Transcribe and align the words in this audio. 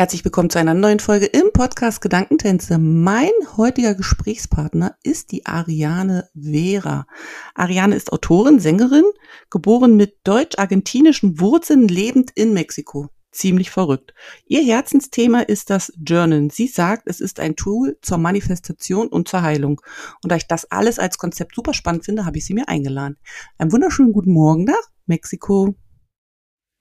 Herzlich 0.00 0.24
willkommen 0.24 0.48
zu 0.48 0.58
einer 0.58 0.72
neuen 0.72 0.98
Folge 0.98 1.26
im 1.26 1.52
Podcast 1.52 2.00
Gedankentänze. 2.00 2.78
Mein 2.78 3.28
heutiger 3.58 3.94
Gesprächspartner 3.94 4.96
ist 5.02 5.30
die 5.30 5.44
Ariane 5.44 6.26
Vera. 6.32 7.06
Ariane 7.54 7.96
ist 7.96 8.10
Autorin, 8.10 8.60
Sängerin, 8.60 9.04
geboren 9.50 9.96
mit 9.96 10.16
deutsch-argentinischen 10.24 11.38
Wurzeln, 11.38 11.86
lebend 11.86 12.30
in 12.34 12.54
Mexiko. 12.54 13.10
Ziemlich 13.30 13.70
verrückt. 13.70 14.14
Ihr 14.46 14.62
Herzensthema 14.62 15.40
ist 15.40 15.68
das 15.68 15.92
Journal. 16.02 16.48
Sie 16.50 16.68
sagt, 16.68 17.02
es 17.04 17.20
ist 17.20 17.38
ein 17.38 17.54
Tool 17.54 17.98
zur 18.00 18.16
Manifestation 18.16 19.06
und 19.08 19.28
zur 19.28 19.42
Heilung. 19.42 19.82
Und 20.22 20.32
da 20.32 20.36
ich 20.36 20.46
das 20.46 20.64
alles 20.70 20.98
als 20.98 21.18
Konzept 21.18 21.54
super 21.54 21.74
spannend 21.74 22.06
finde, 22.06 22.24
habe 22.24 22.38
ich 22.38 22.46
sie 22.46 22.54
mir 22.54 22.70
eingeladen. 22.70 23.18
Einen 23.58 23.70
wunderschönen 23.70 24.14
guten 24.14 24.32
Morgen 24.32 24.64
nach 24.64 24.80
Mexiko. 25.04 25.74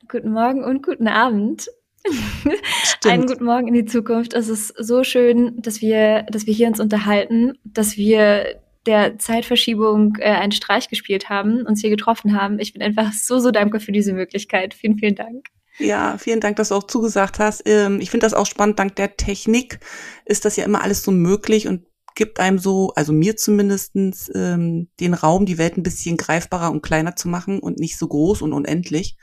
Guten 0.08 0.32
Morgen 0.32 0.64
und 0.64 0.86
guten 0.86 1.10
Abend. 1.10 1.70
Einen 3.06 3.28
guten 3.28 3.46
Morgen 3.46 3.68
in 3.68 3.74
die 3.74 3.86
Zukunft. 3.86 4.34
Es 4.34 4.50
ist 4.50 4.74
so 4.78 5.04
schön, 5.04 5.62
dass 5.62 5.82
wir, 5.82 6.24
dass 6.24 6.46
wir 6.46 6.54
hier 6.54 6.68
uns 6.68 6.80
unterhalten, 6.80 7.54
dass 7.64 7.98
wir 7.98 8.62
der 8.86 9.20
Zeitverschiebung 9.20 10.16
äh, 10.20 10.32
einen 10.32 10.52
Streich 10.52 10.90
gespielt 10.90 11.30
haben, 11.30 11.66
uns 11.66 11.82
hier 11.82 11.90
getroffen 11.90 12.40
haben. 12.40 12.60
Ich 12.60 12.74
bin 12.74 12.82
einfach 12.82 13.12
so, 13.14 13.40
so 13.40 13.52
dankbar 13.52 13.82
für 13.82 13.92
diese 13.92 14.14
Möglichkeit. 14.14 14.74
Vielen, 14.74 14.98
vielen 14.98 15.16
Dank. 15.16 15.48
Ja, 15.78 16.18
vielen 16.18 16.40
Dank, 16.40 16.58
dass 16.58 16.70
du 16.70 16.76
auch 16.76 16.84
zugesagt 16.84 17.40
hast. 17.40 17.64
Ähm, 17.66 18.02
ich 18.02 18.10
finde 18.10 18.26
das 18.26 18.34
auch 18.34 18.46
spannend. 18.46 18.80
Dank 18.80 18.96
der 18.96 19.16
Technik 19.16 19.80
ist 20.26 20.46
das 20.46 20.56
ja 20.56 20.66
immer 20.66 20.82
alles 20.82 21.04
so 21.04 21.12
möglich 21.12 21.68
und 21.68 21.86
gibt 22.16 22.40
einem 22.40 22.60
so, 22.60 22.92
also 22.96 23.14
mir 23.14 23.38
zumindestens 23.38 24.30
ähm, 24.36 24.90
den 25.00 25.14
Raum, 25.14 25.46
die 25.46 25.58
Welt 25.58 25.78
ein 25.78 25.84
bisschen 25.84 26.18
greifbarer 26.18 26.72
und 26.72 26.82
kleiner 26.82 27.16
zu 27.16 27.30
machen 27.30 27.60
und 27.60 27.80
nicht 27.80 27.98
so 27.98 28.08
groß 28.08 28.42
und 28.42 28.52
unendlich 28.52 29.16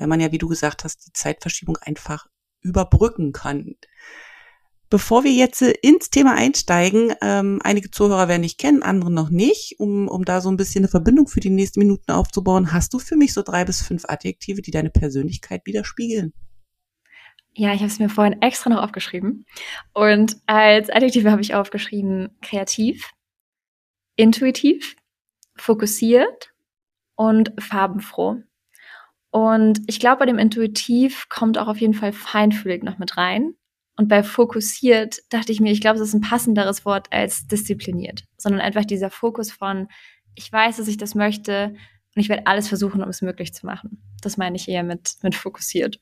weil 0.00 0.08
man 0.08 0.20
ja, 0.20 0.32
wie 0.32 0.38
du 0.38 0.48
gesagt 0.48 0.82
hast, 0.82 1.06
die 1.06 1.12
Zeitverschiebung 1.12 1.76
einfach 1.76 2.26
überbrücken 2.62 3.32
kann. 3.32 3.76
Bevor 4.88 5.22
wir 5.22 5.30
jetzt 5.30 5.62
ins 5.62 6.10
Thema 6.10 6.34
einsteigen, 6.34 7.14
ähm, 7.22 7.60
einige 7.62 7.92
Zuhörer 7.92 8.26
werden 8.26 8.42
dich 8.42 8.56
kennen, 8.56 8.82
andere 8.82 9.12
noch 9.12 9.30
nicht, 9.30 9.78
um, 9.78 10.08
um 10.08 10.24
da 10.24 10.40
so 10.40 10.50
ein 10.50 10.56
bisschen 10.56 10.80
eine 10.80 10.88
Verbindung 10.88 11.28
für 11.28 11.38
die 11.38 11.50
nächsten 11.50 11.78
Minuten 11.78 12.10
aufzubauen, 12.10 12.72
hast 12.72 12.92
du 12.92 12.98
für 12.98 13.16
mich 13.16 13.32
so 13.32 13.42
drei 13.42 13.64
bis 13.64 13.82
fünf 13.82 14.04
Adjektive, 14.08 14.62
die 14.62 14.72
deine 14.72 14.90
Persönlichkeit 14.90 15.62
widerspiegeln? 15.64 16.32
Ja, 17.52 17.72
ich 17.72 17.80
habe 17.80 17.88
es 17.88 17.98
mir 17.98 18.08
vorhin 18.08 18.42
extra 18.42 18.70
noch 18.70 18.82
aufgeschrieben. 18.82 19.44
Und 19.92 20.36
als 20.46 20.90
Adjektive 20.90 21.30
habe 21.30 21.42
ich 21.42 21.54
aufgeschrieben 21.54 22.36
kreativ, 22.42 23.10
intuitiv, 24.16 24.96
fokussiert 25.56 26.52
und 27.14 27.52
farbenfroh. 27.60 28.42
Und 29.30 29.80
ich 29.86 30.00
glaube, 30.00 30.20
bei 30.20 30.26
dem 30.26 30.38
Intuitiv 30.38 31.28
kommt 31.28 31.56
auch 31.56 31.68
auf 31.68 31.80
jeden 31.80 31.94
Fall 31.94 32.12
feinfühlig 32.12 32.82
noch 32.82 32.98
mit 32.98 33.16
rein. 33.16 33.54
Und 33.96 34.08
bei 34.08 34.22
fokussiert 34.22 35.20
dachte 35.28 35.52
ich 35.52 35.60
mir, 35.60 35.72
ich 35.72 35.80
glaube, 35.80 35.98
es 35.98 36.08
ist 36.08 36.14
ein 36.14 36.22
passenderes 36.22 36.84
Wort 36.84 37.08
als 37.12 37.46
diszipliniert, 37.46 38.24
sondern 38.38 38.60
einfach 38.60 38.84
dieser 38.84 39.10
Fokus 39.10 39.52
von, 39.52 39.88
ich 40.34 40.50
weiß, 40.50 40.78
dass 40.78 40.88
ich 40.88 40.96
das 40.96 41.14
möchte 41.14 41.74
und 42.14 42.22
ich 42.22 42.28
werde 42.28 42.46
alles 42.46 42.68
versuchen, 42.68 43.02
um 43.02 43.08
es 43.10 43.20
möglich 43.20 43.52
zu 43.52 43.66
machen. 43.66 44.02
Das 44.22 44.36
meine 44.36 44.56
ich 44.56 44.68
eher 44.68 44.84
mit, 44.84 45.16
mit 45.22 45.34
fokussiert. 45.34 46.00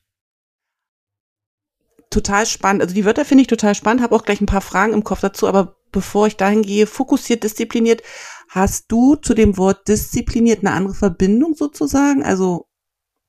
Total 2.09 2.45
spannend. 2.45 2.81
Also 2.81 2.95
die 2.95 3.05
Wörter 3.05 3.25
finde 3.25 3.41
ich 3.41 3.47
total 3.47 3.75
spannend, 3.75 4.01
habe 4.01 4.15
auch 4.15 4.23
gleich 4.23 4.41
ein 4.41 4.47
paar 4.47 4.61
Fragen 4.61 4.93
im 4.93 5.03
Kopf 5.03 5.19
dazu, 5.19 5.47
aber 5.47 5.75
bevor 5.91 6.25
ich 6.25 6.37
dahin 6.37 6.61
gehe, 6.61 6.87
fokussiert, 6.87 7.43
diszipliniert, 7.43 8.01
hast 8.47 8.91
du 8.91 9.15
zu 9.15 9.33
dem 9.33 9.57
Wort 9.57 9.87
diszipliniert 9.87 10.59
eine 10.59 10.71
andere 10.71 10.95
Verbindung 10.95 11.53
sozusagen? 11.53 12.23
Also 12.23 12.68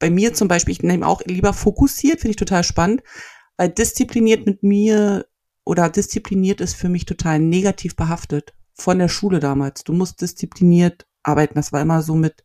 bei 0.01 0.11
mir 0.11 0.35
zum 0.35 0.49
Beispiel, 0.49 0.73
ich 0.73 0.83
nehme 0.83 1.07
auch 1.07 1.21
lieber 1.27 1.53
fokussiert, 1.53 2.21
finde 2.21 2.31
ich 2.31 2.37
total 2.37 2.65
spannend, 2.65 3.03
weil 3.57 3.69
diszipliniert 3.69 4.47
mit 4.47 4.65
mir 4.65 5.27
oder 5.65 5.89
diszipliniert 5.89 6.61
ist 6.61 6.75
für 6.75 6.89
mich 6.89 7.05
total 7.05 7.39
negativ 7.39 7.95
behaftet. 7.95 8.55
Von 8.73 8.99
der 8.99 9.09
Schule 9.09 9.41
damals. 9.41 9.85
Du 9.85 9.93
musst 9.93 10.23
diszipliniert 10.23 11.07
arbeiten. 11.23 11.55
Das 11.55 11.73
war 11.73 11.83
immer 11.83 12.03
so 12.03 12.15
mit 12.15 12.45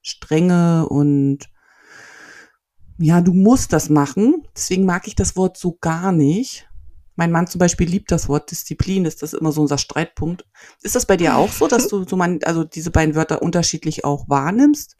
Strenge 0.00 0.88
und 0.88 1.50
ja, 2.98 3.20
du 3.20 3.32
musst 3.32 3.72
das 3.72 3.90
machen. 3.90 4.46
Deswegen 4.56 4.84
mag 4.84 5.08
ich 5.08 5.16
das 5.16 5.36
Wort 5.36 5.56
so 5.56 5.76
gar 5.80 6.12
nicht. 6.12 6.68
Mein 7.16 7.32
Mann 7.32 7.48
zum 7.48 7.58
Beispiel 7.58 7.88
liebt 7.88 8.12
das 8.12 8.28
Wort 8.28 8.50
Disziplin, 8.50 9.04
ist 9.04 9.22
das 9.22 9.34
immer 9.34 9.52
so 9.52 9.60
unser 9.60 9.78
Streitpunkt. 9.78 10.46
Ist 10.82 10.94
das 10.94 11.04
bei 11.04 11.16
dir 11.16 11.36
auch 11.36 11.50
so, 11.50 11.66
dass 11.66 11.88
du 11.88 12.04
so 12.08 12.16
man, 12.16 12.38
also 12.44 12.64
diese 12.64 12.90
beiden 12.90 13.14
Wörter 13.14 13.42
unterschiedlich 13.42 14.04
auch 14.04 14.28
wahrnimmst? 14.28 14.96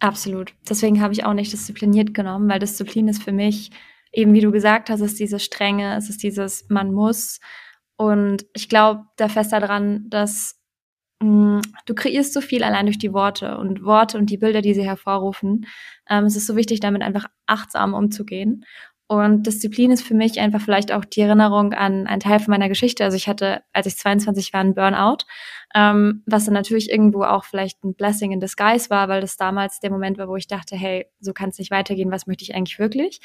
Absolut. 0.00 0.54
Deswegen 0.68 1.00
habe 1.00 1.12
ich 1.12 1.24
auch 1.24 1.34
nicht 1.34 1.52
diszipliniert 1.52 2.14
genommen, 2.14 2.48
weil 2.48 2.60
Disziplin 2.60 3.08
ist 3.08 3.22
für 3.22 3.32
mich 3.32 3.70
eben, 4.12 4.32
wie 4.32 4.40
du 4.40 4.52
gesagt 4.52 4.90
hast, 4.90 5.00
ist 5.00 5.18
diese 5.18 5.38
Strenge, 5.38 5.96
es 5.96 6.08
ist 6.08 6.22
dieses 6.22 6.68
man 6.68 6.92
muss. 6.92 7.40
Und 7.96 8.46
ich 8.54 8.68
glaube 8.68 9.04
da 9.16 9.28
fest 9.28 9.52
daran, 9.52 10.08
dass 10.08 10.56
mh, 11.20 11.58
mm, 11.58 11.62
du 11.86 11.94
kreierst 11.94 12.32
so 12.32 12.40
viel 12.40 12.62
allein 12.62 12.86
durch 12.86 12.98
die 12.98 13.12
Worte 13.12 13.58
und 13.58 13.84
Worte 13.84 14.18
und 14.18 14.30
die 14.30 14.38
Bilder, 14.38 14.62
die 14.62 14.74
sie 14.74 14.84
hervorrufen. 14.84 15.66
Ähm, 16.08 16.24
es 16.24 16.36
ist 16.36 16.46
so 16.46 16.56
wichtig, 16.56 16.80
damit 16.80 17.02
einfach 17.02 17.26
achtsam 17.46 17.94
umzugehen. 17.94 18.64
Und 19.10 19.46
Disziplin 19.46 19.90
ist 19.90 20.02
für 20.02 20.12
mich 20.12 20.38
einfach 20.38 20.60
vielleicht 20.60 20.92
auch 20.92 21.02
die 21.06 21.22
Erinnerung 21.22 21.72
an 21.72 22.06
einen 22.06 22.20
Teil 22.20 22.40
von 22.40 22.50
meiner 22.50 22.68
Geschichte. 22.68 23.04
Also 23.04 23.16
ich 23.16 23.26
hatte, 23.26 23.62
als 23.72 23.86
ich 23.86 23.96
22 23.96 24.52
war, 24.52 24.60
einen 24.60 24.74
Burnout, 24.74 25.24
ähm, 25.74 26.22
was 26.26 26.44
dann 26.44 26.52
natürlich 26.52 26.90
irgendwo 26.90 27.22
auch 27.22 27.44
vielleicht 27.44 27.82
ein 27.84 27.94
Blessing 27.94 28.32
in 28.32 28.40
disguise 28.40 28.90
war, 28.90 29.08
weil 29.08 29.22
das 29.22 29.38
damals 29.38 29.80
der 29.80 29.90
Moment 29.90 30.18
war, 30.18 30.28
wo 30.28 30.36
ich 30.36 30.46
dachte, 30.46 30.76
hey, 30.76 31.06
so 31.20 31.32
kann 31.32 31.48
es 31.48 31.58
nicht 31.58 31.70
weitergehen, 31.70 32.10
was 32.10 32.26
möchte 32.26 32.44
ich 32.44 32.54
eigentlich 32.54 32.78
wirklich? 32.78 33.20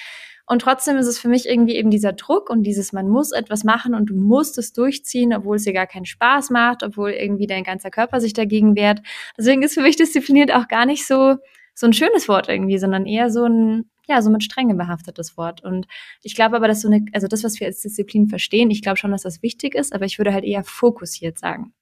Und 0.46 0.62
trotzdem 0.62 0.96
ist 0.96 1.08
es 1.08 1.20
für 1.20 1.28
mich 1.28 1.50
irgendwie 1.50 1.76
eben 1.76 1.90
dieser 1.90 2.14
Druck 2.14 2.50
und 2.50 2.64
dieses, 2.64 2.94
man 2.94 3.10
muss 3.10 3.34
etwas 3.34 3.66
machen 3.66 3.94
und 3.94 4.06
du 4.06 4.16
musst 4.16 4.58
es 4.58 4.72
durchziehen, 4.72 5.34
obwohl 5.34 5.58
es 5.58 5.64
dir 5.64 5.74
gar 5.74 5.88
keinen 5.88 6.06
Spaß 6.06 6.50
macht, 6.50 6.84
obwohl 6.84 7.12
irgendwie 7.12 7.48
dein 7.48 7.66
ganzer 7.66 7.92
Körper 7.92 8.22
sich 8.22 8.32
dagegen 8.32 8.78
wehrt. 8.78 9.02
Deswegen 9.38 9.64
ist 9.64 9.74
für 9.74 9.82
mich 9.82 9.98
diszipliniert 9.98 10.54
auch 10.54 10.70
gar 10.70 10.86
nicht 10.86 11.06
so, 11.06 11.36
so 11.74 11.88
ein 11.88 11.94
schönes 11.94 12.30
Wort 12.30 12.48
irgendwie, 12.48 12.78
sondern 12.78 13.06
eher 13.06 13.30
so 13.30 13.46
ein, 13.46 13.90
ja, 14.08 14.22
so 14.22 14.30
mit 14.30 14.44
Strenge 14.44 14.76
behaftetes 14.76 15.38
Wort. 15.38 15.64
Und 15.64 15.88
ich 16.22 16.36
glaube 16.36 16.56
aber, 16.56 16.68
dass 16.68 16.82
so 16.82 16.88
eine, 16.88 17.06
also 17.14 17.28
das, 17.28 17.44
was 17.44 17.60
wir 17.60 17.68
als 17.68 17.82
Disziplin 17.82 18.28
verstehen, 18.28 18.72
ich 18.72 18.82
glaube 18.82 18.98
schon, 18.98 19.12
dass 19.12 19.24
das 19.24 19.42
wichtig 19.42 19.76
ist, 19.76 19.94
aber 19.94 20.06
ich 20.06 20.18
würde 20.18 20.34
halt 20.34 20.44
eher 20.44 20.64
fokussiert 20.64 21.38
sagen. 21.38 21.74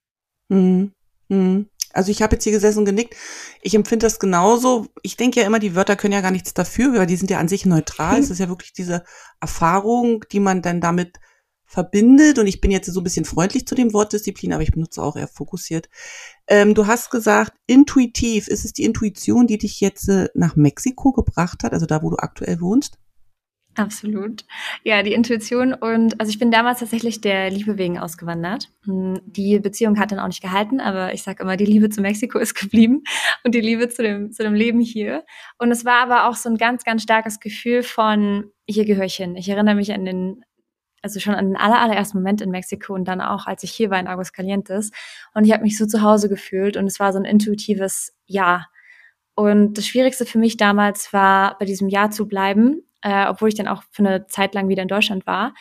Mhm. 0.49 0.91
Mhm. 1.29 1.67
Also 1.93 2.11
ich 2.11 2.21
habe 2.21 2.35
jetzt 2.35 2.43
hier 2.43 2.53
gesessen 2.53 2.79
und 2.79 2.85
genickt. 2.85 3.15
Ich 3.61 3.75
empfinde 3.75 4.05
das 4.05 4.19
genauso. 4.19 4.87
Ich 5.01 5.17
denke 5.17 5.41
ja 5.41 5.45
immer, 5.45 5.59
die 5.59 5.75
Wörter 5.75 5.95
können 5.95 6.13
ja 6.13 6.21
gar 6.21 6.31
nichts 6.31 6.53
dafür, 6.53 6.93
weil 6.93 7.07
die 7.07 7.17
sind 7.17 7.29
ja 7.29 7.39
an 7.39 7.47
sich 7.47 7.65
neutral. 7.65 8.19
es 8.19 8.29
ist 8.29 8.39
ja 8.39 8.49
wirklich 8.49 8.73
diese 8.73 9.03
Erfahrung, 9.39 10.23
die 10.31 10.39
man 10.39 10.61
dann 10.61 10.81
damit 10.81 11.19
verbindet. 11.71 12.37
Und 12.37 12.47
ich 12.47 12.59
bin 12.59 12.69
jetzt 12.69 12.91
so 12.91 12.99
ein 12.99 13.03
bisschen 13.03 13.25
freundlich 13.25 13.65
zu 13.65 13.75
dem 13.75 13.93
Wort 13.93 14.11
Disziplin, 14.13 14.53
aber 14.53 14.63
ich 14.63 14.71
benutze 14.71 15.01
auch 15.01 15.15
eher 15.15 15.27
fokussiert. 15.27 15.89
Ähm, 16.47 16.75
du 16.75 16.85
hast 16.85 17.09
gesagt, 17.11 17.53
intuitiv. 17.65 18.47
Ist 18.47 18.65
es 18.65 18.73
die 18.73 18.83
Intuition, 18.83 19.47
die 19.47 19.57
dich 19.57 19.79
jetzt 19.79 20.09
äh, 20.09 20.27
nach 20.33 20.55
Mexiko 20.55 21.13
gebracht 21.13 21.63
hat, 21.63 21.71
also 21.73 21.85
da, 21.85 22.03
wo 22.03 22.09
du 22.09 22.17
aktuell 22.17 22.59
wohnst? 22.59 22.97
Absolut. 23.75 24.43
Ja, 24.83 25.01
die 25.01 25.13
Intuition 25.13 25.73
und 25.73 26.19
also 26.19 26.29
ich 26.29 26.39
bin 26.39 26.51
damals 26.51 26.79
tatsächlich 26.79 27.21
der 27.21 27.49
Liebe 27.49 27.77
wegen 27.77 27.97
ausgewandert. 27.97 28.69
Hm, 28.83 29.21
die 29.25 29.59
Beziehung 29.59 29.97
hat 29.97 30.11
dann 30.11 30.19
auch 30.19 30.27
nicht 30.27 30.41
gehalten, 30.41 30.81
aber 30.81 31.13
ich 31.13 31.23
sage 31.23 31.43
immer, 31.43 31.55
die 31.55 31.65
Liebe 31.65 31.89
zu 31.89 32.01
Mexiko 32.01 32.37
ist 32.39 32.53
geblieben 32.53 33.03
und 33.45 33.55
die 33.55 33.61
Liebe 33.61 33.87
zu 33.87 34.03
dem, 34.03 34.33
zu 34.33 34.43
dem 34.43 34.55
Leben 34.55 34.81
hier. 34.81 35.23
Und 35.57 35.71
es 35.71 35.85
war 35.85 36.01
aber 36.03 36.27
auch 36.27 36.35
so 36.35 36.49
ein 36.49 36.57
ganz, 36.57 36.83
ganz 36.83 37.03
starkes 37.03 37.39
Gefühl 37.39 37.81
von, 37.83 38.51
hier 38.67 38.83
gehöre 38.83 39.05
ich 39.05 39.15
hin. 39.15 39.37
Ich 39.37 39.47
erinnere 39.47 39.75
mich 39.75 39.93
an 39.93 40.03
den, 40.03 40.43
also 41.01 41.19
schon 41.19 41.35
an 41.35 41.47
den 41.47 41.57
aller, 41.57 41.79
allerersten 41.79 42.17
Moment 42.17 42.41
in 42.41 42.51
Mexiko 42.51 42.93
und 42.93 43.05
dann 43.05 43.21
auch, 43.21 43.47
als 43.47 43.63
ich 43.63 43.71
hier 43.71 43.89
war 43.89 43.99
in 43.99 44.07
Aguascalientes. 44.07 44.91
Und 45.33 45.45
ich 45.45 45.51
habe 45.51 45.63
mich 45.63 45.77
so 45.77 45.85
zu 45.85 46.01
Hause 46.01 46.29
gefühlt 46.29 46.77
und 46.77 46.85
es 46.85 46.99
war 46.99 47.13
so 47.13 47.19
ein 47.19 47.25
intuitives 47.25 48.13
Ja. 48.25 48.67
Und 49.35 49.77
das 49.77 49.87
Schwierigste 49.87 50.25
für 50.25 50.37
mich 50.37 50.57
damals 50.57 51.13
war, 51.13 51.57
bei 51.57 51.65
diesem 51.65 51.89
Ja 51.89 52.09
zu 52.11 52.27
bleiben, 52.27 52.83
äh, 53.01 53.25
obwohl 53.27 53.49
ich 53.49 53.55
dann 53.55 53.67
auch 53.67 53.83
für 53.91 54.05
eine 54.05 54.27
Zeit 54.27 54.53
lang 54.53 54.67
wieder 54.69 54.83
in 54.83 54.87
Deutschland 54.87 55.25
war 55.25 55.53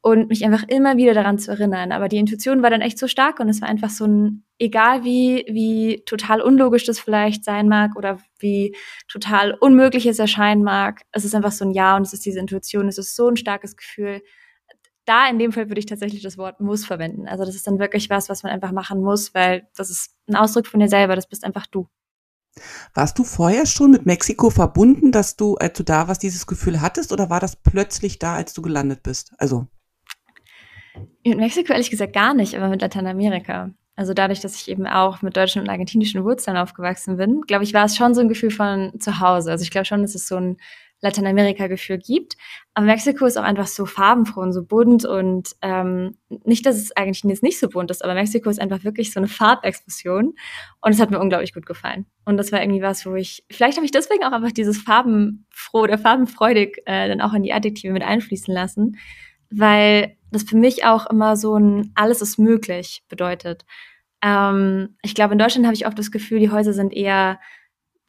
und 0.00 0.28
mich 0.28 0.44
einfach 0.44 0.64
immer 0.68 0.96
wieder 0.96 1.14
daran 1.14 1.38
zu 1.38 1.50
erinnern. 1.50 1.92
Aber 1.92 2.08
die 2.08 2.18
Intuition 2.18 2.62
war 2.62 2.70
dann 2.70 2.80
echt 2.80 2.98
so 2.98 3.08
stark 3.08 3.40
und 3.40 3.48
es 3.48 3.60
war 3.60 3.68
einfach 3.68 3.90
so 3.90 4.06
ein, 4.06 4.44
egal 4.58 5.04
wie, 5.04 5.44
wie 5.48 6.02
total 6.06 6.40
unlogisch 6.40 6.84
das 6.84 7.00
vielleicht 7.00 7.44
sein 7.44 7.68
mag 7.68 7.96
oder 7.96 8.18
wie 8.38 8.74
total 9.08 9.54
unmöglich 9.54 10.06
es 10.06 10.18
erscheinen 10.18 10.62
mag, 10.62 11.02
es 11.12 11.24
ist 11.24 11.34
einfach 11.34 11.52
so 11.52 11.64
ein 11.64 11.72
Ja 11.72 11.96
und 11.96 12.02
es 12.02 12.12
ist 12.12 12.24
diese 12.24 12.38
Intuition, 12.38 12.88
es 12.88 12.98
ist 12.98 13.16
so 13.16 13.28
ein 13.28 13.36
starkes 13.36 13.76
Gefühl, 13.76 14.22
da 15.08 15.28
in 15.28 15.38
dem 15.38 15.52
Fall 15.52 15.68
würde 15.68 15.78
ich 15.78 15.86
tatsächlich 15.86 16.22
das 16.22 16.38
Wort 16.38 16.60
muss 16.60 16.84
verwenden. 16.84 17.26
Also 17.28 17.44
das 17.44 17.54
ist 17.54 17.66
dann 17.66 17.78
wirklich 17.78 18.10
was, 18.10 18.28
was 18.28 18.42
man 18.42 18.52
einfach 18.52 18.72
machen 18.72 19.00
muss, 19.00 19.34
weil 19.34 19.68
das 19.76 19.90
ist 19.90 20.14
ein 20.28 20.36
Ausdruck 20.36 20.66
von 20.66 20.80
dir 20.80 20.88
selber, 20.88 21.16
das 21.16 21.28
bist 21.28 21.44
einfach 21.44 21.66
du. 21.66 21.88
Warst 22.94 23.18
du 23.18 23.24
vorher 23.24 23.66
schon 23.66 23.92
mit 23.92 24.06
Mexiko 24.06 24.50
verbunden, 24.50 25.12
dass 25.12 25.36
du, 25.36 25.54
als 25.56 25.76
du 25.76 25.84
da 25.84 26.08
warst, 26.08 26.22
dieses 26.22 26.46
Gefühl 26.46 26.80
hattest 26.80 27.12
oder 27.12 27.30
war 27.30 27.40
das 27.40 27.56
plötzlich 27.56 28.18
da, 28.18 28.34
als 28.34 28.52
du 28.52 28.62
gelandet 28.62 29.02
bist? 29.02 29.32
Also. 29.38 29.66
Mit 31.24 31.38
Mexiko 31.38 31.72
ehrlich 31.72 31.90
gesagt 31.90 32.12
gar 32.12 32.34
nicht, 32.34 32.56
aber 32.56 32.68
mit 32.68 32.82
Lateinamerika. 32.82 33.70
Also 33.94 34.14
dadurch, 34.14 34.40
dass 34.40 34.54
ich 34.54 34.68
eben 34.68 34.86
auch 34.86 35.22
mit 35.22 35.36
deutschen 35.36 35.60
und 35.60 35.68
argentinischen 35.68 36.22
Wurzeln 36.22 36.56
aufgewachsen 36.56 37.16
bin, 37.16 37.40
glaube 37.42 37.64
ich, 37.64 37.74
war 37.74 37.84
es 37.84 37.96
schon 37.96 38.14
so 38.14 38.20
ein 38.20 38.28
Gefühl 38.28 38.50
von 38.50 38.92
zu 39.00 39.20
Hause. 39.20 39.50
Also 39.50 39.62
ich 39.62 39.70
glaube 39.70 39.86
schon, 39.86 40.02
dass 40.02 40.14
es 40.14 40.28
so 40.28 40.36
ein 40.36 40.56
Lateinamerika-Gefühl 41.00 41.98
gibt. 41.98 42.36
Aber 42.74 42.86
Mexiko 42.86 43.26
ist 43.26 43.36
auch 43.36 43.44
einfach 43.44 43.66
so 43.66 43.86
farbenfroh 43.86 44.40
und 44.40 44.52
so 44.52 44.64
bunt 44.64 45.04
und 45.04 45.54
ähm, 45.62 46.16
nicht, 46.44 46.66
dass 46.66 46.76
es 46.76 46.96
eigentlich 46.96 47.22
jetzt 47.24 47.42
nicht 47.42 47.58
so 47.58 47.68
bunt 47.68 47.90
ist, 47.90 48.04
aber 48.04 48.14
Mexiko 48.14 48.50
ist 48.50 48.60
einfach 48.60 48.84
wirklich 48.84 49.12
so 49.12 49.20
eine 49.20 49.28
Farbexplosion 49.28 50.34
und 50.80 50.92
es 50.92 51.00
hat 51.00 51.10
mir 51.10 51.20
unglaublich 51.20 51.54
gut 51.54 51.66
gefallen. 51.66 52.06
Und 52.24 52.36
das 52.36 52.52
war 52.52 52.60
irgendwie 52.60 52.82
was, 52.82 53.06
wo 53.06 53.14
ich, 53.14 53.44
vielleicht 53.50 53.76
habe 53.76 53.84
ich 53.84 53.92
deswegen 53.92 54.24
auch 54.24 54.32
einfach 54.32 54.52
dieses 54.52 54.78
farbenfroh 54.78 55.82
oder 55.82 55.98
farbenfreudig 55.98 56.82
äh, 56.86 57.08
dann 57.08 57.20
auch 57.20 57.32
in 57.32 57.42
die 57.42 57.52
Adjektive 57.52 57.92
mit 57.92 58.02
einfließen 58.02 58.52
lassen, 58.52 58.98
weil 59.50 60.16
das 60.30 60.42
für 60.42 60.56
mich 60.56 60.84
auch 60.84 61.06
immer 61.06 61.36
so 61.36 61.56
ein 61.56 61.92
alles 61.94 62.22
ist 62.22 62.38
möglich 62.38 63.04
bedeutet. 63.08 63.64
Ähm, 64.22 64.96
ich 65.02 65.14
glaube, 65.14 65.32
in 65.32 65.38
Deutschland 65.38 65.66
habe 65.66 65.74
ich 65.74 65.86
oft 65.86 65.98
das 65.98 66.10
Gefühl, 66.10 66.40
die 66.40 66.50
Häuser 66.50 66.72
sind 66.72 66.92
eher 66.92 67.38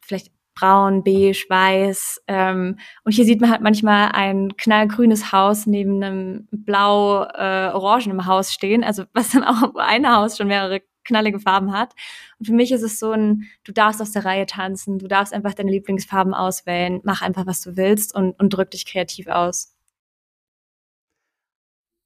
vielleicht 0.00 0.32
braun, 0.60 1.02
beige, 1.02 1.44
weiß. 1.48 2.22
Ähm, 2.28 2.78
und 3.04 3.12
hier 3.12 3.24
sieht 3.24 3.40
man 3.40 3.50
halt 3.50 3.62
manchmal 3.62 4.10
ein 4.12 4.56
knallgrünes 4.56 5.32
Haus 5.32 5.66
neben 5.66 6.02
einem 6.02 6.48
blau-orangenen 6.50 8.20
äh, 8.20 8.24
Haus 8.24 8.52
stehen, 8.52 8.84
also 8.84 9.04
was 9.12 9.30
dann 9.30 9.44
auch 9.44 9.74
ein 9.76 10.08
Haus 10.08 10.36
schon 10.36 10.48
mehrere 10.48 10.82
knallige 11.04 11.40
Farben 11.40 11.72
hat. 11.72 11.94
Und 12.38 12.46
für 12.46 12.52
mich 12.52 12.72
ist 12.72 12.82
es 12.82 12.98
so 12.98 13.12
ein, 13.12 13.44
du 13.64 13.72
darfst 13.72 14.00
aus 14.02 14.12
der 14.12 14.24
Reihe 14.24 14.46
tanzen, 14.46 14.98
du 14.98 15.08
darfst 15.08 15.32
einfach 15.32 15.54
deine 15.54 15.70
Lieblingsfarben 15.70 16.34
auswählen, 16.34 17.00
mach 17.04 17.22
einfach, 17.22 17.46
was 17.46 17.62
du 17.62 17.76
willst 17.76 18.14
und, 18.14 18.38
und 18.38 18.50
drück 18.50 18.70
dich 18.70 18.86
kreativ 18.86 19.26
aus. 19.28 19.74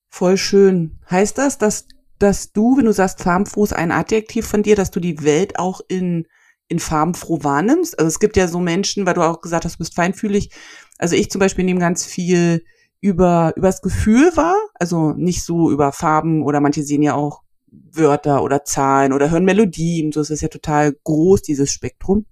Voll 0.09 0.37
schön. 0.37 0.99
Heißt 1.11 1.39
das, 1.39 1.59
dass, 1.59 1.89
dass 2.21 2.53
du, 2.53 2.77
wenn 2.77 2.85
du 2.85 2.93
sagst, 2.93 3.21
farbenfroh 3.21 3.65
ist 3.65 3.73
ein 3.73 3.91
Adjektiv 3.91 4.47
von 4.47 4.63
dir, 4.63 4.77
dass 4.77 4.93
du 4.93 5.01
die 5.01 5.25
Welt 5.25 5.59
auch 5.59 5.81
in 5.89 6.27
in 6.69 6.79
farbenfroh 6.79 7.43
wahrnimmst. 7.43 7.99
Also 7.99 8.09
es 8.09 8.19
gibt 8.19 8.37
ja 8.37 8.49
so 8.49 8.61
Menschen, 8.61 9.07
weil 9.07 9.15
du 9.15 9.23
auch 9.23 9.41
gesagt 9.41 9.65
hast, 9.65 9.75
du 9.75 9.79
bist 9.79 9.95
feinfühlig. 9.95 10.51
Also 10.99 11.17
ich 11.17 11.31
zum 11.31 11.39
Beispiel 11.39 11.65
nehme 11.65 11.81
ganz 11.81 12.05
viel 12.05 12.65
über, 13.01 13.53
über 13.57 13.69
das 13.69 13.83
Gefühl 13.83 14.35
wahr, 14.37 14.57
also 14.75 15.13
nicht 15.13 15.45
so 15.45 15.71
über 15.71 15.93
Farben 15.93 16.43
oder 16.43 16.61
manche 16.61 16.83
sehen 16.83 17.03
ja 17.03 17.15
auch 17.15 17.43
Wörter 17.93 18.43
oder 18.43 18.65
Zahlen 18.65 19.13
oder 19.13 19.31
hören 19.31 19.45
Melodien. 19.45 20.13
So 20.13 20.21
ist 20.21 20.31
es 20.31 20.41
ja 20.41 20.49
total 20.49 20.95
groß, 21.05 21.43
dieses 21.43 21.71
Spektrum. 21.71 22.27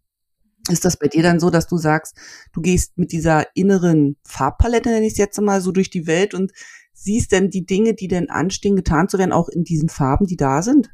Ist 0.70 0.84
das 0.84 0.96
bei 0.96 1.08
dir 1.08 1.22
dann 1.22 1.40
so, 1.40 1.50
dass 1.50 1.66
du 1.66 1.76
sagst, 1.76 2.16
du 2.52 2.60
gehst 2.60 2.96
mit 2.96 3.12
dieser 3.12 3.46
inneren 3.56 4.16
Farbpalette, 4.24 4.90
nenne 4.90 5.06
ich 5.06 5.12
es 5.12 5.18
jetzt 5.18 5.40
mal, 5.40 5.60
so 5.60 5.72
durch 5.72 5.90
die 5.90 6.06
Welt 6.06 6.34
und 6.34 6.52
siehst 6.94 7.32
denn 7.32 7.50
die 7.50 7.66
Dinge, 7.66 7.94
die 7.94 8.06
denn 8.06 8.30
anstehen, 8.30 8.76
getan 8.76 9.08
zu 9.08 9.18
werden, 9.18 9.32
auch 9.32 9.48
in 9.48 9.64
diesen 9.64 9.88
Farben, 9.88 10.26
die 10.26 10.36
da 10.36 10.62
sind? 10.62 10.90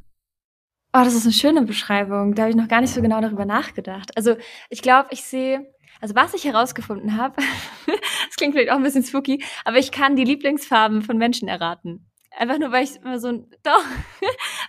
Oh, 0.95 1.05
das 1.05 1.15
ist 1.15 1.25
eine 1.25 1.35
schöne 1.35 1.63
Beschreibung. 1.63 2.35
Da 2.35 2.43
habe 2.43 2.51
ich 2.51 2.57
noch 2.57 2.69
gar 2.69 2.81
nicht 2.81 2.95
so 2.95 3.03
genau 3.03 3.21
darüber 3.21 3.45
nachgedacht. 3.45 4.17
Also 4.17 4.37
ich 4.71 4.81
glaube, 4.81 5.09
ich 5.11 5.23
sehe, 5.23 5.71
also 6.01 6.15
was 6.15 6.33
ich 6.33 6.45
herausgefunden 6.45 7.17
habe, 7.17 7.37
das 7.87 8.37
klingt 8.37 8.55
vielleicht 8.55 8.71
auch 8.71 8.77
ein 8.77 8.83
bisschen 8.83 9.05
spooky, 9.05 9.45
aber 9.65 9.77
ich 9.77 9.93
kann 9.93 10.17
die 10.17 10.25
Lieblingsfarben 10.25 11.03
von 11.03 11.19
Menschen 11.19 11.47
erraten. 11.47 12.07
Einfach 12.39 12.59
nur, 12.59 12.73
weil 12.73 12.85
ich 12.85 12.97
immer 12.97 13.19
so 13.19 13.29
ein, 13.29 13.51
doch, 13.63 13.85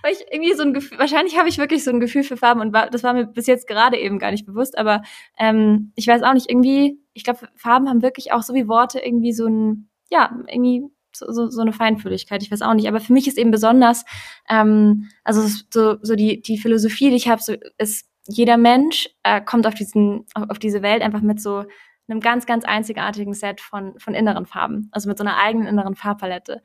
weil 0.02 0.12
ich 0.12 0.26
irgendwie 0.30 0.54
so 0.54 0.64
ein 0.64 0.74
Gefühl, 0.74 1.00
wahrscheinlich 1.00 1.38
habe 1.38 1.48
ich 1.48 1.58
wirklich 1.58 1.86
so 1.86 1.92
ein 1.92 2.02
Gefühl 2.02 2.24
für 2.24 2.36
Farben 2.36 2.60
und 2.60 2.74
war, 2.74 2.90
das 2.90 3.04
war 3.04 3.14
mir 3.14 3.26
bis 3.26 3.48
jetzt 3.48 3.68
gerade 3.68 3.98
eben 3.98 4.20
gar 4.20 4.32
nicht 4.32 4.46
bewusst, 4.46 4.78
aber 4.78 5.04
ähm, 5.38 5.94
ich 5.96 6.08
weiß 6.08 6.24
auch 6.24 6.34
nicht, 6.34 6.50
irgendwie, 6.50 7.00
ich 7.14 7.24
glaube, 7.24 7.48
Farben 7.56 7.88
haben 7.88 8.02
wirklich 8.02 8.34
auch 8.34 8.44
so 8.44 8.54
wie 8.54 8.68
Worte 8.68 9.00
irgendwie 9.00 9.32
so 9.32 9.48
ein, 9.48 9.90
ja, 10.10 10.36
irgendwie 10.48 10.84
so, 11.14 11.50
so, 11.50 11.62
eine 11.62 11.74
Feinfühligkeit, 11.74 12.44
ich 12.44 12.52
weiß 12.52 12.62
auch 12.62 12.74
nicht. 12.74 12.88
Aber 12.88 13.00
für 13.00 13.14
mich 13.14 13.28
ist 13.28 13.38
eben 13.38 13.52
besonders, 13.52 14.06
ähm, 14.50 15.10
also 15.24 15.42
so, 15.72 15.98
so 16.02 16.16
die, 16.16 16.42
die 16.42 16.58
Philosophie, 16.58 17.10
die 17.10 17.16
ich 17.16 17.28
habe, 17.28 17.42
so 17.42 17.56
ist, 17.78 18.08
jeder 18.28 18.58
Mensch 18.58 19.10
äh, 19.24 19.42
kommt 19.42 19.66
auf 19.66 19.74
diesen, 19.74 20.26
auf, 20.36 20.50
auf 20.50 20.60
diese 20.60 20.82
Welt 20.82 21.02
einfach 21.02 21.22
mit 21.22 21.42
so 21.42 21.66
einem 22.08 22.20
ganz, 22.22 22.46
ganz 22.46 22.66
einzigartigen 22.66 23.34
Set 23.34 23.62
von, 23.62 23.98
von 24.00 24.14
inneren 24.14 24.46
Farben, 24.46 24.90
also 24.92 25.08
mit 25.08 25.18
so 25.18 25.24
einer 25.24 25.38
eigenen 25.38 25.68
inneren 25.68 25.96
Farbpalette. 25.96 26.62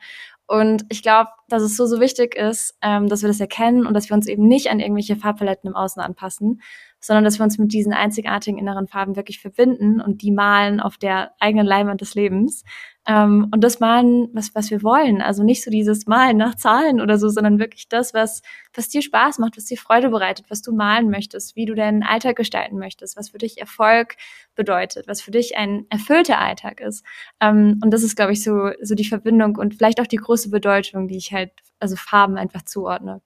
Und 0.47 0.85
ich 0.91 1.03
glaube, 1.03 1.31
dass 1.49 1.63
es 1.63 1.77
so, 1.77 1.87
so 1.87 2.01
wichtig 2.01 2.35
ist, 2.35 2.77
ähm, 2.83 3.09
dass 3.09 3.23
wir 3.23 3.29
das 3.29 3.41
erkennen 3.41 3.87
und 3.87 3.95
dass 3.95 4.11
wir 4.11 4.15
uns 4.15 4.27
eben 4.27 4.47
nicht 4.47 4.71
an 4.71 4.81
irgendwelche 4.81 5.17
Farbpaletten 5.17 5.69
im 5.69 5.77
Außen 5.77 6.03
anpassen, 6.03 6.61
sondern 7.01 7.25
dass 7.25 7.39
wir 7.39 7.45
uns 7.45 7.59
mit 7.59 7.73
diesen 7.73 7.93
einzigartigen 7.93 8.59
inneren 8.59 8.87
Farben 8.87 9.17
wirklich 9.17 9.41
verbinden 9.41 10.01
und 10.01 10.23
die 10.23 10.33
malen 10.33 10.81
auf 10.81 10.99
der 10.99 11.33
eigenen 11.41 11.67
Leinwand 11.67 12.01
des 12.01 12.15
Lebens. 12.15 12.65
Ähm, 13.07 13.49
und 13.53 13.63
das 13.63 13.81
malen, 13.81 14.29
was, 14.33 14.55
was 14.55 14.71
wir 14.71 14.83
wollen. 14.83 15.21
Also 15.21 15.43
nicht 15.43 15.63
so 15.63 15.71
dieses 15.71 16.07
Malen 16.07 16.37
nach 16.39 16.55
Zahlen 16.55 17.01
oder 17.01 17.19
so, 17.19 17.29
sondern 17.29 17.59
wirklich 17.59 17.89
das, 17.89 18.15
was, 18.15 18.43
was 18.73 18.89
dir 18.89 19.03
Spaß 19.03 19.39
macht, 19.39 19.57
was 19.57 19.67
dir 19.67 19.77
Freude 19.77 20.09
bereitet, 20.09 20.47
was 20.49 20.63
du 20.63 20.73
malen 20.73 21.11
möchtest, 21.11 21.55
wie 21.55 21.67
du 21.67 21.75
deinen 21.75 22.03
Alltag 22.03 22.37
gestalten 22.37 22.79
möchtest, 22.79 23.17
was 23.17 23.31
für 23.31 23.39
dich 23.39 23.59
Erfolg 23.59 24.17
bedeutet, 24.55 25.07
was 25.07 25.21
für 25.21 25.31
dich 25.31 25.57
ein 25.57 25.87
erfüllter 25.91 26.39
Alltag 26.39 26.81
ist. 26.81 27.05
Ähm, 27.41 27.81
und 27.83 27.91
das 27.91 28.03
ist, 28.03 28.17
glaube 28.17 28.33
ich, 28.33 28.43
so, 28.43 28.71
so 28.81 28.95
die 28.95 29.05
Verbindung 29.05 29.57
und 29.57 29.75
vielleicht 29.75 30.01
auch 30.01 30.07
die 30.07 30.17
große 30.17 30.49
Bedeutung, 30.49 31.09
die 31.09 31.19
ich 31.19 31.33
halt, 31.33 31.53
also 31.81 31.97
Farben 31.97 32.39
einfach 32.39 32.63
zuordne. 32.63 33.21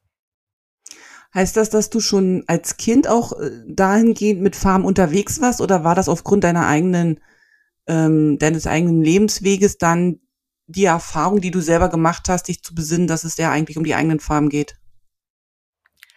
Heißt 1.34 1.56
das, 1.56 1.69
dass 1.69 1.90
du 1.90 2.00
schon 2.00 2.44
als 2.46 2.78
Kind 2.78 3.06
auch 3.06 3.38
äh, 3.38 3.50
dahingehend 3.66 4.40
mit 4.40 4.56
Farben 4.56 4.84
unterwegs 4.84 5.40
warst 5.40 5.60
oder 5.60 5.84
war 5.84 5.94
das 5.94 6.08
aufgrund 6.08 6.42
deiner 6.42 6.66
eigenen, 6.66 7.20
ähm, 7.88 8.38
deines 8.38 8.67
eigenen 8.67 9.02
Lebensweges 9.02 9.79
dann 9.79 10.20
die 10.67 10.85
Erfahrung, 10.85 11.40
die 11.40 11.50
du 11.50 11.61
selber 11.61 11.88
gemacht 11.88 12.29
hast, 12.29 12.49
dich 12.49 12.62
zu 12.62 12.75
besinnen, 12.75 13.08
dass 13.08 13.25
es 13.25 13.37
ja 13.38 13.50
eigentlich 13.50 13.79
um 13.79 13.85
die 13.85 13.94
eigenen 13.94 14.20
Farben 14.20 14.50
geht? 14.50 14.76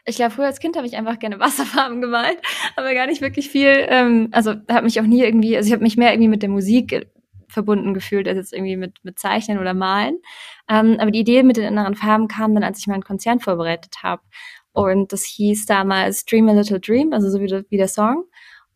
Ich 0.05 0.17
glaube, 0.17 0.31
früher 0.31 0.47
als 0.47 0.59
Kind 0.59 0.75
habe 0.75 0.87
ich 0.87 0.97
einfach 0.97 1.19
gerne 1.19 1.39
Wasserfarben 1.39 2.01
gemalt, 2.01 2.37
aber 2.75 2.93
gar 2.93 3.07
nicht 3.07 3.21
wirklich 3.21 3.49
viel. 3.49 3.85
Ähm, 3.87 4.29
also 4.31 4.55
habe 4.69 4.83
mich 4.83 4.99
auch 4.99 5.05
nie 5.05 5.23
irgendwie, 5.23 5.55
also 5.55 5.67
ich 5.67 5.73
habe 5.73 5.83
mich 5.83 5.97
mehr 5.97 6.11
irgendwie 6.11 6.29
mit 6.29 6.41
der 6.41 6.49
Musik 6.49 6.91
äh, 6.91 7.05
verbunden 7.47 7.93
gefühlt 7.93 8.27
als 8.27 8.37
jetzt 8.37 8.53
irgendwie 8.53 8.77
mit, 8.77 8.97
mit 9.03 9.19
Zeichnen 9.19 9.59
oder 9.59 9.73
Malen. 9.73 10.17
Ähm, 10.69 10.97
aber 10.99 11.11
die 11.11 11.19
Idee 11.19 11.43
mit 11.43 11.57
den 11.57 11.65
inneren 11.65 11.95
Farben 11.95 12.27
kam 12.27 12.53
dann, 12.53 12.63
als 12.63 12.79
ich 12.79 12.87
meinen 12.87 13.03
Konzern 13.03 13.39
vorbereitet 13.39 13.97
habe. 14.03 14.21
Und 14.73 15.11
das 15.11 15.23
hieß 15.25 15.65
damals 15.65 16.25
Dream 16.25 16.47
a 16.47 16.53
Little 16.53 16.79
Dream, 16.79 17.11
also 17.11 17.29
so 17.29 17.41
wie, 17.41 17.47
der, 17.47 17.65
wie 17.69 17.77
der 17.77 17.89
Song. 17.89 18.25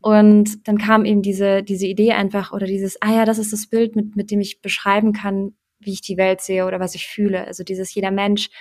Und 0.06 0.68
dann 0.68 0.78
kam 0.78 1.04
eben 1.04 1.24
diese, 1.24 1.64
diese 1.64 1.88
Idee 1.88 2.12
einfach 2.12 2.52
oder 2.52 2.68
dieses, 2.68 3.02
ah 3.02 3.12
ja, 3.12 3.26
das 3.26 3.40
ist 3.40 3.52
das 3.52 3.66
Bild, 3.66 3.96
mit, 3.96 4.16
mit 4.16 4.30
dem 4.30 4.40
ich 4.40 4.62
beschreiben 4.62 5.14
kann, 5.14 5.58
wie 5.80 5.94
ich 5.94 6.02
die 6.02 6.16
Welt 6.16 6.42
sehe 6.42 6.68
oder 6.68 6.80
was 6.80 6.94
ich 6.94 7.08
fühle. 7.08 7.48
Also 7.48 7.64
dieses, 7.64 7.92
jeder 7.92 8.12
Mensch 8.12 8.52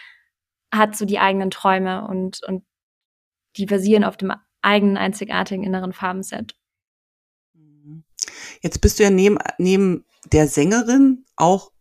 hat 0.72 0.96
so 0.96 1.04
die 1.04 1.18
eigenen 1.18 1.50
Träume 1.50 2.08
und, 2.08 2.42
und 2.48 2.64
die 3.58 3.66
basieren 3.66 4.04
auf 4.04 4.16
dem 4.16 4.32
eigenen 4.62 4.96
einzigartigen 4.96 5.64
inneren 5.64 5.92
Farbenset. 5.92 6.56
Jetzt 8.62 8.80
bist 8.80 8.98
du 8.98 9.02
ja 9.02 9.10
neben, 9.10 9.36
neben 9.58 10.06
der 10.32 10.48
Sängerin 10.48 11.26
auch 11.36 11.72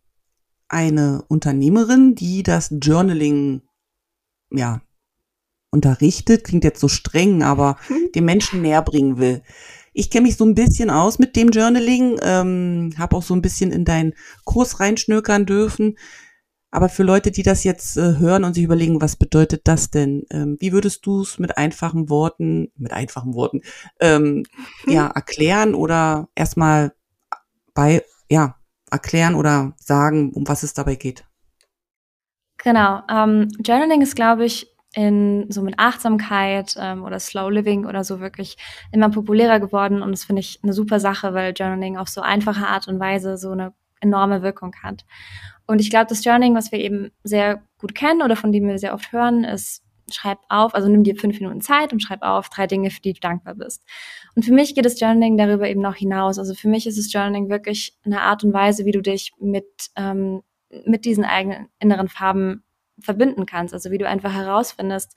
eine 0.68 1.24
Unternehmerin, 1.28 2.14
die 2.14 2.42
das 2.42 2.68
Journaling 2.82 3.62
ja 4.50 4.82
unterrichtet, 5.74 6.44
klingt 6.44 6.64
jetzt 6.64 6.80
so 6.80 6.88
streng, 6.88 7.42
aber 7.42 7.76
den 8.14 8.24
Menschen 8.24 8.62
näher 8.62 8.82
bringen 8.82 9.18
will. 9.18 9.42
Ich 9.92 10.10
kenne 10.10 10.26
mich 10.26 10.36
so 10.36 10.44
ein 10.44 10.54
bisschen 10.54 10.90
aus 10.90 11.18
mit 11.18 11.36
dem 11.36 11.50
Journaling, 11.50 12.18
ähm, 12.22 12.94
habe 12.98 13.16
auch 13.16 13.22
so 13.22 13.34
ein 13.34 13.42
bisschen 13.42 13.70
in 13.70 13.84
deinen 13.84 14.14
Kurs 14.44 14.80
reinschnökern 14.80 15.46
dürfen. 15.46 15.96
Aber 16.72 16.88
für 16.88 17.04
Leute, 17.04 17.30
die 17.30 17.44
das 17.44 17.62
jetzt 17.62 17.96
äh, 17.96 18.18
hören 18.18 18.42
und 18.42 18.54
sich 18.54 18.64
überlegen, 18.64 19.00
was 19.00 19.14
bedeutet 19.14 19.68
das 19.68 19.90
denn? 19.90 20.24
Ähm, 20.30 20.56
wie 20.58 20.72
würdest 20.72 21.06
du 21.06 21.20
es 21.20 21.38
mit 21.38 21.56
einfachen 21.56 22.10
Worten, 22.10 22.72
mit 22.74 22.92
einfachen 22.92 23.34
Worten, 23.34 23.60
ähm, 24.00 24.42
ja, 24.88 25.06
erklären 25.06 25.76
oder 25.76 26.28
erstmal 26.34 26.92
bei, 27.74 28.02
ja, 28.28 28.56
erklären 28.90 29.36
oder 29.36 29.74
sagen, 29.78 30.32
um 30.32 30.48
was 30.48 30.64
es 30.64 30.74
dabei 30.74 30.96
geht? 30.96 31.24
Genau. 32.58 33.02
Ähm, 33.08 33.48
Journaling 33.64 34.02
ist, 34.02 34.16
glaube 34.16 34.44
ich, 34.44 34.73
in 34.94 35.50
so 35.50 35.62
mit 35.62 35.78
Achtsamkeit 35.78 36.76
ähm, 36.78 37.04
oder 37.04 37.18
Slow 37.18 37.50
Living 37.50 37.86
oder 37.86 38.04
so 38.04 38.20
wirklich 38.20 38.56
immer 38.92 39.10
populärer 39.10 39.60
geworden 39.60 40.02
und 40.02 40.12
das 40.12 40.24
finde 40.24 40.40
ich 40.40 40.60
eine 40.62 40.72
super 40.72 41.00
Sache, 41.00 41.34
weil 41.34 41.52
Journaling 41.56 41.96
auf 41.96 42.08
so 42.08 42.20
einfache 42.20 42.66
Art 42.66 42.88
und 42.88 43.00
Weise 43.00 43.36
so 43.36 43.50
eine 43.50 43.72
enorme 44.00 44.42
Wirkung 44.42 44.74
hat. 44.82 45.04
Und 45.66 45.80
ich 45.80 45.90
glaube, 45.90 46.06
das 46.08 46.24
Journaling, 46.24 46.54
was 46.54 46.72
wir 46.72 46.78
eben 46.78 47.10
sehr 47.22 47.62
gut 47.78 47.94
kennen 47.94 48.22
oder 48.22 48.36
von 48.36 48.52
dem 48.52 48.68
wir 48.68 48.78
sehr 48.78 48.94
oft 48.94 49.12
hören, 49.12 49.44
ist 49.44 49.82
schreib 50.12 50.38
auf, 50.50 50.74
also 50.74 50.88
nimm 50.88 51.02
dir 51.02 51.16
fünf 51.16 51.40
Minuten 51.40 51.62
Zeit 51.62 51.92
und 51.92 52.00
schreib 52.00 52.22
auf 52.22 52.50
drei 52.50 52.66
Dinge, 52.66 52.90
für 52.90 53.00
die 53.00 53.14
du 53.14 53.20
dankbar 53.20 53.54
bist. 53.54 53.82
Und 54.34 54.44
für 54.44 54.52
mich 54.52 54.74
geht 54.74 54.84
das 54.84 55.00
Journaling 55.00 55.38
darüber 55.38 55.66
eben 55.66 55.80
noch 55.80 55.94
hinaus. 55.94 56.38
Also 56.38 56.54
für 56.54 56.68
mich 56.68 56.86
ist 56.86 56.98
das 56.98 57.10
Journaling 57.10 57.48
wirklich 57.48 57.96
eine 58.04 58.20
Art 58.20 58.44
und 58.44 58.52
Weise, 58.52 58.84
wie 58.84 58.92
du 58.92 59.00
dich 59.00 59.32
mit 59.40 59.66
ähm, 59.96 60.42
mit 60.86 61.04
diesen 61.04 61.24
eigenen 61.24 61.68
inneren 61.78 62.08
Farben 62.08 62.64
verbinden 63.00 63.46
kannst. 63.46 63.74
Also 63.74 63.90
wie 63.90 63.98
du 63.98 64.08
einfach 64.08 64.32
herausfindest, 64.32 65.14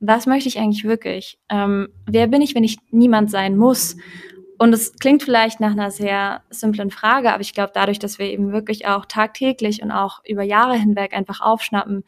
was 0.00 0.26
möchte 0.26 0.48
ich 0.48 0.58
eigentlich 0.58 0.84
wirklich? 0.84 1.38
Ähm, 1.48 1.88
wer 2.06 2.26
bin 2.26 2.42
ich, 2.42 2.54
wenn 2.54 2.64
ich 2.64 2.78
niemand 2.90 3.30
sein 3.30 3.56
muss? 3.56 3.96
Und 4.58 4.72
es 4.72 4.94
klingt 4.94 5.22
vielleicht 5.22 5.60
nach 5.60 5.72
einer 5.72 5.90
sehr 5.90 6.42
simplen 6.50 6.90
Frage, 6.90 7.32
aber 7.32 7.40
ich 7.40 7.54
glaube, 7.54 7.72
dadurch, 7.74 7.98
dass 7.98 8.18
wir 8.18 8.26
eben 8.26 8.52
wirklich 8.52 8.86
auch 8.86 9.06
tagtäglich 9.06 9.82
und 9.82 9.90
auch 9.90 10.20
über 10.24 10.42
Jahre 10.42 10.76
hinweg 10.76 11.12
einfach 11.12 11.40
aufschnappen, 11.40 12.04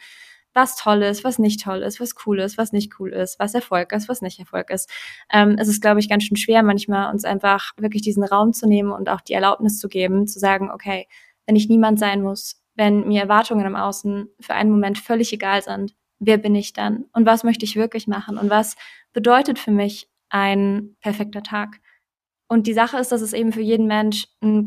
was 0.57 0.77
toll 0.77 1.03
ist, 1.03 1.23
was 1.23 1.39
nicht 1.39 1.63
toll 1.63 1.83
ist, 1.83 2.01
was 2.01 2.15
cool 2.25 2.41
ist, 2.41 2.57
was 2.57 2.73
nicht 2.73 2.99
cool 2.99 3.13
ist, 3.13 3.39
was 3.39 3.55
Erfolg 3.55 3.93
ist, 3.93 4.09
was 4.09 4.23
nicht 4.23 4.39
Erfolg 4.39 4.71
ist. 4.71 4.91
Ähm, 5.31 5.57
es 5.59 5.69
ist, 5.69 5.83
glaube 5.83 6.01
ich, 6.01 6.09
ganz 6.09 6.25
schön 6.25 6.39
schwer, 6.39 6.63
manchmal 6.63 7.13
uns 7.13 7.25
einfach 7.25 7.73
wirklich 7.77 8.03
diesen 8.03 8.25
Raum 8.25 8.55
zu 8.55 8.67
nehmen 8.67 8.91
und 8.91 9.11
auch 9.11 9.21
die 9.21 9.35
Erlaubnis 9.35 9.79
zu 9.79 9.89
geben, 9.89 10.27
zu 10.27 10.39
sagen, 10.39 10.71
okay, 10.71 11.09
wenn 11.47 11.57
ich 11.57 11.69
niemand 11.69 11.99
sein 11.99 12.23
muss, 12.23 12.63
wenn 12.77 13.09
mir 13.09 13.23
Erwartungen 13.23 13.67
im 13.67 13.77
Außen 13.77 14.29
für 14.41 14.55
einen 14.55 14.71
Moment 14.71 14.99
völlig 14.99 15.33
egal 15.33 15.63
sind, 15.63 15.95
wer 16.19 16.39
bin 16.39 16.55
ich 16.55 16.73
dann 16.73 17.07
und 17.13 17.27
was 17.27 17.45
möchte 17.45 17.65
ich 17.65 17.77
wirklich 17.77 18.07
machen 18.07 18.39
und 18.39 18.51
was 18.51 18.77
bedeutet 19.13 19.59
für 19.59 19.71
mich 19.71 20.09
ein 20.29 20.97
perfekter 21.01 21.43
Tag? 21.43 21.81
Und 22.49 22.69
die 22.69 22.75
Sache 22.75 22.99
ist, 22.99 23.11
dass 23.11 23.23
es 23.23 23.33
eben 23.33 23.53
für 23.53 23.61
jeden 23.61 23.87
Mensch 23.87 24.27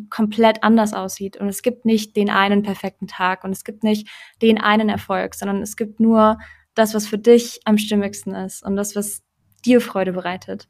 komplett 0.10 0.64
anders 0.64 0.94
aussieht. 0.94 1.38
Und 1.38 1.48
es 1.48 1.62
gibt 1.62 1.86
nicht 1.86 2.18
den 2.18 2.30
einen 2.30 2.62
perfekten 2.62 3.08
Tag 3.08 3.46
und 3.46 3.52
es 3.52 3.64
gibt 3.64 3.84
nicht 3.84 4.10
den 4.42 4.60
einen 4.60 4.90
Erfolg, 4.90 5.34
sondern 5.34 5.62
es 5.62 5.78
gibt 5.78 6.02
nur 6.02 6.40
das, 6.76 6.94
was 6.94 7.08
für 7.08 7.18
dich 7.18 7.62
am 7.64 7.78
stimmigsten 7.78 8.36
ist 8.36 8.64
und 8.64 8.76
das, 8.76 8.98
was 8.98 9.24
dir 9.66 9.80
Freude 9.80 10.12
bereitet. 10.12 10.68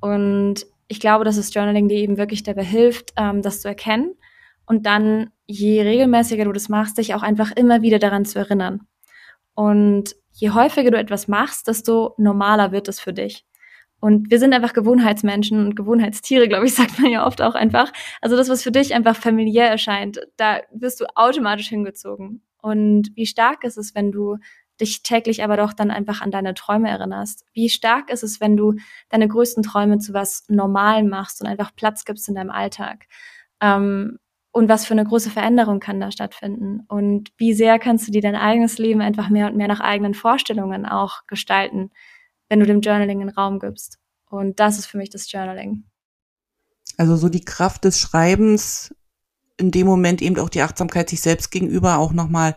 Und 0.00 0.66
ich 0.88 1.00
glaube, 1.00 1.24
dass 1.24 1.36
das 1.36 1.52
Journaling 1.52 1.88
dir 1.88 1.98
eben 1.98 2.16
wirklich 2.16 2.42
dabei 2.42 2.64
hilft, 2.64 3.12
ähm, 3.16 3.42
das 3.42 3.60
zu 3.60 3.68
erkennen 3.68 4.14
und 4.66 4.86
dann, 4.86 5.30
je 5.48 5.82
regelmäßiger 5.82 6.44
du 6.44 6.52
das 6.52 6.68
machst, 6.68 6.98
dich 6.98 7.14
auch 7.14 7.22
einfach 7.22 7.50
immer 7.52 7.82
wieder 7.82 7.98
daran 7.98 8.24
zu 8.24 8.38
erinnern. 8.38 8.82
Und 9.54 10.14
je 10.30 10.50
häufiger 10.50 10.92
du 10.92 10.98
etwas 10.98 11.26
machst, 11.26 11.66
desto 11.66 12.14
normaler 12.18 12.70
wird 12.70 12.86
es 12.86 13.00
für 13.00 13.12
dich. 13.12 13.44
Und 14.00 14.30
wir 14.30 14.38
sind 14.38 14.54
einfach 14.54 14.74
Gewohnheitsmenschen 14.74 15.58
und 15.66 15.74
Gewohnheitstiere, 15.74 16.46
glaube 16.46 16.66
ich, 16.66 16.74
sagt 16.76 17.00
man 17.00 17.10
ja 17.10 17.26
oft 17.26 17.42
auch 17.42 17.54
einfach. 17.54 17.92
Also 18.20 18.36
das, 18.36 18.48
was 18.48 18.62
für 18.62 18.70
dich 18.70 18.94
einfach 18.94 19.16
familiär 19.16 19.68
erscheint, 19.68 20.20
da 20.36 20.60
wirst 20.72 21.00
du 21.00 21.06
automatisch 21.16 21.68
hingezogen. 21.68 22.42
Und 22.60 23.10
wie 23.16 23.26
stark 23.26 23.64
ist 23.64 23.78
es, 23.78 23.94
wenn 23.94 24.12
du 24.12 24.36
dich 24.80 25.02
täglich 25.02 25.42
aber 25.42 25.56
doch 25.56 25.72
dann 25.72 25.90
einfach 25.90 26.20
an 26.20 26.30
deine 26.30 26.54
Träume 26.54 26.88
erinnerst? 26.88 27.44
Wie 27.52 27.68
stark 27.68 28.10
ist 28.10 28.22
es, 28.22 28.40
wenn 28.40 28.56
du 28.56 28.74
deine 29.08 29.26
größten 29.26 29.62
Träume 29.62 29.98
zu 29.98 30.12
was 30.12 30.44
Normalen 30.48 31.08
machst 31.08 31.40
und 31.40 31.48
einfach 31.48 31.74
Platz 31.74 32.04
gibst 32.04 32.28
in 32.28 32.36
deinem 32.36 32.50
Alltag? 32.50 33.06
Ähm, 33.60 34.18
und 34.58 34.68
was 34.68 34.84
für 34.84 34.94
eine 34.94 35.04
große 35.04 35.30
Veränderung 35.30 35.80
kann 35.80 36.00
da 36.00 36.10
stattfinden? 36.10 36.80
Und 36.88 37.30
wie 37.38 37.54
sehr 37.54 37.78
kannst 37.78 38.06
du 38.06 38.12
dir 38.12 38.20
dein 38.20 38.36
eigenes 38.36 38.78
Leben 38.78 39.00
einfach 39.00 39.30
mehr 39.30 39.46
und 39.46 39.56
mehr 39.56 39.68
nach 39.68 39.80
eigenen 39.80 40.14
Vorstellungen 40.14 40.84
auch 40.84 41.26
gestalten? 41.26 41.90
wenn 42.48 42.60
du 42.60 42.66
dem 42.66 42.80
Journaling 42.80 43.20
einen 43.20 43.30
Raum 43.30 43.58
gibst. 43.58 43.98
Und 44.26 44.60
das 44.60 44.78
ist 44.78 44.86
für 44.86 44.98
mich 44.98 45.10
das 45.10 45.30
Journaling. 45.30 45.84
Also 46.96 47.16
so 47.16 47.28
die 47.28 47.44
Kraft 47.44 47.84
des 47.84 47.98
Schreibens, 48.00 48.94
in 49.56 49.70
dem 49.70 49.86
Moment 49.86 50.22
eben 50.22 50.38
auch 50.38 50.48
die 50.48 50.62
Achtsamkeit 50.62 51.08
sich 51.10 51.20
selbst 51.20 51.50
gegenüber 51.50 51.98
auch 51.98 52.12
nochmal 52.12 52.56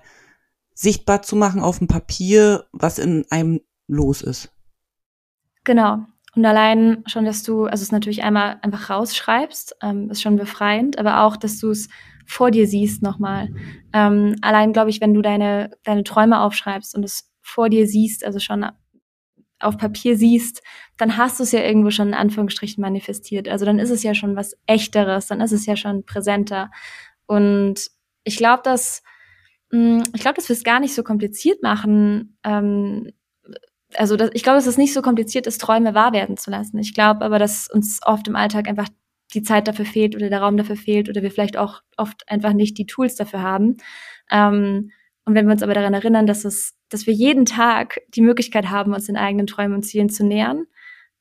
sichtbar 0.74 1.22
zu 1.22 1.36
machen 1.36 1.62
auf 1.62 1.80
dem 1.80 1.88
Papier, 1.88 2.68
was 2.72 2.98
in 2.98 3.26
einem 3.30 3.62
los 3.88 4.22
ist. 4.22 4.52
Genau. 5.64 6.06
Und 6.36 6.46
allein 6.46 7.04
schon, 7.08 7.26
dass 7.26 7.44
du, 7.44 7.66
also 7.66 7.84
es 7.84 7.92
natürlich 7.92 8.24
einmal 8.24 8.58
einfach 8.62 8.90
rausschreibst, 8.90 9.76
ähm, 9.82 10.10
ist 10.10 10.22
schon 10.22 10.38
befreiend, 10.38 10.98
aber 10.98 11.24
auch, 11.24 11.36
dass 11.36 11.60
du 11.60 11.72
es 11.72 11.90
vor 12.26 12.52
dir 12.52 12.68
siehst 12.68 13.02
nochmal. 13.02 13.50
Ähm, 13.92 14.36
allein, 14.42 14.72
glaube 14.72 14.90
ich, 14.90 15.02
wenn 15.02 15.14
du 15.14 15.22
deine, 15.22 15.72
deine 15.84 16.04
Träume 16.04 16.40
aufschreibst 16.40 16.96
und 16.96 17.04
es 17.04 17.30
vor 17.42 17.70
dir 17.70 17.88
siehst, 17.88 18.24
also 18.24 18.40
schon 18.40 18.66
auf 19.60 19.78
Papier 19.78 20.18
siehst, 20.18 20.64
dann 20.98 21.18
hast 21.18 21.40
du 21.40 21.44
es 21.44 21.52
ja 21.52 21.62
irgendwo 21.62 21.92
schon 21.92 22.10
in 22.10 22.14
Anführungsstrichen 22.14 22.82
manifestiert. 22.82 23.48
Also 23.48 23.66
dann 23.66 23.80
ist 23.80 23.90
es 23.90 24.04
ja 24.04 24.14
schon 24.16 24.36
was 24.36 24.58
Echteres, 24.66 25.28
dann 25.28 25.42
ist 25.42 25.52
es 25.52 25.66
ja 25.66 25.76
schon 25.76 26.06
präsenter. 26.06 26.72
Und 27.26 27.88
ich 28.24 28.38
glaube, 28.38 28.62
dass 28.64 29.04
mm, 29.72 30.02
ich 30.14 30.22
glaube, 30.22 30.36
dass 30.36 30.50
wir 30.50 30.56
es 30.56 30.64
gar 30.64 30.80
nicht 30.80 30.96
so 30.96 31.04
kompliziert 31.04 31.62
machen. 31.62 32.38
Ähm, 32.44 33.12
also 33.98 34.16
dass, 34.16 34.30
ich 34.34 34.44
glaube, 34.44 34.58
dass 34.58 34.68
es 34.68 34.78
nicht 34.78 34.94
so 34.94 35.02
kompliziert 35.02 35.48
ist, 35.48 35.62
Träume 35.62 35.94
wahr 35.94 36.14
werden 36.14 36.38
zu 36.38 36.52
lassen. 36.52 36.78
Ich 36.78 36.94
glaube 36.94 37.24
aber, 37.26 37.40
dass 37.40 37.70
uns 37.70 38.00
oft 38.06 38.28
im 38.28 38.36
Alltag 38.36 38.68
einfach 38.68 38.88
die 39.34 39.44
Zeit 39.44 39.68
dafür 39.68 39.86
fehlt 39.86 40.16
oder 40.16 40.30
der 40.30 40.42
Raum 40.42 40.58
dafür 40.58 40.76
fehlt 40.76 41.10
oder 41.10 41.22
wir 41.22 41.32
vielleicht 41.32 41.58
auch 41.58 41.82
oft 41.98 42.30
einfach 42.30 42.54
nicht 42.54 42.78
die 42.78 42.86
Tools 42.86 43.16
dafür 43.16 43.42
haben. 43.42 43.78
Ähm, 44.30 44.92
und 45.26 45.36
wenn 45.36 45.46
wir 45.46 45.54
uns 45.54 45.64
aber 45.64 45.74
daran 45.74 45.94
erinnern, 45.94 46.26
dass 46.26 46.46
es, 46.46 46.76
dass 46.90 47.08
wir 47.08 47.14
jeden 47.14 47.46
Tag 47.46 48.02
die 48.10 48.22
Möglichkeit 48.22 48.70
haben, 48.70 48.94
uns 48.94 49.06
den 49.06 49.18
eigenen 49.18 49.48
Träumen 49.48 49.76
und 49.76 49.84
Zielen 49.84 50.10
zu 50.10 50.26
nähern, 50.26 50.66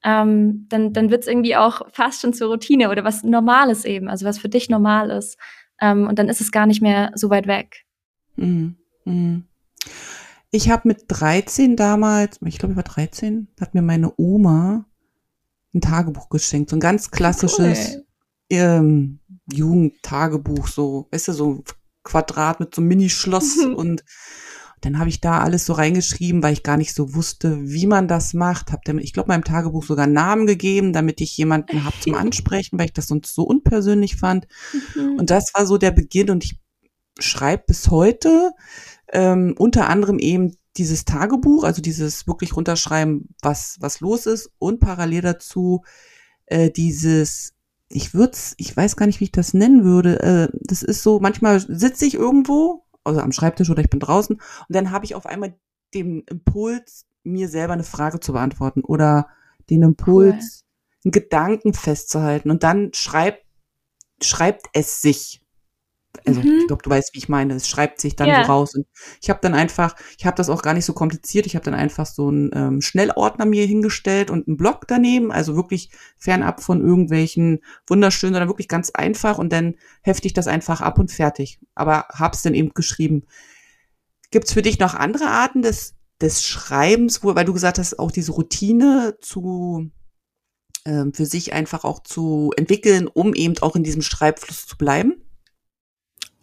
ähm, 0.02 0.66
dann, 0.68 0.92
dann 0.92 1.10
wird 1.10 1.22
es 1.22 1.28
irgendwie 1.28 1.56
auch 1.56 1.82
fast 1.92 2.22
schon 2.22 2.32
zur 2.32 2.48
Routine 2.48 2.90
oder 2.90 3.04
was 3.04 3.22
Normales 3.22 3.84
eben, 3.84 4.08
also 4.08 4.24
was 4.26 4.38
für 4.38 4.48
dich 4.48 4.70
normal 4.70 5.10
ist. 5.10 5.38
Ähm, 5.80 6.08
und 6.08 6.18
dann 6.18 6.28
ist 6.28 6.40
es 6.40 6.52
gar 6.52 6.66
nicht 6.66 6.82
mehr 6.82 7.12
so 7.14 7.30
weit 7.30 7.46
weg. 7.46 7.84
Mhm. 8.36 8.76
Mhm. 9.04 9.44
Ich 10.50 10.70
habe 10.70 10.88
mit 10.88 11.04
13 11.08 11.76
damals, 11.76 12.38
ich 12.44 12.58
glaube, 12.58 12.72
ich 12.72 12.76
war 12.76 12.84
13, 12.84 13.48
hat 13.60 13.74
mir 13.74 13.82
meine 13.82 14.12
Oma 14.16 14.86
ein 15.72 15.80
Tagebuch 15.80 16.28
geschenkt, 16.28 16.70
so 16.70 16.76
ein 16.76 16.80
ganz 16.80 17.10
klassisches 17.10 17.96
cool. 17.96 18.04
ähm, 18.50 19.20
Jugendtagebuch, 19.52 20.66
so, 20.66 21.06
weißt 21.12 21.28
du, 21.28 21.32
so 21.32 21.64
Quadrat 22.02 22.58
mit 22.58 22.74
so 22.74 22.80
einem 22.80 22.88
Mini-Schloss 22.88 23.58
und 23.76 24.04
dann 24.80 24.98
habe 24.98 25.10
ich 25.10 25.20
da 25.20 25.40
alles 25.40 25.66
so 25.66 25.74
reingeschrieben, 25.74 26.42
weil 26.42 26.54
ich 26.54 26.62
gar 26.62 26.78
nicht 26.78 26.94
so 26.94 27.14
wusste, 27.14 27.58
wie 27.68 27.86
man 27.86 28.08
das 28.08 28.32
macht. 28.32 28.72
Hab 28.72 28.82
dann, 28.84 28.98
ich 28.98 29.12
glaube, 29.12 29.28
meinem 29.28 29.44
Tagebuch 29.44 29.84
sogar 29.84 30.04
einen 30.04 30.14
Namen 30.14 30.46
gegeben, 30.46 30.94
damit 30.94 31.20
ich 31.20 31.36
jemanden 31.36 31.84
habe 31.84 32.00
zum 32.00 32.14
Ansprechen, 32.16 32.78
weil 32.78 32.86
ich 32.86 32.94
das 32.94 33.08
sonst 33.08 33.34
so 33.34 33.42
unpersönlich 33.42 34.16
fand. 34.16 34.46
Mhm. 34.94 35.18
Und 35.18 35.28
das 35.28 35.52
war 35.54 35.66
so 35.66 35.76
der 35.76 35.90
Beginn 35.90 36.30
und 36.30 36.44
ich 36.44 36.58
schreibe 37.18 37.64
bis 37.66 37.90
heute 37.90 38.52
ähm, 39.12 39.54
unter 39.58 39.88
anderem 39.88 40.18
eben 40.18 40.56
dieses 40.76 41.04
Tagebuch, 41.04 41.64
also 41.64 41.82
dieses 41.82 42.26
wirklich 42.26 42.56
runterschreiben, 42.56 43.28
was, 43.42 43.76
was 43.80 44.00
los 44.00 44.26
ist 44.26 44.50
und 44.58 44.80
parallel 44.80 45.22
dazu 45.22 45.82
äh, 46.46 46.70
dieses 46.70 47.54
ich 47.92 48.14
würde 48.14 48.38
ich 48.56 48.76
weiß 48.76 48.96
gar 48.96 49.06
nicht, 49.06 49.20
wie 49.20 49.24
ich 49.24 49.32
das 49.32 49.52
nennen 49.52 49.84
würde. 49.84 50.20
Äh, 50.20 50.56
das 50.60 50.82
ist 50.82 51.02
so, 51.02 51.18
manchmal 51.18 51.60
sitze 51.60 52.06
ich 52.06 52.14
irgendwo, 52.14 52.84
also 53.04 53.20
am 53.20 53.32
Schreibtisch 53.32 53.68
oder 53.68 53.82
ich 53.82 53.90
bin 53.90 54.00
draußen 54.00 54.36
und 54.36 54.42
dann 54.68 54.92
habe 54.92 55.04
ich 55.04 55.14
auf 55.14 55.26
einmal 55.26 55.54
den 55.92 56.22
Impuls, 56.22 57.06
mir 57.24 57.48
selber 57.48 57.72
eine 57.74 57.84
Frage 57.84 58.20
zu 58.20 58.32
beantworten 58.32 58.82
oder 58.82 59.28
den 59.68 59.82
Impuls, 59.82 60.64
cool. 60.64 61.04
einen 61.04 61.12
Gedanken 61.12 61.74
festzuhalten 61.74 62.50
und 62.50 62.62
dann 62.62 62.92
schreibt, 62.94 63.44
schreibt 64.22 64.66
es 64.72 65.02
sich 65.02 65.39
also 66.26 66.40
mhm. 66.40 66.58
ich 66.60 66.66
glaube, 66.66 66.82
du 66.82 66.90
weißt, 66.90 67.14
wie 67.14 67.18
ich 67.18 67.28
meine. 67.28 67.54
Es 67.54 67.68
schreibt 67.68 68.00
sich 68.00 68.16
dann 68.16 68.28
ja. 68.28 68.44
so 68.44 68.52
raus. 68.52 68.74
Und 68.74 68.86
ich 69.22 69.30
habe 69.30 69.40
dann 69.42 69.54
einfach, 69.54 69.94
ich 70.18 70.26
habe 70.26 70.36
das 70.36 70.50
auch 70.50 70.62
gar 70.62 70.74
nicht 70.74 70.84
so 70.84 70.92
kompliziert. 70.92 71.46
Ich 71.46 71.54
habe 71.54 71.64
dann 71.64 71.74
einfach 71.74 72.06
so 72.06 72.28
einen 72.28 72.50
ähm, 72.52 72.80
Schnellordner 72.80 73.46
mir 73.46 73.64
hingestellt 73.64 74.30
und 74.30 74.48
einen 74.48 74.56
Blog 74.56 74.86
daneben, 74.88 75.32
also 75.32 75.56
wirklich 75.56 75.90
fernab 76.16 76.62
von 76.62 76.80
irgendwelchen 76.80 77.60
wunderschönen, 77.86 78.34
sondern 78.34 78.48
wirklich 78.48 78.68
ganz 78.68 78.90
einfach. 78.90 79.38
Und 79.38 79.52
dann 79.52 79.76
hefte 80.02 80.26
ich 80.26 80.34
das 80.34 80.46
einfach 80.46 80.80
ab 80.80 80.98
und 80.98 81.10
fertig. 81.10 81.60
Aber 81.74 82.06
hab's 82.12 82.42
dann 82.42 82.54
eben 82.54 82.70
geschrieben. 82.74 83.24
Gibt's 84.30 84.52
für 84.52 84.62
dich 84.62 84.78
noch 84.78 84.94
andere 84.94 85.26
Arten 85.26 85.62
des 85.62 85.94
des 86.20 86.44
Schreibens, 86.44 87.24
wo, 87.24 87.34
weil 87.34 87.46
du 87.46 87.54
gesagt 87.54 87.78
hast, 87.78 87.98
auch 87.98 88.10
diese 88.10 88.32
Routine 88.32 89.16
zu 89.22 89.90
ähm, 90.84 91.12
für 91.12 91.26
sich 91.26 91.52
einfach 91.52 91.84
auch 91.84 92.02
zu 92.02 92.52
entwickeln, 92.56 93.06
um 93.06 93.34
eben 93.34 93.56
auch 93.60 93.76
in 93.76 93.84
diesem 93.84 94.02
Schreibfluss 94.02 94.66
zu 94.66 94.76
bleiben? 94.76 95.14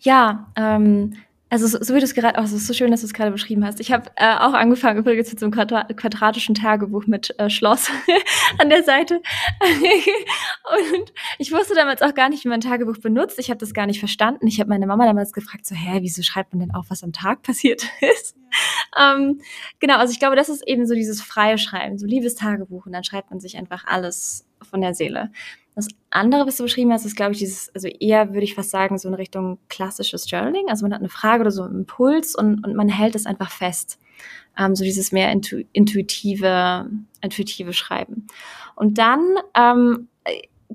Ja, 0.07 0.47
ähm, 0.55 1.17
also 1.49 1.67
so, 1.67 1.79
so 1.81 1.93
wie 1.93 1.99
du 1.99 2.05
es 2.05 2.13
gerade, 2.13 2.39
es 2.41 2.53
ist 2.53 2.65
so 2.65 2.73
schön, 2.73 2.91
dass 2.91 3.01
du 3.01 3.07
es 3.07 3.13
gerade 3.13 3.29
beschrieben 3.29 3.65
hast. 3.65 3.81
Ich 3.81 3.91
habe 3.91 4.09
äh, 4.15 4.35
auch 4.35 4.53
angefangen 4.53 4.99
übrigens 4.99 5.29
mit 5.29 5.37
so 5.37 5.47
einem 5.47 5.51
quadratischen 5.51 6.55
Tagebuch 6.55 7.07
mit 7.07 7.37
äh, 7.37 7.49
Schloss 7.49 7.91
an 8.57 8.69
der 8.69 8.83
Seite. 8.83 9.15
und 10.95 11.13
ich 11.39 11.51
wusste 11.51 11.75
damals 11.75 12.01
auch 12.01 12.13
gar 12.13 12.29
nicht, 12.29 12.45
wie 12.45 12.47
man 12.47 12.59
ein 12.59 12.69
Tagebuch 12.69 12.99
benutzt. 12.99 13.37
Ich 13.37 13.49
habe 13.49 13.57
das 13.57 13.73
gar 13.73 13.85
nicht 13.85 13.99
verstanden. 13.99 14.47
Ich 14.47 14.61
habe 14.61 14.69
meine 14.69 14.87
Mama 14.87 15.05
damals 15.05 15.33
gefragt, 15.33 15.65
so, 15.65 15.75
hä, 15.75 15.97
wieso 15.99 16.21
schreibt 16.23 16.53
man 16.53 16.61
denn 16.61 16.73
auf, 16.73 16.85
was 16.87 17.03
am 17.03 17.11
Tag 17.11 17.41
passiert 17.41 17.83
ist? 17.99 18.37
ähm, 18.97 19.41
genau, 19.81 19.97
also 19.97 20.13
ich 20.13 20.19
glaube, 20.19 20.37
das 20.37 20.47
ist 20.47 20.65
eben 20.65 20.87
so 20.87 20.95
dieses 20.95 21.21
freie 21.21 21.57
Schreiben, 21.57 21.97
so 21.97 22.05
liebes 22.05 22.35
Tagebuch 22.35 22.85
und 22.85 22.93
dann 22.93 23.03
schreibt 23.03 23.29
man 23.29 23.41
sich 23.41 23.57
einfach 23.57 23.83
alles 23.85 24.47
von 24.69 24.79
der 24.79 24.93
Seele. 24.93 25.31
Das 25.77 25.89
andere, 26.09 26.47
was 26.47 26.57
du 26.57 26.63
beschrieben 26.63 26.91
hast, 26.91 27.05
ist, 27.05 27.15
glaube 27.15 27.33
ich, 27.33 27.37
dieses, 27.37 27.69
also 27.75 27.87
eher 27.87 28.33
würde 28.33 28.43
ich 28.43 28.55
fast 28.55 28.71
sagen, 28.71 28.97
so 28.97 29.07
in 29.07 29.13
Richtung 29.13 29.59
klassisches 29.69 30.27
Journaling. 30.27 30.69
Also 30.69 30.83
man 30.83 30.91
hat 30.91 31.01
eine 31.01 31.09
Frage 31.09 31.41
oder 31.41 31.51
so 31.51 31.61
einen 31.61 31.81
Impuls 31.81 32.33
und, 32.33 32.65
und 32.65 32.75
man 32.75 32.89
hält 32.89 33.13
es 33.13 33.27
einfach 33.27 33.51
fest. 33.51 33.99
Ähm, 34.57 34.75
so 34.75 34.83
dieses 34.83 35.11
mehr 35.11 35.31
intu 35.31 35.61
intuitive, 35.73 36.89
intuitive 37.21 37.73
Schreiben. 37.73 38.25
Und 38.75 38.97
dann 38.97 39.21
ähm, 39.53 40.07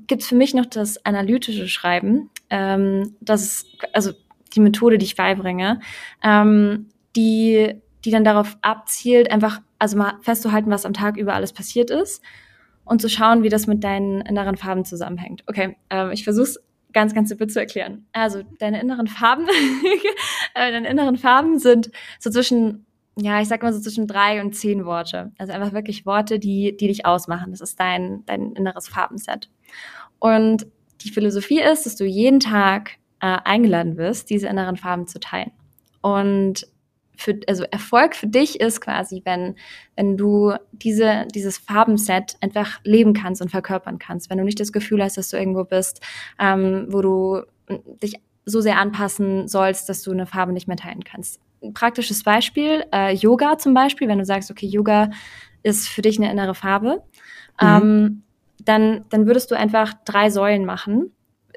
gibt 0.07 0.23
es 0.23 0.29
für 0.29 0.37
mich 0.37 0.55
noch 0.55 0.67
das 0.67 1.05
analytische 1.05 1.67
Schreiben. 1.67 2.31
Ähm, 2.49 3.17
das 3.21 3.43
ist, 3.43 3.67
also 3.93 4.13
die 4.55 4.61
Methode, 4.61 4.99
die 4.99 5.07
ich 5.07 5.17
beibringe, 5.17 5.81
ähm, 6.23 6.87
die, 7.17 7.75
die 8.05 8.13
dann 8.13 8.23
darauf 8.23 8.57
abzielt, 8.63 9.33
einfach 9.33 9.63
also 9.81 9.99
mal 9.99 10.19
festzuhalten, 10.21 10.71
was 10.71 10.87
am 10.87 10.93
Tag 10.93 11.17
über 11.17 11.35
alles 11.35 11.53
passiert 11.53 11.91
ist 11.91 12.23
und 12.85 13.01
zu 13.01 13.09
schauen, 13.09 13.43
wie 13.43 13.49
das 13.49 13.67
mit 13.67 13.85
deinen 13.85 14.21
inneren 14.23 14.57
Farben 14.57 14.85
zusammenhängt. 14.85 15.45
Okay, 15.47 15.77
ähm, 15.91 16.11
ich 16.11 16.25
versuche 16.25 16.45
es 16.45 16.61
ganz, 16.93 17.15
ganz 17.15 17.29
simpel 17.29 17.49
zu 17.49 17.61
erklären. 17.61 18.07
Also 18.13 18.43
deine 18.59 18.81
inneren 18.81 19.07
Farben, 19.07 19.47
äh, 20.55 20.73
deine 20.73 20.89
inneren 20.89 21.17
Farben 21.17 21.59
sind 21.59 21.91
so 22.19 22.31
zwischen, 22.31 22.87
ja, 23.17 23.41
ich 23.41 23.49
sag 23.49 23.63
mal 23.63 23.73
so 23.73 23.81
zwischen 23.81 24.07
drei 24.07 24.41
und 24.41 24.55
zehn 24.55 24.85
Worte. 24.85 25.33
Also 25.39 25.53
einfach 25.53 25.73
wirklich 25.73 26.07
Worte, 26.07 26.39
die, 26.39 26.77
die 26.77 26.89
dich 26.89 27.07
ausmachen. 27.07 27.51
Das 27.51 27.61
ist 27.61 27.79
dein, 27.79 28.25
dein 28.27 28.53
inneres 28.53 28.89
Farbenset. 28.89 29.51
Und 30.19 30.67
die 31.03 31.11
Philosophie 31.11 31.61
ist, 31.61 31.87
dass 31.87 31.97
du 31.97 32.05
jeden 32.05 32.41
Tag 32.41 32.93
äh, 33.21 33.39
eingeladen 33.45 33.97
wirst, 33.97 34.31
diese 34.31 34.49
inneren 34.49 34.77
Farben 34.77 35.07
zu 35.07 35.19
teilen. 35.19 35.53
Und 36.01 36.67
für, 37.17 37.39
also 37.47 37.65
Erfolg 37.65 38.15
für 38.15 38.27
dich 38.27 38.61
ist 38.61 38.81
quasi, 38.81 39.23
wenn, 39.25 39.57
wenn 39.97 40.17
du 40.17 40.55
diese, 40.73 41.27
dieses 41.35 41.59
Farbenset 41.59 42.37
einfach 42.41 42.81
leben 42.85 43.13
kannst 43.13 43.43
und 43.43 43.51
verkörpern 43.51 43.99
kannst. 43.99 44.31
Wenn 44.31 44.39
du 44.39 44.45
nicht 44.45 44.61
das 44.61 44.73
Gefühl 44.73 45.03
hast, 45.03 45.17
dass 45.17 45.29
du 45.31 45.37
irgendwo 45.37 45.65
bist, 45.65 46.01
ähm, 46.39 46.87
wo 46.89 47.03
du 47.03 47.43
dich 48.03 48.15
so 48.45 48.61
sehr 48.61 48.79
anpassen 48.79 49.47
sollst, 49.47 49.89
dass 49.89 50.03
du 50.03 50.11
eine 50.11 50.27
Farbe 50.27 50.53
nicht 50.53 50.69
mehr 50.69 50.77
teilen 50.77 51.05
kannst. 51.05 51.41
Ein 51.63 51.75
praktisches 51.75 52.25
Beispiel, 52.25 52.85
äh, 52.93 53.15
Yoga 53.15 53.57
zum 53.59 53.73
Beispiel, 53.73 54.09
wenn 54.09 54.19
du 54.19 54.25
sagst, 54.25 54.51
okay, 54.51 54.67
Yoga 54.67 55.11
ist 55.63 55.89
für 55.89 56.03
dich 56.03 56.19
eine 56.19 56.31
innere 56.31 56.55
Farbe, 56.55 57.05
mhm. 57.61 57.67
ähm, 57.67 58.23
dann, 58.65 59.05
dann 59.11 59.27
würdest 59.27 59.51
du 59.51 59.57
einfach 59.57 59.95
drei 60.05 60.31
Säulen 60.31 60.65
machen 60.65 61.13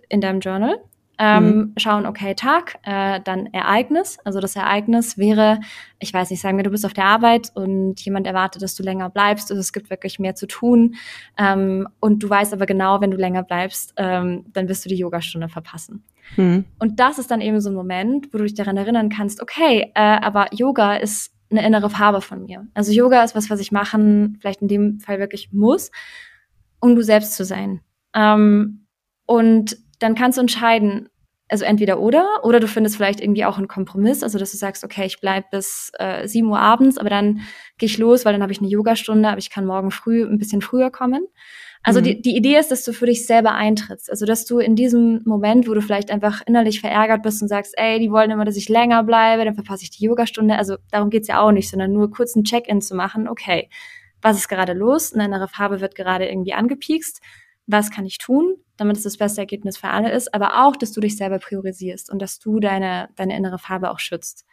in 0.10 0.22
deinem 0.22 0.42
Journal 0.42 0.80
ähm, 1.18 1.46
mhm. 1.46 1.74
schauen, 1.78 2.06
okay, 2.06 2.36
Tag, 2.36 2.78
äh, 2.84 3.20
dann 3.24 3.48
Ereignis. 3.48 4.18
Also 4.24 4.40
das 4.40 4.56
Ereignis 4.56 5.18
wäre, 5.18 5.60
ich 6.00 6.14
weiß 6.14 6.30
nicht, 6.30 6.42
sagen 6.42 6.58
wir, 6.58 6.64
du 6.64 6.70
bist 6.70 6.86
auf 6.86 6.94
der 6.94 7.06
Arbeit 7.06 7.52
und 7.56 8.00
jemand 8.02 8.28
erwartet, 8.28 8.62
dass 8.62 8.76
du 8.76 8.84
länger 8.84 9.10
bleibst 9.10 9.52
und 9.52 9.58
es 9.58 9.74
gibt 9.74 9.90
wirklich 9.90 10.20
mehr 10.20 10.36
zu 10.36 10.48
tun. 10.48 10.96
Ähm, 11.38 11.88
und 12.00 12.24
du 12.24 12.30
weißt 12.30 12.54
aber 12.54 12.66
genau, 12.66 13.02
wenn 13.02 13.12
du 13.12 13.18
länger 13.18 13.44
bleibst, 13.44 13.94
ähm, 13.98 14.46
dann 14.54 14.68
wirst 14.68 14.86
du 14.86 14.90
die 14.90 14.98
Yogastunde 14.98 15.50
verpassen. 15.50 16.04
Mhm. 16.38 16.66
Und 16.80 17.00
das 17.00 17.20
ist 17.20 17.32
dann 17.32 17.42
eben 17.42 17.62
so 17.62 17.70
ein 17.70 17.76
Moment, 17.76 18.34
wo 18.34 18.38
du 18.38 18.44
dich 18.44 18.56
daran 18.56 18.78
erinnern 18.78 19.10
kannst, 19.10 19.42
okay, 19.42 19.92
äh, 19.96 20.02
aber 20.02 20.48
Yoga 20.54 20.96
ist 20.96 21.34
eine 21.52 21.66
innere 21.66 21.90
Farbe 21.90 22.22
von 22.22 22.44
mir. 22.44 22.68
Also 22.74 22.92
Yoga 22.92 23.24
ist 23.24 23.36
was, 23.36 23.50
was 23.50 23.60
ich 23.60 23.72
machen, 23.72 24.38
vielleicht 24.40 24.62
in 24.62 24.68
dem 24.68 25.00
Fall 25.00 25.20
wirklich 25.20 25.52
muss, 25.52 25.92
um 26.80 26.96
du 26.96 27.02
selbst 27.02 27.36
zu 27.36 27.46
sein. 27.46 27.82
Ähm, 28.14 28.86
und 29.26 29.78
dann 30.00 30.16
kannst 30.16 30.38
du 30.38 30.42
entscheiden, 30.42 31.10
also 31.48 31.64
entweder 31.64 32.00
oder, 32.00 32.26
oder 32.44 32.60
du 32.60 32.68
findest 32.68 32.96
vielleicht 32.96 33.22
irgendwie 33.22 33.46
auch 33.46 33.58
einen 33.58 33.68
Kompromiss, 33.68 34.24
also 34.24 34.40
dass 34.40 34.52
du 34.52 34.58
sagst, 34.58 34.84
okay, 34.84 35.06
ich 35.06 35.20
bleib 35.20 35.52
bis 35.52 35.92
äh, 36.00 36.28
7 36.28 36.48
Uhr 36.48 36.60
abends, 36.60 36.98
aber 36.98 37.10
dann 37.10 37.42
gehe 37.78 37.88
ich 37.88 37.98
los, 37.98 38.26
weil 38.26 38.34
dann 38.34 38.42
habe 38.42 38.52
ich 38.52 38.60
eine 38.60 38.68
Yogastunde, 38.68 39.30
aber 39.30 39.38
ich 39.38 39.52
kann 39.52 39.66
morgen 39.66 39.92
früh 39.92 40.26
ein 40.26 40.40
bisschen 40.40 40.62
früher 40.62 40.90
kommen. 40.90 41.28
Also 41.84 42.00
mhm. 42.00 42.06
die, 42.06 42.22
die 42.22 42.36
Idee 42.36 42.58
ist, 42.58 42.72
dass 42.72 42.84
du 42.84 42.94
für 42.94 43.06
dich 43.06 43.28
selber 43.28 43.54
eintrittst. 43.54 44.10
Also 44.10 44.26
dass 44.26 44.46
du 44.46 44.58
in 44.58 44.76
diesem 44.76 45.22
Moment, 45.24 45.68
wo 45.68 45.76
du 45.76 45.82
vielleicht 45.82 46.10
einfach 46.10 46.42
innerlich 46.48 46.82
verärgert 46.82 47.22
bist 47.22 47.44
und 47.44 47.48
sagst, 47.48 47.76
ey, 47.78 48.00
die 48.00 48.10
wollen 48.10 48.32
immer, 48.32 48.46
dass 48.46 48.58
ich 48.58 48.68
länger 48.68 49.04
bleibe, 49.04 49.46
dann 49.46 49.54
verpasse 49.54 49.84
ich 49.84 49.92
die 49.92 50.04
Yogastunde. 50.04 50.58
Also 50.58 50.78
darum 50.90 51.12
geht's 51.12 51.28
ja 51.28 51.42
auch 51.42 51.52
nicht, 51.52 51.70
sondern 51.70 51.92
nur 51.92 52.10
kurz 52.10 52.36
ein 52.36 52.44
Check-in 52.44 52.82
zu 52.82 52.96
machen. 52.96 53.28
Okay, 53.28 53.70
was 54.20 54.36
ist 54.36 54.48
gerade 54.48 54.74
los? 54.74 55.14
Eine 55.14 55.26
innere 55.26 55.48
Farbe 55.48 55.80
wird 55.80 55.94
gerade 55.94 56.28
irgendwie 56.28 56.54
angepiekst 56.54 57.22
was 57.68 57.92
kann 57.92 58.06
ich 58.06 58.18
tun, 58.18 58.56
damit 58.78 58.98
es 58.98 59.04
das 59.04 59.18
beste 59.18 59.42
Ergebnis 59.42 59.78
für 59.78 59.90
alle 59.90 60.12
ist, 60.12 60.34
aber 60.34 60.66
auch, 60.66 60.76
dass 60.76 60.92
du 60.92 61.02
dich 61.02 61.18
selber 61.18 61.40
priorisierst 61.40 62.12
und 62.12 62.22
dass 62.22 62.40
du 62.40 62.60
deine, 62.60 63.10
deine 63.16 63.36
innere 63.36 63.58
Farbe 63.58 63.90
auch 63.92 64.00
schützt. 64.00 64.46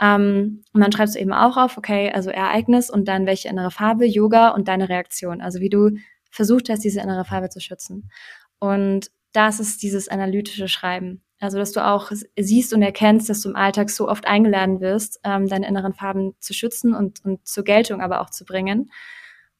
Ähm, 0.00 0.62
und 0.72 0.80
dann 0.80 0.92
schreibst 0.92 1.14
du 1.14 1.18
eben 1.18 1.32
auch 1.32 1.56
auf, 1.56 1.78
okay, 1.78 2.12
also 2.12 2.30
Ereignis 2.30 2.90
und 2.90 3.08
dann 3.08 3.26
welche 3.26 3.48
innere 3.48 3.70
Farbe, 3.70 4.06
Yoga 4.06 4.50
und 4.50 4.68
deine 4.68 4.88
Reaktion. 4.88 5.40
Also 5.40 5.60
wie 5.60 5.70
du 5.70 5.90
versucht 6.30 6.68
hast, 6.68 6.84
diese 6.84 7.00
innere 7.00 7.24
Farbe 7.24 7.48
zu 7.48 7.60
schützen. 7.60 8.10
Und 8.58 9.10
das 9.32 9.60
ist 9.60 9.82
dieses 9.82 10.08
analytische 10.08 10.68
Schreiben. 10.68 11.22
Also, 11.38 11.58
dass 11.58 11.72
du 11.72 11.84
auch 11.84 12.10
siehst 12.38 12.72
und 12.72 12.80
erkennst, 12.80 13.28
dass 13.28 13.42
du 13.42 13.50
im 13.50 13.56
Alltag 13.56 13.90
so 13.90 14.08
oft 14.08 14.26
eingeladen 14.26 14.80
wirst, 14.80 15.20
ähm, 15.22 15.48
deine 15.48 15.68
inneren 15.68 15.92
Farben 15.92 16.34
zu 16.40 16.54
schützen 16.54 16.94
und, 16.94 17.22
und 17.24 17.46
zur 17.46 17.62
Geltung 17.62 18.00
aber 18.00 18.22
auch 18.22 18.30
zu 18.30 18.46
bringen. 18.46 18.90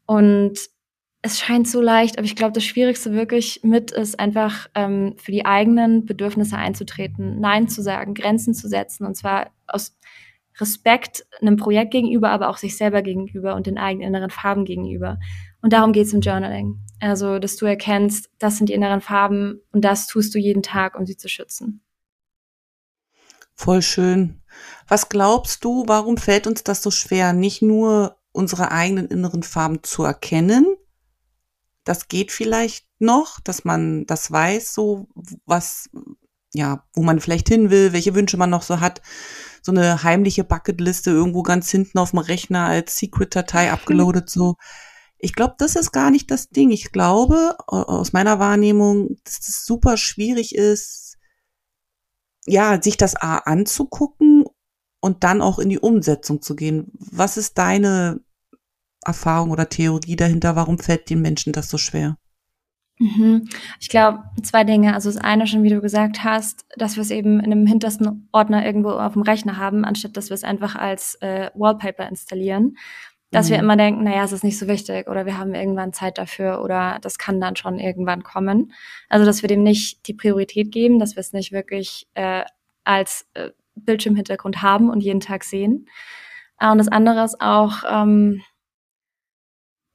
Und 0.07 0.59
es 1.23 1.41
scheint 1.41 1.67
so 1.67 1.81
leicht, 1.81 2.19
aber 2.19 2.25
ich 2.25 2.37
glaube, 2.37 2.53
das 2.53 2.65
Schwierigste 2.65 3.13
wirklich 3.13 3.61
mit 3.63 3.91
ist 3.91 4.21
einfach 4.21 4.69
ähm, 4.75 5.15
für 5.19 5.33
die 5.33 5.45
eigenen 5.45 6.05
Bedürfnisse 6.05 6.57
einzutreten, 6.57 7.41
Nein 7.41 7.69
zu 7.69 7.83
sagen, 7.83 8.15
Grenzen 8.15 8.55
zu 8.55 8.69
setzen 8.69 9.07
und 9.07 9.17
zwar 9.17 9.51
aus 9.67 9.97
Respekt 10.59 11.27
einem 11.41 11.57
Projekt 11.57 11.91
gegenüber, 11.91 12.31
aber 12.31 12.49
auch 12.49 12.57
sich 12.57 12.77
selber 12.77 13.03
gegenüber 13.03 13.55
und 13.55 13.67
den 13.67 13.79
eigenen 13.79 14.09
inneren 14.09 14.31
Farben 14.31 14.65
gegenüber. 14.65 15.19
Und 15.61 15.73
darum 15.73 15.93
geht 15.93 16.07
es 16.07 16.13
im 16.15 16.21
Journaling. 16.21 16.81
Also, 17.01 17.39
dass 17.39 17.57
du 17.57 17.67
erkennst, 17.67 18.31
das 18.39 18.57
sind 18.57 18.69
die 18.69 18.73
inneren 18.73 19.01
Farben 19.01 19.61
und 19.73 19.85
das 19.85 20.07
tust 20.07 20.35
du 20.35 20.39
jeden 20.39 20.63
Tag, 20.63 20.99
um 20.99 21.05
sie 21.05 21.17
zu 21.17 21.29
schützen. 21.29 21.83
Voll 23.55 23.83
schön. 23.83 24.43
Was 24.89 25.09
glaubst 25.09 25.65
du, 25.65 25.85
warum 25.87 26.17
fällt 26.17 26.47
uns 26.47 26.63
das 26.63 26.83
so 26.83 26.91
schwer, 26.91 27.33
nicht 27.33 27.63
nur 27.63 28.17
unsere 28.33 28.71
eigenen 28.71 29.09
inneren 29.09 29.43
Farben 29.43 29.83
zu 29.83 30.05
erkennen, 30.05 30.67
das 31.87 32.09
geht 32.09 32.33
vielleicht 32.33 32.87
noch, 32.99 33.41
dass 33.41 33.65
man 33.65 34.07
das 34.07 34.31
weiß, 34.31 34.75
so 34.75 35.09
was, 35.47 35.89
ja, 36.53 36.85
wo 36.95 37.03
man 37.03 37.21
vielleicht 37.21 37.49
hin 37.49 37.71
will, 37.71 37.93
welche 37.93 38.15
Wünsche 38.15 38.37
man 38.37 38.51
noch 38.51 38.63
so 38.63 38.81
hat. 38.81 39.01
So 39.63 39.73
eine 39.73 40.03
heimliche 40.03 40.45
Bucketliste 40.45 41.11
irgendwo 41.11 41.43
ganz 41.43 41.71
hinten 41.71 41.99
auf 41.99 42.11
dem 42.11 42.19
Rechner 42.19 42.67
als 42.67 42.99
Secret-Datei 42.99 43.71
abgeloadet, 43.73 44.29
so. 44.29 44.57
Ich 45.19 45.33
glaube, 45.33 45.55
das 45.59 45.77
ist 45.77 45.93
gar 45.93 46.11
nicht 46.11 46.31
das 46.31 46.51
Ding. 46.51 46.71
Ich 46.71 46.93
glaube, 46.93 47.57
aus 47.67 48.13
meiner 48.13 48.39
Wahrnehmung, 48.39 49.17
dass 49.25 49.39
es 49.49 49.65
super 49.65 49.97
schwierig 49.97 50.55
ist, 50.55 51.17
ja, 52.47 52.81
sich 52.83 52.97
das 52.97 53.17
A 53.17 53.39
anzugucken 53.39 54.45
und 55.01 55.25
dann 55.25 55.41
auch 55.41 55.59
in 55.59 55.69
die 55.69 55.79
Umsetzung 55.79 56.43
zu 56.43 56.55
gehen. 56.55 56.93
Was 56.99 57.37
ist 57.37 57.57
deine 57.59 58.21
Erfahrung 59.07 59.51
oder 59.51 59.69
Theorie 59.69 60.17
dahinter? 60.17 60.57
Warum 60.57 60.79
fällt 60.79 61.11
den 61.11 61.23
Menschen 61.23 61.53
das 61.53 61.69
so 61.69 61.79
schwer? 61.79 62.17
Mhm. 62.99 63.49
Ich 63.79 63.89
glaube, 63.89 64.25
zwei 64.43 64.65
Dinge. 64.65 64.95
Also 64.95 65.11
das 65.11 65.23
eine 65.23 65.47
schon, 65.47 65.63
wie 65.63 65.69
du 65.69 65.81
gesagt 65.81 66.25
hast, 66.25 66.65
dass 66.77 66.97
wir 66.97 67.03
es 67.03 67.11
eben 67.11 67.41
in 67.41 67.53
einem 67.53 67.67
hintersten 67.67 68.29
Ordner 68.33 68.65
irgendwo 68.65 68.91
auf 68.91 69.13
dem 69.13 69.23
Rechner 69.23 69.59
haben, 69.59 69.85
anstatt 69.85 70.17
dass 70.17 70.31
wir 70.31 70.35
es 70.35 70.45
einfach 70.45 70.77
als 70.77 71.17
äh, 71.17 71.51
Wallpaper 71.55 72.09
installieren. 72.09 72.77
Dass 73.31 73.49
mhm. 73.49 73.51
wir 73.51 73.59
immer 73.59 73.77
denken, 73.77 74.05
naja, 74.05 74.25
es 74.25 74.33
ist 74.33 74.45
nicht 74.45 74.59
so 74.59 74.67
wichtig 74.67 75.09
oder 75.09 75.27
wir 75.27 75.37
haben 75.37 75.55
irgendwann 75.55 75.93
Zeit 75.93 76.17
dafür 76.17 76.63
oder 76.63 76.99
das 77.03 77.19
kann 77.19 77.41
dann 77.41 77.57
schon 77.57 77.79
irgendwann 77.79 78.23
kommen. 78.23 78.73
Also 79.11 79.27
dass 79.27 79.43
wir 79.43 79.49
dem 79.49 79.63
nicht 79.63 80.07
die 80.07 80.15
Priorität 80.15 80.73
geben, 80.73 80.99
dass 80.99 81.17
wir 81.17 81.21
es 81.21 81.33
nicht 81.33 81.53
wirklich 81.53 82.07
äh, 82.15 82.45
als 82.85 83.27
äh, 83.35 83.51
Bildschirmhintergrund 83.75 84.63
haben 84.63 84.89
und 84.89 85.01
jeden 85.01 85.21
Tag 85.21 85.45
sehen. 85.45 85.87
Und 86.59 86.79
das 86.79 86.89
andere 86.89 87.23
ist 87.25 87.41
auch, 87.43 87.83
ähm, 87.87 88.41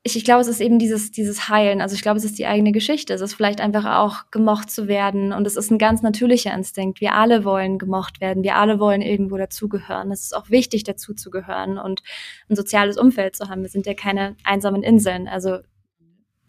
ich, 0.04 0.16
ich 0.16 0.26
glaube, 0.26 0.42
es 0.42 0.48
ist 0.48 0.62
eben 0.62 0.80
dieses, 0.80 1.12
dieses 1.12 1.48
Heilen. 1.48 1.80
Also 1.80 1.94
ich 1.94 2.02
glaube, 2.02 2.18
es 2.18 2.24
ist 2.24 2.40
die 2.40 2.48
eigene 2.48 2.72
Geschichte. 2.72 3.14
Es 3.14 3.22
ist 3.22 3.36
vielleicht 3.36 3.62
einfach 3.62 3.86
auch 3.86 4.32
gemocht 4.32 4.72
zu 4.72 4.88
werden. 4.88 5.32
Und 5.32 5.46
es 5.46 5.56
ist 5.56 5.70
ein 5.70 5.78
ganz 5.78 6.02
natürlicher 6.02 6.54
Instinkt. 6.54 7.02
Wir 7.02 7.14
alle 7.14 7.46
wollen 7.46 7.78
gemocht 7.78 8.20
werden. 8.20 8.42
Wir 8.42 8.56
alle 8.56 8.80
wollen 8.80 9.04
irgendwo 9.04 9.38
dazugehören. 9.38 10.12
Es 10.12 10.24
ist 10.24 10.36
auch 10.36 10.50
wichtig, 10.50 10.84
dazuzugehören 10.84 11.78
und 11.78 12.02
ein 12.50 12.56
soziales 12.56 12.98
Umfeld 12.98 13.36
zu 13.36 13.48
haben. 13.48 13.62
Wir 13.62 13.70
sind 13.70 13.86
ja 13.86 13.94
keine 13.94 14.36
einsamen 14.44 14.82
Inseln. 14.82 15.28
Also 15.28 15.60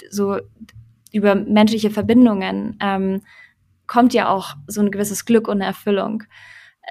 so 0.08 0.38
über 1.12 1.34
menschliche 1.34 1.90
Verbindungen 1.90 2.78
ähm, 2.80 3.20
kommt 3.86 4.14
ja 4.14 4.30
auch 4.30 4.54
so 4.66 4.80
ein 4.80 4.90
gewisses 4.90 5.26
Glück 5.26 5.46
und 5.46 5.60
Erfüllung. 5.60 6.22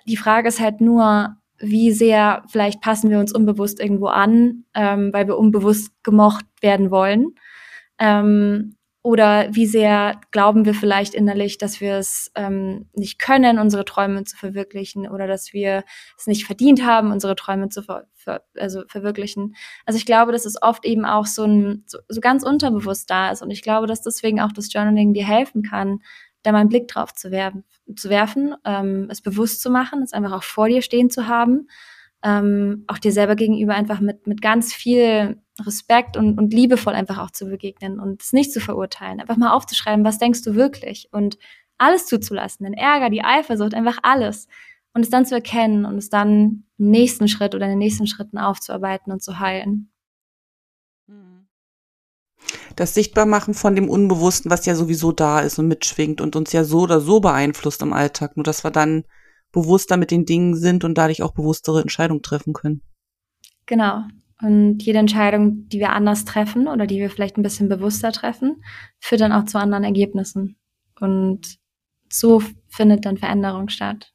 Die 0.06 0.18
Frage 0.18 0.48
ist 0.48 0.60
halt 0.60 0.80
nur, 0.80 1.36
wie 1.62 1.92
sehr 1.92 2.44
vielleicht 2.50 2.82
passen 2.82 3.10
wir 3.10 3.20
uns 3.20 3.34
unbewusst 3.34 3.80
irgendwo 3.80 4.08
an, 4.08 4.66
ähm, 4.74 5.12
weil 5.14 5.28
wir 5.28 5.38
unbewusst 5.38 5.92
gemocht 6.04 6.46
werden 6.62 6.92
wollen. 6.92 7.36
Ähm, 8.00 8.76
oder 9.04 9.48
wie 9.52 9.66
sehr 9.66 10.22
glauben 10.30 10.66
wir 10.66 10.76
vielleicht 10.76 11.16
innerlich, 11.16 11.58
dass 11.58 11.82
wir 11.82 11.96
es 11.96 12.32
ähm, 12.36 12.88
nicht 12.94 13.18
können, 13.18 13.58
unsere 13.58 13.84
Träume 13.84 14.24
zu 14.26 14.38
verwirklichen 14.38 15.10
oder 15.10 15.26
dass 15.26 15.54
wir 15.54 15.84
es 16.20 16.28
nicht 16.28 16.46
verdient 16.46 16.86
haben, 16.86 17.12
unsere 17.12 17.36
Träume 17.36 17.70
zu 17.70 17.82
ver 17.82 18.06
ver 18.14 18.44
also 18.60 18.84
verwirklichen. 18.88 19.56
Also 19.88 19.98
ich 19.98 20.06
glaube, 20.06 20.32
dass 20.32 20.46
es 20.46 20.62
oft 20.62 20.86
eben 20.86 21.06
auch 21.06 21.26
so 21.26 21.46
ein 21.46 21.84
so, 21.88 21.98
so 22.10 22.22
ganz 22.22 22.44
unterbewusst 22.44 23.10
da 23.10 23.32
ist 23.32 23.42
und 23.42 23.50
ich 23.50 23.64
glaube, 23.64 23.88
dass 23.88 24.04
deswegen 24.04 24.40
auch 24.40 24.52
das 24.52 24.72
Journaling 24.72 25.14
dir 25.14 25.26
helfen 25.26 25.64
kann, 25.64 26.02
da 26.44 26.52
mal 26.52 26.60
einen 26.60 26.70
Blick 26.70 26.88
drauf 26.88 27.14
zu 27.14 27.32
werfen, 27.32 27.64
zu 27.96 28.10
werfen, 28.10 28.56
ähm, 28.66 29.08
es 29.10 29.22
bewusst 29.22 29.62
zu 29.62 29.70
machen, 29.70 30.02
es 30.02 30.14
einfach 30.14 30.32
auch 30.34 30.44
vor 30.44 30.68
dir 30.68 30.82
stehen 30.82 31.10
zu 31.10 31.28
haben, 31.28 31.68
ähm, 32.24 32.84
auch 32.88 32.98
dir 32.98 33.12
selber 33.12 33.36
gegenüber 33.36 33.74
einfach 33.74 34.00
mit, 34.00 34.28
mit 34.28 34.42
ganz 34.42 34.74
viel 34.74 35.42
Respekt 35.66 36.18
und, 36.18 36.38
und 36.38 36.54
liebevoll 36.54 36.94
einfach 36.94 37.18
auch 37.18 37.32
zu 37.32 37.46
begegnen 37.46 38.00
und 38.00 38.22
es 38.22 38.34
nicht 38.34 38.54
zu 38.54 38.60
verurteilen. 38.60 39.20
Einfach 39.20 39.38
mal 39.38 39.54
aufzuschreiben, 39.54 40.06
was 40.06 40.20
denkst 40.20 40.44
du 40.44 40.56
wirklich 40.56 41.10
und 41.12 41.38
alles 41.78 42.06
zuzulassen, 42.06 42.64
den 42.64 42.74
Ärger, 42.74 43.10
die 43.10 43.24
Eifersucht, 43.24 43.74
einfach 43.74 43.98
alles. 44.04 44.48
und 44.94 45.02
es 45.02 45.10
dann 45.10 45.26
zu 45.26 45.36
erkennen 45.36 45.86
und 45.86 45.98
es 45.98 46.10
dann 46.10 46.66
im 46.78 46.92
nächsten 46.92 47.28
Schritt 47.28 47.56
oder 47.56 47.66
in 47.66 47.72
den 47.72 47.80
nächsten 47.80 48.08
Schritten 48.08 48.38
aufzuarbeiten 48.38 49.12
und 49.12 49.24
zu 49.24 49.40
heilen. 49.40 49.92
Das 52.76 52.94
Sichtbarmachen 52.94 53.54
von 53.54 53.76
dem 53.76 53.90
Unbewussten, 53.90 54.52
was 54.52 54.66
ja 54.66 54.76
sowieso 54.76 55.12
da 55.12 55.40
ist 55.40 55.60
und 55.60 55.68
mitschwingt 55.68 56.22
und 56.22 56.36
uns 56.36 56.52
ja 56.52 56.64
so 56.64 56.82
oder 56.82 57.00
so 57.00 57.20
beeinflusst 57.20 57.82
im 57.82 57.94
Alltag, 57.94 58.36
nur 58.36 58.44
dass 58.44 58.64
wir 58.64 58.72
dann 58.72 59.04
bewusster 59.52 59.98
mit 59.98 60.12
den 60.12 60.26
Dingen 60.26 60.56
sind 60.56 60.84
und 60.84 60.98
dadurch 60.98 61.24
auch 61.24 61.34
bewusstere 61.34 61.82
Entscheidungen 61.82 62.22
treffen 62.22 62.54
können. 62.54 62.82
Genau. 63.66 64.04
Und 64.42 64.82
jede 64.82 65.00
Entscheidung, 65.00 65.68
die 65.70 65.80
wir 65.80 65.92
anders 65.92 66.26
treffen 66.26 66.68
oder 66.68 66.88
die 66.88 66.98
wir 66.98 67.12
vielleicht 67.12 67.38
ein 67.38 67.44
bisschen 67.44 67.70
bewusster 67.70 68.12
treffen, 68.12 68.64
führt 69.00 69.22
dann 69.22 69.34
auch 69.34 69.46
zu 69.46 69.60
anderen 69.60 69.84
Ergebnissen. 69.84 70.58
Und 71.00 71.60
so 72.12 72.42
findet 72.68 73.06
dann 73.06 73.18
Veränderung 73.18 73.70
statt. 73.70 74.14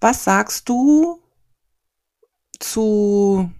Was 0.00 0.24
sagst 0.24 0.68
du 0.68 1.20
zu, 2.58 3.50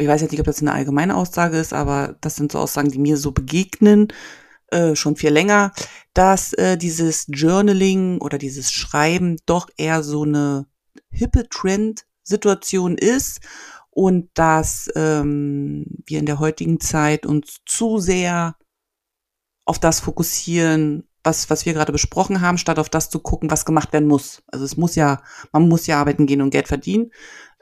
ich 0.00 0.08
weiß 0.08 0.20
jetzt 0.22 0.30
nicht, 0.30 0.40
ob 0.40 0.46
das 0.46 0.60
eine 0.60 0.72
allgemeine 0.72 1.16
Aussage 1.16 1.58
ist, 1.58 1.72
aber 1.72 2.16
das 2.20 2.36
sind 2.36 2.52
so 2.52 2.58
Aussagen, 2.58 2.90
die 2.90 2.98
mir 2.98 3.16
so 3.16 3.32
begegnen, 3.32 4.08
äh, 4.70 4.94
schon 4.94 5.16
viel 5.16 5.30
länger, 5.30 5.72
dass 6.14 6.52
äh, 6.54 6.76
dieses 6.76 7.26
Journaling 7.28 8.20
oder 8.20 8.38
dieses 8.38 8.72
Schreiben 8.72 9.36
doch 9.46 9.68
eher 9.76 10.02
so 10.02 10.22
eine 10.22 10.66
hippe 11.10 11.48
Trend-Situation 11.48 12.96
ist 12.96 13.40
und 13.90 14.30
dass 14.34 14.88
ähm, 14.94 15.84
wir 16.06 16.20
in 16.20 16.26
der 16.26 16.38
heutigen 16.38 16.80
Zeit 16.80 17.26
uns 17.26 17.58
zu 17.66 17.98
sehr 17.98 18.56
auf 19.64 19.78
das 19.78 20.00
fokussieren, 20.00 21.08
was, 21.22 21.50
was 21.50 21.66
wir 21.66 21.74
gerade 21.74 21.92
besprochen 21.92 22.40
haben, 22.40 22.58
statt 22.58 22.78
auf 22.78 22.88
das 22.88 23.10
zu 23.10 23.20
gucken, 23.20 23.50
was 23.50 23.64
gemacht 23.64 23.92
werden 23.92 24.08
muss. 24.08 24.42
Also 24.46 24.64
es 24.64 24.76
muss 24.76 24.94
ja, 24.94 25.22
man 25.52 25.68
muss 25.68 25.86
ja 25.86 26.00
arbeiten 26.00 26.26
gehen 26.26 26.42
und 26.42 26.50
Geld 26.50 26.68
verdienen. 26.68 27.10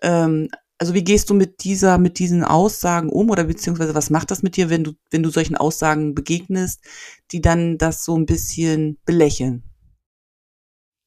Ähm, 0.03 0.49
also 0.79 0.95
wie 0.95 1.05
gehst 1.05 1.29
du 1.31 1.35
mit 1.35 1.65
dieser, 1.65 1.99
mit 1.99 2.19
diesen 2.19 2.45
Aussagen 2.45 3.11
um 3.11 3.31
oder 3.31 3.45
beziehungsweise 3.45 3.95
was 3.95 4.11
macht 4.11 4.31
das 4.31 4.43
mit 4.43 4.57
dir, 4.57 4.71
wenn 4.71 4.85
du, 4.85 4.93
wenn 5.11 5.23
du 5.23 5.31
solchen 5.31 5.57
Aussagen 5.57 6.15
begegnest, 6.15 6.81
die 7.33 7.41
dann 7.41 7.79
das 7.79 8.05
so 8.05 8.17
ein 8.17 8.27
bisschen 8.27 8.99
belächeln? 9.05 9.68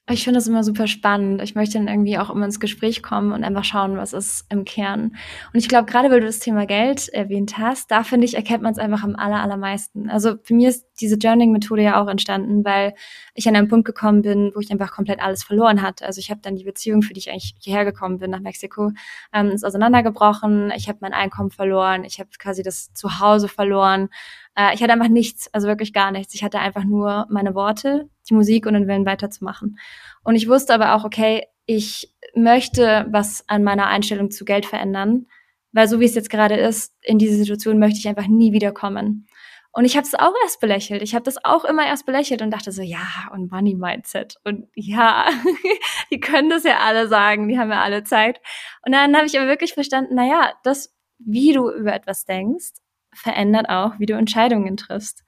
Ich 0.09 0.23
finde 0.23 0.39
das 0.39 0.47
immer 0.47 0.63
super 0.63 0.87
spannend. 0.87 1.41
Ich 1.43 1.53
möchte 1.53 1.77
dann 1.77 1.87
irgendwie 1.87 2.17
auch 2.17 2.31
immer 2.31 2.45
ins 2.45 2.59
Gespräch 2.59 3.03
kommen 3.03 3.31
und 3.31 3.43
einfach 3.43 3.63
schauen, 3.63 3.97
was 3.97 4.13
ist 4.13 4.45
im 4.49 4.65
Kern. 4.65 5.15
Und 5.53 5.59
ich 5.59 5.69
glaube, 5.69 5.89
gerade 5.89 6.09
weil 6.09 6.19
du 6.19 6.25
das 6.25 6.39
Thema 6.39 6.65
Geld 6.65 7.07
erwähnt 7.09 7.59
hast, 7.59 7.91
da 7.91 8.03
finde 8.03 8.25
ich, 8.25 8.35
erkennt 8.35 8.63
man 8.63 8.71
es 8.71 8.79
einfach 8.79 9.03
am 9.03 9.15
aller, 9.15 9.41
allermeisten. 9.41 10.09
Also 10.09 10.35
für 10.43 10.55
mich 10.55 10.65
ist 10.65 10.87
diese 10.99 11.17
Journaling-Methode 11.17 11.83
ja 11.83 12.01
auch 12.01 12.07
entstanden, 12.07 12.65
weil 12.65 12.93
ich 13.35 13.47
an 13.47 13.55
einen 13.55 13.67
Punkt 13.67 13.85
gekommen 13.85 14.23
bin, 14.23 14.51
wo 14.55 14.59
ich 14.59 14.71
einfach 14.71 14.91
komplett 14.91 15.21
alles 15.21 15.43
verloren 15.43 15.83
hatte. 15.83 16.05
Also 16.05 16.19
ich 16.19 16.31
habe 16.31 16.41
dann 16.41 16.55
die 16.55 16.65
Beziehung, 16.65 17.03
für 17.03 17.13
die 17.13 17.19
ich 17.19 17.29
eigentlich 17.29 17.55
hierher 17.59 17.85
gekommen 17.85 18.17
bin, 18.17 18.31
nach 18.31 18.41
Mexiko, 18.41 18.91
ähm, 19.31 19.51
ist 19.51 19.63
auseinandergebrochen. 19.63 20.71
Ich 20.75 20.89
habe 20.89 20.97
mein 21.01 21.13
Einkommen 21.13 21.51
verloren. 21.51 22.03
Ich 22.05 22.19
habe 22.19 22.29
quasi 22.39 22.63
das 22.63 22.91
Zuhause 22.93 23.47
verloren. 23.47 24.09
Äh, 24.55 24.73
ich 24.73 24.81
hatte 24.81 24.93
einfach 24.93 25.07
nichts, 25.07 25.53
also 25.53 25.67
wirklich 25.67 25.93
gar 25.93 26.11
nichts. 26.11 26.33
Ich 26.33 26.43
hatte 26.43 26.59
einfach 26.59 26.83
nur 26.83 27.27
meine 27.29 27.55
Worte, 27.55 28.09
die 28.29 28.33
Musik 28.33 28.65
und 28.65 28.73
den 28.73 28.87
Willen 28.87 29.05
weiterzumachen. 29.05 29.77
Und 30.23 30.35
ich 30.35 30.47
wusste 30.47 30.73
aber 30.73 30.95
auch, 30.95 31.03
okay, 31.03 31.45
ich 31.65 32.13
möchte 32.35 33.05
was 33.09 33.47
an 33.47 33.63
meiner 33.63 33.87
Einstellung 33.87 34.31
zu 34.31 34.45
Geld 34.45 34.65
verändern, 34.65 35.27
weil 35.71 35.87
so 35.87 35.99
wie 35.99 36.05
es 36.05 36.15
jetzt 36.15 36.29
gerade 36.29 36.55
ist, 36.55 36.95
in 37.01 37.17
diese 37.17 37.35
Situation 37.35 37.79
möchte 37.79 37.99
ich 37.99 38.07
einfach 38.07 38.27
nie 38.27 38.51
wiederkommen. 38.51 39.27
Und 39.73 39.85
ich 39.85 39.95
habe 39.95 40.05
es 40.05 40.15
auch 40.15 40.33
erst 40.43 40.59
belächelt. 40.59 41.01
Ich 41.01 41.15
habe 41.15 41.23
das 41.23 41.45
auch 41.45 41.63
immer 41.63 41.85
erst 41.85 42.05
belächelt 42.05 42.41
und 42.41 42.51
dachte 42.51 42.73
so, 42.73 42.81
ja, 42.81 43.29
und 43.31 43.51
Money 43.51 43.75
Mindset. 43.75 44.35
Und 44.43 44.67
ja, 44.75 45.27
die 46.11 46.19
können 46.19 46.49
das 46.49 46.65
ja 46.65 46.79
alle 46.79 47.07
sagen, 47.07 47.47
die 47.47 47.57
haben 47.57 47.71
ja 47.71 47.81
alle 47.81 48.03
Zeit. 48.03 48.41
Und 48.85 48.91
dann 48.91 49.15
habe 49.15 49.27
ich 49.27 49.39
aber 49.39 49.47
wirklich 49.47 49.73
verstanden, 49.73 50.15
na 50.15 50.27
ja, 50.27 50.53
das, 50.63 50.93
wie 51.19 51.53
du 51.53 51.71
über 51.71 51.93
etwas 51.93 52.25
denkst, 52.25 52.80
verändert 53.13 53.69
auch, 53.69 53.99
wie 53.99 54.05
du 54.05 54.13
Entscheidungen 54.13 54.77
triffst. 54.77 55.23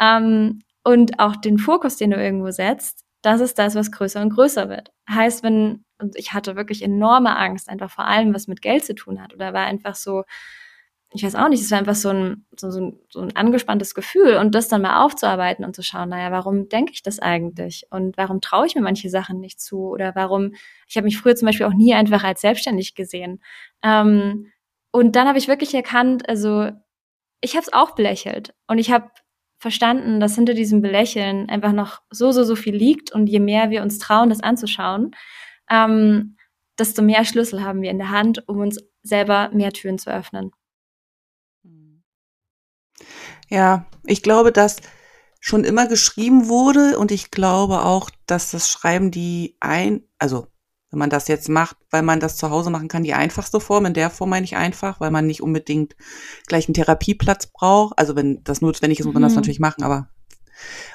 Ähm, 0.00 0.60
und 0.84 1.18
auch 1.18 1.36
den 1.36 1.58
Fokus, 1.58 1.96
den 1.96 2.10
du 2.10 2.16
irgendwo 2.16 2.50
setzt, 2.50 3.04
das 3.22 3.40
ist 3.40 3.58
das, 3.58 3.74
was 3.74 3.90
größer 3.90 4.22
und 4.22 4.30
größer 4.30 4.68
wird. 4.68 4.92
Heißt, 5.10 5.42
wenn, 5.42 5.84
und 5.98 6.16
ich 6.16 6.32
hatte 6.32 6.54
wirklich 6.54 6.82
enorme 6.82 7.36
Angst, 7.36 7.68
einfach 7.68 7.90
vor 7.90 8.06
allem, 8.06 8.32
was 8.34 8.46
mit 8.46 8.62
Geld 8.62 8.84
zu 8.84 8.94
tun 8.94 9.20
hat, 9.20 9.34
oder 9.34 9.52
war 9.52 9.66
einfach 9.66 9.96
so, 9.96 10.22
ich 11.12 11.22
weiß 11.24 11.34
auch 11.36 11.48
nicht, 11.48 11.62
es 11.62 11.70
war 11.70 11.78
einfach 11.78 11.94
so 11.94 12.10
ein, 12.10 12.46
so, 12.56 12.70
so, 12.70 12.80
ein, 12.80 13.00
so 13.08 13.20
ein 13.20 13.34
angespanntes 13.36 13.94
Gefühl 13.94 14.36
und 14.36 14.54
das 14.54 14.68
dann 14.68 14.82
mal 14.82 15.02
aufzuarbeiten 15.04 15.64
und 15.64 15.74
zu 15.74 15.82
schauen, 15.82 16.10
naja, 16.10 16.30
warum 16.30 16.68
denke 16.68 16.92
ich 16.92 17.02
das 17.02 17.18
eigentlich 17.18 17.86
und 17.90 18.16
warum 18.16 18.40
traue 18.40 18.66
ich 18.66 18.74
mir 18.74 18.82
manche 18.82 19.08
Sachen 19.08 19.40
nicht 19.40 19.60
zu 19.60 19.88
oder 19.88 20.14
warum, 20.14 20.52
ich 20.88 20.96
habe 20.96 21.06
mich 21.06 21.18
früher 21.18 21.36
zum 21.36 21.46
Beispiel 21.46 21.66
auch 21.66 21.74
nie 21.74 21.94
einfach 21.94 22.24
als 22.24 22.40
selbstständig 22.40 22.94
gesehen. 22.94 23.42
Ähm, 23.82 24.52
und 24.90 25.16
dann 25.16 25.28
habe 25.28 25.38
ich 25.38 25.48
wirklich 25.48 25.74
erkannt, 25.74 26.28
also 26.28 26.70
ich 27.40 27.54
habe 27.54 27.62
es 27.62 27.72
auch 27.72 27.94
belächelt. 27.94 28.54
Und 28.66 28.78
ich 28.78 28.90
habe 28.90 29.10
verstanden, 29.58 30.20
dass 30.20 30.34
hinter 30.34 30.54
diesem 30.54 30.82
Belächeln 30.82 31.48
einfach 31.48 31.72
noch 31.72 32.02
so, 32.10 32.32
so, 32.32 32.44
so 32.44 32.56
viel 32.56 32.74
liegt. 32.74 33.12
Und 33.12 33.26
je 33.26 33.40
mehr 33.40 33.70
wir 33.70 33.82
uns 33.82 33.98
trauen, 33.98 34.28
das 34.28 34.42
anzuschauen, 34.42 35.12
ähm, 35.70 36.36
desto 36.78 37.02
mehr 37.02 37.24
Schlüssel 37.24 37.62
haben 37.62 37.82
wir 37.82 37.90
in 37.90 37.98
der 37.98 38.10
Hand, 38.10 38.46
um 38.48 38.60
uns 38.60 38.78
selber 39.02 39.50
mehr 39.52 39.72
Türen 39.72 39.98
zu 39.98 40.10
öffnen. 40.10 40.52
Ja, 43.48 43.86
ich 44.04 44.22
glaube, 44.22 44.52
dass 44.52 44.80
schon 45.40 45.64
immer 45.64 45.86
geschrieben 45.86 46.48
wurde. 46.48 46.98
Und 46.98 47.10
ich 47.10 47.30
glaube 47.30 47.84
auch, 47.84 48.10
dass 48.26 48.50
das 48.50 48.68
Schreiben 48.68 49.10
die 49.10 49.56
ein, 49.60 50.02
also 50.18 50.48
wenn 50.96 51.00
man 51.00 51.10
das 51.10 51.28
jetzt 51.28 51.50
macht, 51.50 51.76
weil 51.90 52.00
man 52.00 52.20
das 52.20 52.38
zu 52.38 52.48
Hause 52.48 52.70
machen 52.70 52.88
kann, 52.88 53.02
die 53.02 53.12
einfachste 53.12 53.60
Form. 53.60 53.84
In 53.84 53.92
der 53.92 54.08
Form 54.08 54.30
meine 54.30 54.44
ich 54.44 54.56
einfach, 54.56 54.98
weil 54.98 55.10
man 55.10 55.26
nicht 55.26 55.42
unbedingt 55.42 55.94
gleich 56.46 56.68
einen 56.68 56.74
Therapieplatz 56.74 57.48
braucht. 57.48 57.98
Also 57.98 58.16
wenn 58.16 58.42
das 58.44 58.62
notwendig 58.62 58.98
ist, 58.98 59.04
muss 59.04 59.12
man 59.12 59.22
das 59.22 59.32
mhm. 59.32 59.36
natürlich 59.36 59.60
machen, 59.60 59.84
aber 59.84 60.08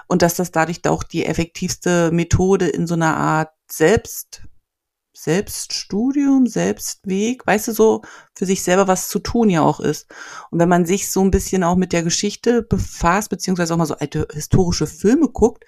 und 0.07 0.23
dass 0.23 0.33
das 0.33 0.51
dadurch 0.51 0.79
auch 0.87 1.03
die 1.03 1.23
effektivste 1.23 2.11
Methode 2.11 2.67
in 2.67 2.87
so 2.87 2.95
einer 2.95 3.15
Art 3.15 3.51
Selbst, 3.69 4.41
Selbststudium, 5.15 6.47
Selbstweg, 6.47 7.45
weißt 7.45 7.67
du, 7.67 7.71
so 7.73 8.01
für 8.35 8.47
sich 8.47 8.63
selber 8.63 8.87
was 8.87 9.07
zu 9.07 9.19
tun 9.19 9.51
ja 9.51 9.61
auch 9.61 9.79
ist. 9.79 10.07
Und 10.49 10.57
wenn 10.57 10.67
man 10.67 10.87
sich 10.87 11.11
so 11.11 11.21
ein 11.21 11.29
bisschen 11.29 11.63
auch 11.63 11.75
mit 11.75 11.93
der 11.93 12.01
Geschichte 12.01 12.63
befasst, 12.63 13.29
beziehungsweise 13.29 13.75
auch 13.75 13.77
mal 13.77 13.85
so 13.85 13.97
alte 13.97 14.27
historische 14.33 14.87
Filme 14.87 15.29
guckt, 15.29 15.63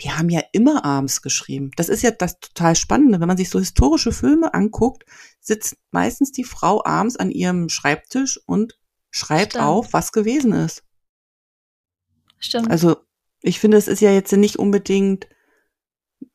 die 0.00 0.10
haben 0.10 0.28
ja 0.28 0.42
immer 0.52 0.84
abends 0.84 1.22
geschrieben. 1.22 1.70
Das 1.76 1.88
ist 1.88 2.02
ja 2.02 2.10
das 2.10 2.38
total 2.38 2.76
Spannende. 2.76 3.20
Wenn 3.20 3.28
man 3.28 3.36
sich 3.36 3.48
so 3.48 3.58
historische 3.58 4.12
Filme 4.12 4.52
anguckt, 4.52 5.04
sitzt 5.40 5.76
meistens 5.90 6.32
die 6.32 6.44
Frau 6.44 6.84
abends 6.84 7.16
an 7.16 7.30
ihrem 7.30 7.68
Schreibtisch 7.68 8.38
und 8.46 8.78
schreibt 9.10 9.52
Stimmt. 9.52 9.64
auf, 9.64 9.92
was 9.92 10.12
gewesen 10.12 10.52
ist. 10.52 10.84
Stimmt. 12.38 12.70
Also 12.70 12.96
ich 13.40 13.58
finde, 13.58 13.78
es 13.78 13.88
ist 13.88 14.00
ja 14.00 14.10
jetzt 14.10 14.32
nicht 14.32 14.56
unbedingt 14.56 15.28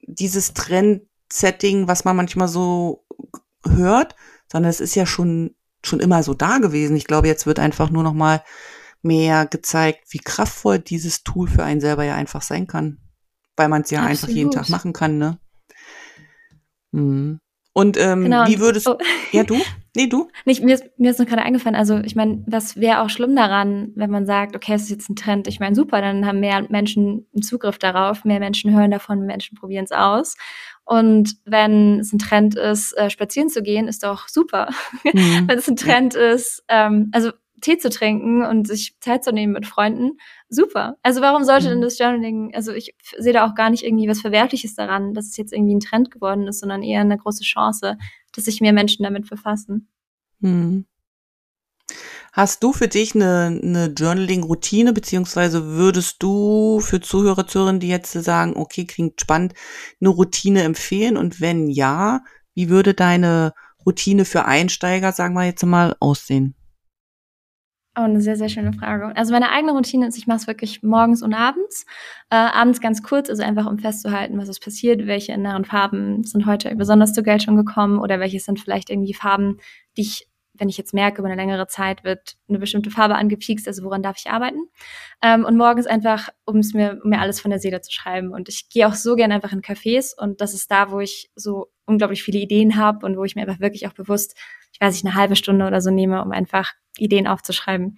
dieses 0.02 0.54
Trend-Setting, 0.54 1.88
was 1.88 2.04
man 2.04 2.16
manchmal 2.16 2.48
so 2.48 3.06
hört, 3.64 4.16
sondern 4.52 4.70
es 4.70 4.80
ist 4.80 4.96
ja 4.96 5.06
schon 5.06 5.56
schon 5.84 6.00
immer 6.00 6.22
so 6.22 6.36
da 6.36 6.60
gewesen. 6.60 6.96
Ich 6.96 7.08
glaube, 7.08 7.28
jetzt 7.28 7.48
wird 7.48 7.58
einfach 7.58 7.90
nur 7.90 8.04
noch 8.04 8.14
mal 8.14 8.44
mehr 9.02 9.48
gezeigt, 9.48 10.06
wie 10.10 10.20
kraftvoll 10.20 10.78
dieses 10.78 11.24
Tool 11.24 11.48
für 11.48 11.64
einen 11.64 11.82
selber 11.82 12.04
ja 12.04 12.14
einfach 12.14 12.44
sein 12.44 12.68
kann 12.68 13.01
weil 13.62 13.70
man 13.70 13.84
es 13.84 13.92
ja 13.92 14.00
Absolut. 14.00 14.24
einfach 14.24 14.36
jeden 14.36 14.52
Tag 14.52 14.70
machen 14.70 14.92
kann, 14.92 15.20
ne? 15.20 15.38
Mhm. 16.92 17.40
Und 17.74 17.96
ähm, 17.98 18.24
genau, 18.24 18.48
wie 18.48 18.60
würdest 18.60 18.88
du? 18.88 18.92
Oh. 18.94 18.98
Ja, 19.32 19.44
du? 19.44 19.56
Nee, 19.96 20.08
du? 20.08 20.30
Nicht, 20.46 20.64
mir, 20.64 20.76
ist, 20.76 20.86
mir 20.98 21.12
ist 21.12 21.20
noch 21.20 21.26
gerade 21.26 21.44
eingefallen, 21.44 21.76
also 21.76 22.00
ich 22.00 22.16
meine, 22.16 22.44
was 22.48 22.78
wäre 22.78 23.02
auch 23.02 23.10
schlimm 23.10 23.36
daran, 23.36 23.92
wenn 23.96 24.10
man 24.10 24.26
sagt, 24.26 24.56
okay, 24.56 24.74
es 24.74 24.84
ist 24.84 24.90
jetzt 24.90 25.10
ein 25.10 25.16
Trend, 25.16 25.48
ich 25.48 25.60
meine, 25.60 25.76
super, 25.76 26.02
dann 26.02 26.26
haben 26.26 26.40
mehr 26.40 26.66
Menschen 26.70 27.28
einen 27.34 27.44
Zugriff 27.44 27.78
darauf, 27.78 28.26
mehr 28.26 28.40
Menschen 28.40 28.74
hören 28.74 28.92
davon, 28.92 29.20
mehr 29.20 29.28
Menschen 29.28 29.58
probieren 29.58 29.86
es 29.86 29.92
aus. 29.92 30.36
Und 30.84 31.36
wenn 31.46 32.00
es 32.00 32.12
ein 32.12 32.20
Trend 32.20 32.56
ist, 32.56 32.98
äh, 32.98 33.10
spazieren 33.10 33.50
zu 33.50 33.62
gehen, 33.62 33.88
ist 33.88 34.04
doch 34.04 34.28
super. 34.28 34.70
Mhm. 35.14 35.48
wenn 35.48 35.60
es 35.60 35.68
ein 35.68 35.76
Trend 35.76 36.16
ja. 36.16 36.32
ist, 36.32 36.64
ähm, 36.68 37.10
also 37.14 37.32
Tee 37.62 37.78
zu 37.78 37.90
trinken 37.90 38.44
und 38.44 38.68
sich 38.68 38.96
Zeit 39.00 39.24
zu 39.24 39.32
nehmen 39.32 39.54
mit 39.54 39.66
Freunden, 39.66 40.18
super. 40.50 40.98
Also 41.04 41.22
warum 41.22 41.44
sollte 41.44 41.70
denn 41.70 41.78
mhm. 41.78 41.84
das 41.84 41.98
Journaling, 41.98 42.54
also 42.54 42.74
ich 42.74 42.96
sehe 43.18 43.34
da 43.34 43.46
auch 43.46 43.56
gar 43.56 43.70
nicht 43.70 43.84
irgendwie 43.84 44.08
was 44.08 44.22
Verwerfliches 44.22 44.76
daran, 44.76 45.14
dass 45.14 45.28
es 45.28 45.38
jetzt 45.38 45.54
irgendwie 45.54 45.76
ein 45.76 45.80
Trend 45.80 46.12
geworden 46.12 46.48
ist, 46.48 46.60
sondern 46.60 46.84
eher 46.84 47.02
eine 47.02 47.18
große 47.18 47.44
Chance, 47.44 47.98
dass 48.34 48.46
sich 48.46 48.62
mehr 48.62 48.74
Menschen 48.74 49.04
damit 49.04 49.30
befassen. 49.30 49.88
Hm. 50.42 50.86
Hast 52.34 52.64
du 52.64 52.72
für 52.72 52.88
dich 52.88 53.14
eine, 53.14 53.60
eine 53.62 53.88
Journaling-Routine, 53.88 54.94
beziehungsweise 54.94 55.66
würdest 55.66 56.24
du 56.24 56.80
für 56.80 57.02
Zuhörer, 57.02 57.46
Zuhörerinnen, 57.46 57.82
die 57.82 57.90
jetzt 57.90 58.14
sagen, 58.14 58.56
okay, 58.56 58.86
klingt 58.86 59.20
spannend, 59.20 59.54
eine 60.00 60.10
Routine 60.10 60.64
empfehlen? 60.64 61.18
Und 61.18 61.42
wenn 61.42 61.70
ja, 61.70 62.22
wie 62.54 62.70
würde 62.70 62.94
deine 62.94 63.54
Routine 63.86 64.24
für 64.24 64.46
Einsteiger, 64.46 65.12
sagen 65.12 65.34
wir 65.34 65.44
jetzt 65.44 65.66
mal, 65.66 65.96
aussehen? 66.00 66.56
Oh, 67.98 68.04
eine 68.04 68.22
sehr, 68.22 68.38
sehr 68.38 68.48
schöne 68.48 68.72
Frage. 68.72 69.14
Also 69.18 69.34
meine 69.34 69.52
eigene 69.52 69.74
Routine 69.74 70.08
ist, 70.08 70.18
ich 70.18 70.26
mache 70.26 70.38
es 70.38 70.48
wirklich 70.48 70.82
morgens 70.82 71.22
und 71.22 71.34
abends. 71.34 71.86
Äh, 72.30 72.36
abends 72.36 72.80
ganz 72.80 73.04
kurz, 73.04 73.30
also 73.30 73.44
einfach 73.44 73.66
um 73.66 73.80
festzuhalten, 73.80 74.38
was 74.38 74.48
ist 74.48 74.64
passiert, 74.64 75.08
welche 75.08 75.34
inneren 75.34 75.66
Farben 75.66 76.24
sind 76.24 76.46
heute 76.46 76.74
besonders 76.78 77.12
zur 77.14 77.26
Geltung 77.26 77.58
gekommen 77.58 78.00
oder 78.00 78.22
welche 78.22 78.40
sind 78.40 78.62
vielleicht 78.62 78.90
irgendwie 78.90 79.14
Farben, 79.14 79.58
die 79.98 80.04
ich, 80.04 80.26
wenn 80.54 80.70
ich 80.70 80.78
jetzt 80.78 80.94
merke, 80.94 81.20
über 81.20 81.28
eine 81.28 81.36
längere 81.36 81.68
Zeit 81.68 82.06
wird 82.06 82.38
eine 82.48 82.60
bestimmte 82.60 82.92
Farbe 82.92 83.16
angepiekst, 83.16 83.68
also 83.68 83.84
woran 83.84 84.02
darf 84.02 84.16
ich 84.18 84.32
arbeiten. 84.32 84.70
Ähm, 85.22 85.44
und 85.44 85.58
morgens 85.58 85.86
einfach, 85.86 86.30
um 86.46 86.60
es 86.60 86.74
mir, 86.74 86.98
um 87.04 87.10
mir 87.10 87.20
alles 87.20 87.42
von 87.42 87.52
der 87.52 87.60
Seele 87.60 87.82
zu 87.82 87.92
schreiben. 87.92 88.32
Und 88.32 88.48
ich 88.48 88.70
gehe 88.70 88.88
auch 88.88 88.94
so 88.94 89.16
gerne 89.16 89.34
einfach 89.34 89.52
in 89.52 89.62
Cafés 89.62 90.14
und 90.18 90.40
das 90.40 90.54
ist 90.54 90.72
da, 90.72 90.92
wo 90.92 91.02
ich 91.02 91.30
so 91.36 91.68
unglaublich 91.86 92.24
viele 92.24 92.40
Ideen 92.40 92.78
habe 92.78 93.06
und 93.06 93.18
wo 93.18 93.26
ich 93.26 93.36
mir 93.36 93.42
einfach 93.42 93.60
wirklich 93.60 93.86
auch 93.86 93.94
bewusst 93.94 94.38
weiß 94.82 94.96
nicht, 94.96 95.06
eine 95.06 95.16
halbe 95.16 95.36
Stunde 95.36 95.66
oder 95.66 95.80
so 95.80 95.92
nehme, 95.92 96.24
um 96.24 96.32
einfach 96.32 96.74
Ideen 96.98 97.28
aufzuschreiben. 97.28 97.98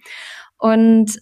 Und 0.58 1.18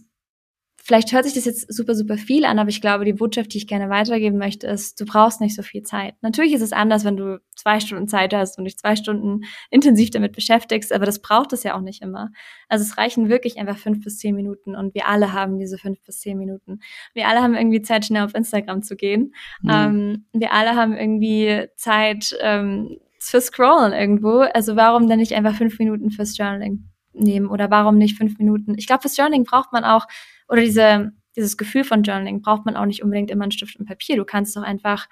vielleicht 0.85 1.13
hört 1.13 1.25
sich 1.25 1.35
das 1.35 1.45
jetzt 1.45 1.73
super, 1.73 1.95
super 1.95 2.19
viel 2.19 2.45
an, 2.45 2.59
aber 2.59 2.69
ich 2.69 2.81
glaube, 2.81 3.05
die 3.05 3.13
Botschaft, 3.13 3.55
die 3.55 3.59
ich 3.59 3.69
gerne 3.69 3.89
weitergeben 3.89 4.37
möchte, 4.37 4.67
ist, 4.67 5.01
du 5.01 5.07
brauchst 5.07 5.41
nicht 5.41 5.55
so 5.55 5.63
viel 5.63 5.85
Zeit. 5.85 6.15
Natürlich 6.23 6.53
ist 6.53 6.61
es 6.61 6.73
anders, 6.73 7.05
wenn 7.05 7.17
du 7.17 7.41
zwei 7.55 7.79
Stunden 7.79 8.09
Zeit 8.09 8.35
hast 8.35 8.59
und 8.59 8.65
dich 8.65 8.77
zwei 8.77 8.97
Stunden 8.97 9.43
intensiv 9.71 10.11
damit 10.11 10.33
beschäftigst, 10.33 10.93
aber 10.93 11.07
das 11.07 11.23
braucht 11.23 11.53
es 11.53 11.63
ja 11.63 11.77
auch 11.77 11.81
nicht 11.81 12.03
immer. 12.03 12.31
Also 12.69 12.85
es 12.85 12.99
reichen 12.99 13.29
wirklich 13.29 13.59
einfach 13.59 13.79
fünf 13.79 14.03
bis 14.03 14.19
zehn 14.19 14.35
Minuten 14.35 14.75
und 14.75 14.93
wir 14.95 15.07
alle 15.07 15.33
haben 15.33 15.59
diese 15.59 15.79
fünf 15.79 16.03
bis 16.03 16.19
zehn 16.19 16.37
Minuten. 16.37 16.81
Wir 17.15 17.29
alle 17.29 17.43
haben 17.43 17.55
irgendwie 17.55 17.83
Zeit, 17.83 18.05
schnell 18.05 18.25
auf 18.25 18.35
Instagram 18.35 18.83
zu 18.83 18.97
gehen. 18.97 19.35
Mhm. 19.63 19.71
Ähm, 19.71 20.27
wir 20.33 20.53
alle 20.53 20.75
haben 20.75 20.97
irgendwie 20.97 21.69
Zeit, 21.77 22.37
ähm, 22.41 22.99
für 23.31 23.41
Scrollen 23.41 23.93
irgendwo. 23.93 24.41
Also 24.41 24.77
warum 24.77 25.09
denn 25.09 25.19
nicht 25.19 25.33
einfach 25.35 25.55
fünf 25.55 25.79
Minuten 25.79 26.11
fürs 26.11 26.37
Journaling 26.37 26.89
nehmen 27.13 27.49
oder 27.49 27.71
warum 27.71 27.99
nicht 27.99 28.17
fünf 28.17 28.39
Minuten? 28.39 28.75
Ich 28.77 28.87
glaube, 28.87 29.03
fürs 29.03 29.17
Journaling 29.17 29.45
braucht 29.45 29.73
man 29.73 29.85
auch, 29.85 30.07
oder 30.49 30.61
diese, 30.61 31.13
dieses 31.37 31.57
Gefühl 31.57 31.85
von 31.85 32.03
Journaling 32.03 32.43
braucht 32.43 32.67
man 32.67 32.77
auch 32.77 32.87
nicht 32.87 33.03
unbedingt 33.03 33.31
immer 33.31 33.45
einen 33.45 33.53
Stift 33.53 33.77
und 33.77 33.87
Papier. 33.87 34.17
Du 34.17 34.25
kannst 34.25 34.57
doch 34.57 34.63
einfach 34.63 35.09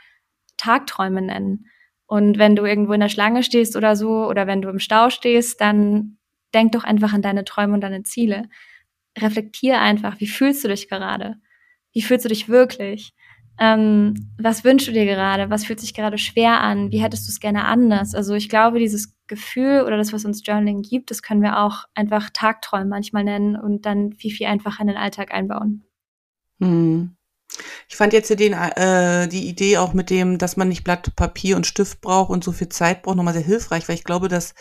Tagträume 0.57 1.23
nennen. 1.23 1.67
Und 2.07 2.39
wenn 2.39 2.57
du 2.57 2.65
irgendwo 2.65 2.93
in 2.93 3.01
der 3.01 3.09
Schlange 3.09 3.43
stehst 3.43 3.77
oder 3.77 3.95
so, 3.95 4.27
oder 4.27 4.47
wenn 4.47 4.63
du 4.63 4.69
im 4.69 4.81
Stau 4.81 5.11
stehst, 5.11 5.61
dann 5.61 6.19
denk 6.53 6.73
doch 6.73 6.85
einfach 6.85 7.13
an 7.13 7.23
deine 7.23 7.45
Träume 7.45 7.75
und 7.75 7.81
deine 7.83 8.03
Ziele. 8.03 8.49
Reflektier 9.17 9.81
einfach, 9.81 10.19
wie 10.21 10.27
fühlst 10.27 10.65
du 10.65 10.69
dich 10.69 10.89
gerade? 10.89 11.37
Wie 11.93 12.03
fühlst 12.03 12.25
du 12.25 12.29
dich 12.29 12.49
wirklich? 12.49 13.15
Ähm, 13.63 14.33
was 14.39 14.65
wünschst 14.65 14.89
du 14.89 14.93
dir 14.93 15.05
gerade? 15.05 15.51
Was 15.51 15.67
fühlt 15.67 15.81
sich 15.81 15.93
gerade 15.93 16.17
schwer 16.17 16.63
an? 16.63 16.91
Wie 16.91 17.03
hättest 17.03 17.29
du 17.29 17.31
es 17.31 17.41
gerne 17.41 17.67
anders? 17.67 18.15
Also 18.15 18.35
ich 18.35 18.49
glaube, 18.49 18.79
dieses 18.79 19.15
Gefühl 19.27 19.83
oder 19.83 19.99
das, 19.99 20.15
was 20.15 20.25
uns 20.25 20.43
Journaling 20.45 20.81
gibt, 20.81 21.11
das 21.11 21.23
können 21.23 21.43
wir 21.43 21.59
auch 21.59 21.85
einfach 21.95 22.31
Tagträumen 22.33 22.89
manchmal 22.89 23.23
nennen 23.23 23.57
und 23.57 23.85
dann 23.85 24.15
viel, 24.15 24.31
viel 24.31 24.47
einfacher 24.47 24.81
in 24.81 24.89
den 24.89 24.97
Alltag 24.97 25.35
einbauen. 25.35 25.85
Hm. 26.59 27.17
Ich 27.89 27.97
fand 27.97 28.15
jetzt 28.15 28.31
den, 28.31 28.55
äh, 28.55 29.29
die 29.29 29.49
Idee 29.49 29.77
auch 29.77 29.93
mit 29.93 30.09
dem, 30.09 30.39
dass 30.39 30.57
man 30.57 30.69
nicht 30.69 30.85
Blatt 30.85 31.15
Papier 31.15 31.57
und 31.57 31.67
Stift 31.67 32.01
braucht 32.01 32.31
und 32.31 32.43
so 32.43 32.53
viel 32.53 32.71
Zeit 32.71 33.03
braucht, 33.03 33.17
nochmal 33.17 33.35
sehr 33.35 33.43
hilfreich, 33.43 33.89
weil 33.89 33.97
ich 33.97 34.05
glaube, 34.05 34.29
dass 34.29 34.55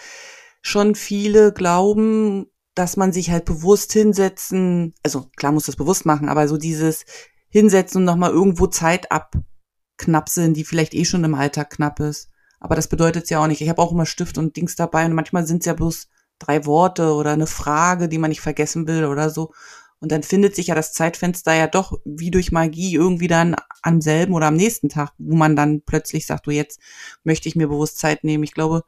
schon 0.62 0.96
viele 0.96 1.54
glauben, 1.54 2.48
dass 2.76 2.98
man 2.98 3.14
sich 3.14 3.32
halt 3.32 3.46
bewusst 3.46 3.94
hinsetzen, 3.94 4.94
also 5.04 5.30
klar 5.38 5.52
muss 5.52 5.68
das 5.68 5.76
bewusst 5.76 6.06
machen, 6.06 6.28
aber 6.28 6.48
so 6.48 6.58
dieses 6.58 7.06
hinsetzen 7.50 8.02
und 8.02 8.06
nochmal 8.06 8.32
irgendwo 8.32 8.68
Zeit 8.68 9.12
abknapseln, 9.12 10.54
die 10.54 10.64
vielleicht 10.64 10.94
eh 10.94 11.06
schon 11.06 11.24
im 11.24 11.36
Alltag 11.36 11.72
knapp 11.72 12.00
ist. 12.00 12.30
Aber 12.60 12.76
das 12.76 12.88
bedeutet 12.88 13.24
es 13.24 13.30
ja 13.30 13.42
auch 13.42 13.48
nicht. 13.48 13.62
Ich 13.62 13.70
habe 13.70 13.82
auch 13.82 13.92
immer 13.92 14.06
Stift 14.06 14.38
und 14.38 14.56
Dings 14.56 14.76
dabei 14.76 15.06
und 15.06 15.14
manchmal 15.14 15.46
sind 15.48 15.60
es 15.60 15.66
ja 15.66 15.74
bloß 15.74 16.08
drei 16.40 16.66
Worte 16.66 17.14
oder 17.14 17.32
eine 17.32 17.48
Frage, 17.48 18.10
die 18.10 18.18
man 18.18 18.30
nicht 18.30 18.42
vergessen 18.42 18.88
will 18.88 19.06
oder 19.06 19.30
so. 19.30 19.52
Und 20.00 20.12
dann 20.14 20.24
findet 20.24 20.56
sich 20.56 20.68
ja 20.68 20.76
das 20.76 20.94
Zeitfenster 20.94 21.54
ja 21.54 21.68
doch 21.68 22.00
wie 22.06 22.32
durch 22.32 22.52
Magie 22.52 22.94
irgendwie 22.94 23.28
dann 23.28 23.56
am 23.82 24.00
selben 24.00 24.34
oder 24.34 24.48
am 24.48 24.56
nächsten 24.56 24.88
Tag, 24.88 25.12
wo 25.18 25.36
man 25.36 25.58
dann 25.58 25.82
plötzlich 25.82 26.26
sagt, 26.26 26.48
du 26.48 26.52
jetzt 26.52 26.80
möchte 27.24 27.50
ich 27.50 27.56
mir 27.56 27.68
bewusst 27.68 28.00
Zeit 28.00 28.24
nehmen. 28.24 28.44
Ich 28.44 28.54
glaube, 28.54 28.84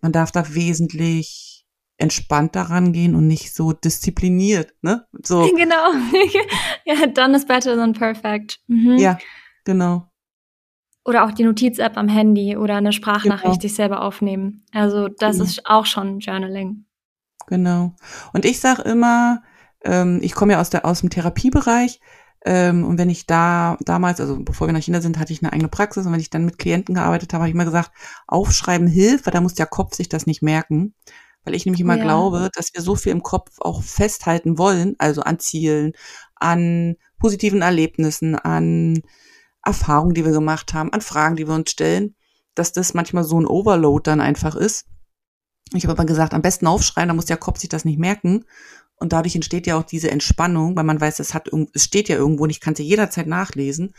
man 0.00 0.12
darf 0.12 0.30
da 0.30 0.54
wesentlich 0.54 1.49
entspannt 2.00 2.56
daran 2.56 2.92
gehen 2.92 3.14
und 3.14 3.26
nicht 3.26 3.54
so 3.54 3.72
diszipliniert, 3.72 4.74
ne? 4.82 5.06
So. 5.22 5.48
Genau. 5.56 5.92
ja, 6.84 7.06
done 7.06 7.36
is 7.36 7.44
better 7.44 7.76
than 7.76 7.92
perfect. 7.92 8.60
Mhm. 8.66 8.96
Ja, 8.96 9.18
genau. 9.64 10.06
Oder 11.04 11.24
auch 11.24 11.32
die 11.32 11.44
Notiz-App 11.44 11.96
am 11.96 12.08
Handy 12.08 12.56
oder 12.56 12.76
eine 12.76 12.92
Sprachnachricht 12.92 13.44
genau. 13.44 13.60
sich 13.60 13.74
selber 13.74 14.02
aufnehmen. 14.02 14.64
Also 14.72 15.08
das 15.08 15.36
genau. 15.36 15.44
ist 15.44 15.66
auch 15.66 15.86
schon 15.86 16.20
Journaling. 16.20 16.84
Genau. 17.46 17.94
Und 18.32 18.44
ich 18.44 18.60
sage 18.60 18.82
immer, 18.82 19.42
ähm, 19.84 20.20
ich 20.22 20.34
komme 20.34 20.52
ja 20.52 20.60
aus 20.60 20.70
der 20.70 20.84
aus 20.84 21.00
dem 21.00 21.10
Therapiebereich 21.10 22.00
ähm, 22.44 22.84
und 22.84 22.96
wenn 22.98 23.10
ich 23.10 23.26
da 23.26 23.76
damals, 23.80 24.20
also 24.20 24.38
bevor 24.42 24.68
wir 24.68 24.72
nach 24.72 24.82
China 24.82 25.00
sind, 25.00 25.18
hatte 25.18 25.32
ich 25.32 25.42
eine 25.42 25.52
eigene 25.52 25.68
Praxis 25.68 26.06
und 26.06 26.12
wenn 26.12 26.20
ich 26.20 26.30
dann 26.30 26.44
mit 26.44 26.58
Klienten 26.58 26.94
gearbeitet 26.94 27.32
habe, 27.32 27.42
habe 27.42 27.48
ich 27.48 27.54
immer 27.54 27.64
gesagt, 27.64 27.90
aufschreiben 28.26 28.86
hilft, 28.86 29.26
weil 29.26 29.32
da 29.32 29.40
muss 29.40 29.54
der 29.54 29.66
Kopf 29.66 29.94
sich 29.94 30.08
das 30.08 30.26
nicht 30.26 30.42
merken 30.42 30.94
weil 31.44 31.54
ich 31.54 31.64
nämlich 31.64 31.80
immer 31.80 31.96
ja. 31.96 32.02
glaube, 32.02 32.50
dass 32.54 32.74
wir 32.74 32.82
so 32.82 32.94
viel 32.94 33.12
im 33.12 33.22
Kopf 33.22 33.50
auch 33.60 33.82
festhalten 33.82 34.58
wollen, 34.58 34.94
also 34.98 35.22
an 35.22 35.38
Zielen, 35.38 35.92
an 36.36 36.96
positiven 37.18 37.62
Erlebnissen, 37.62 38.34
an 38.34 39.02
Erfahrungen, 39.64 40.14
die 40.14 40.24
wir 40.24 40.32
gemacht 40.32 40.74
haben, 40.74 40.92
an 40.92 41.00
Fragen, 41.00 41.36
die 41.36 41.46
wir 41.46 41.54
uns 41.54 41.70
stellen, 41.70 42.14
dass 42.54 42.72
das 42.72 42.94
manchmal 42.94 43.24
so 43.24 43.40
ein 43.40 43.46
Overload 43.46 44.02
dann 44.04 44.20
einfach 44.20 44.54
ist. 44.54 44.86
Ich 45.72 45.84
habe 45.84 45.92
aber 45.92 46.04
gesagt, 46.04 46.34
am 46.34 46.42
besten 46.42 46.66
aufschreiben, 46.66 47.08
da 47.08 47.14
muss 47.14 47.26
der 47.26 47.36
Kopf 47.36 47.58
sich 47.58 47.68
das 47.68 47.84
nicht 47.84 47.98
merken. 47.98 48.44
Und 48.96 49.12
dadurch 49.12 49.34
entsteht 49.34 49.66
ja 49.66 49.78
auch 49.78 49.84
diese 49.84 50.10
Entspannung, 50.10 50.76
weil 50.76 50.84
man 50.84 51.00
weiß, 51.00 51.20
es 51.20 51.32
hat 51.32 51.48
es 51.72 51.84
steht 51.84 52.08
ja 52.08 52.16
irgendwo 52.16 52.44
und 52.44 52.50
ich 52.50 52.60
kann 52.60 52.74
es 52.74 52.80
ja 52.80 52.84
jederzeit 52.84 53.26
nachlesen. 53.26 53.94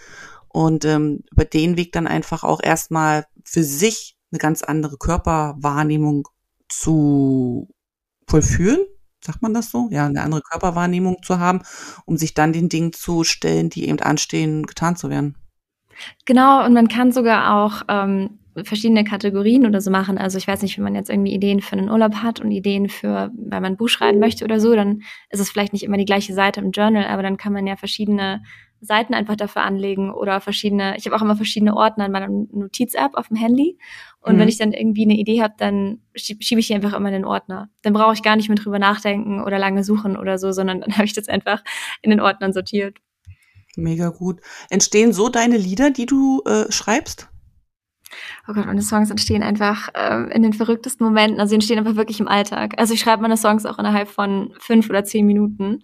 Und 0.48 0.86
ähm, 0.86 1.24
über 1.32 1.46
den 1.46 1.78
Weg 1.78 1.94
dann 1.94 2.08
einfach 2.08 2.44
auch 2.44 2.62
erstmal 2.62 3.26
für 3.44 3.64
sich 3.64 4.18
eine 4.32 4.40
ganz 4.40 4.64
andere 4.64 4.98
Körperwahrnehmung 4.98 6.28
zu 6.72 7.70
vollführen, 8.28 8.80
sagt 9.24 9.42
man 9.42 9.54
das 9.54 9.72
so? 9.72 9.88
Ja, 9.92 10.06
eine 10.06 10.22
andere 10.22 10.42
Körperwahrnehmung 10.42 11.22
zu 11.24 11.40
haben, 11.40 11.62
um 12.06 12.18
sich 12.18 12.34
dann 12.34 12.54
den 12.54 12.70
Dingen 12.70 12.94
zu 12.94 13.24
stellen, 13.24 13.70
die 13.70 13.88
eben 13.88 14.00
anstehen, 14.00 14.66
getan 14.66 14.96
zu 14.96 15.10
werden. 15.10 15.38
Genau, 16.26 16.66
und 16.66 16.74
man 16.74 16.88
kann 16.88 17.12
sogar 17.12 17.56
auch 17.56 17.84
ähm, 17.88 18.40
verschiedene 18.64 19.04
Kategorien 19.04 19.66
oder 19.66 19.82
so 19.82 19.92
machen. 19.92 20.18
Also 20.18 20.38
ich 20.38 20.48
weiß 20.48 20.62
nicht, 20.62 20.78
wenn 20.78 20.84
man 20.84 20.96
jetzt 20.96 21.10
irgendwie 21.10 21.34
Ideen 21.34 21.62
für 21.62 21.78
einen 21.78 21.90
Urlaub 21.90 22.16
hat 22.16 22.40
und 22.40 22.52
Ideen 22.52 22.90
für, 22.90 23.32
weil 23.36 23.62
man 23.62 23.74
ein 23.74 23.78
Buch 23.78 23.90
schreiben 23.90 24.20
möchte 24.20 24.44
oder 24.44 24.60
so, 24.60 24.76
dann 24.76 25.04
ist 25.30 25.40
es 25.40 25.50
vielleicht 25.50 25.74
nicht 25.74 25.84
immer 25.84 25.98
die 25.98 26.06
gleiche 26.06 26.34
Seite 26.34 26.60
im 26.60 26.72
Journal, 26.72 27.06
aber 27.06 27.24
dann 27.24 27.38
kann 27.38 27.54
man 27.54 27.68
ja 27.68 27.76
verschiedene 27.76 28.44
Seiten 28.82 29.14
einfach 29.14 29.36
dafür 29.36 29.62
anlegen 29.62 30.12
oder 30.12 30.42
verschiedene, 30.42 30.98
ich 30.98 31.06
habe 31.06 31.16
auch 31.16 31.22
immer 31.22 31.36
verschiedene 31.36 31.76
Ordner 31.76 32.08
in 32.08 32.12
meiner 32.12 32.28
Notiz-App 32.28 33.16
auf 33.16 33.28
dem 33.28 33.38
Handy. 33.38 33.78
Und 34.20 34.36
mhm. 34.36 34.40
wenn 34.40 34.50
ich 34.50 34.58
dann 34.58 34.74
irgendwie 34.74 35.04
eine 35.04 35.14
Idee 35.14 35.42
habe, 35.42 35.54
dann 35.58 36.02
schiebe 36.16 36.60
ich 36.60 36.68
die 36.68 36.74
einfach 36.74 36.94
immer 36.94 37.10
in 37.10 37.14
den 37.14 37.26
Ordner. 37.26 37.70
Dann 37.84 37.94
brauche 37.94 38.14
ich 38.14 38.24
gar 38.24 38.36
nicht 38.36 38.50
mehr 38.50 38.58
drüber 38.58 38.80
nachdenken 38.80 39.42
oder 39.42 39.60
lange 39.60 39.84
suchen 39.84 40.18
oder 40.18 40.38
so, 40.38 40.52
sondern 40.52 40.82
dann 40.82 40.94
habe 40.98 41.06
ich 41.06 41.14
das 41.14 41.28
einfach 41.28 41.64
in 42.02 42.10
den 42.10 42.20
Ordnern 42.20 42.54
sortiert. 42.54 42.98
Mega 43.76 44.10
gut. 44.10 44.42
Entstehen 44.70 45.14
so 45.14 45.30
deine 45.30 45.58
Lieder, 45.58 45.92
die 45.92 46.06
du 46.06 46.42
äh, 46.46 46.70
schreibst? 46.72 47.30
Oh 48.48 48.54
Gott, 48.54 48.66
meine 48.66 48.82
Songs 48.82 49.10
entstehen 49.10 49.44
einfach 49.44 49.90
äh, 49.94 50.34
in 50.34 50.44
den 50.44 50.54
verrücktesten 50.54 51.06
Momenten. 51.06 51.40
Also 51.40 51.50
sie 51.50 51.56
entstehen 51.56 51.80
einfach 51.80 51.96
wirklich 51.96 52.20
im 52.20 52.28
Alltag. 52.28 52.74
Also 52.78 52.94
ich 52.94 53.00
schreibe 53.00 53.22
meine 53.22 53.38
Songs 53.38 53.66
auch 53.66 53.80
innerhalb 53.80 54.10
von 54.10 54.54
fünf 54.60 54.90
oder 54.90 55.06
zehn 55.06 55.26
Minuten. 55.26 55.84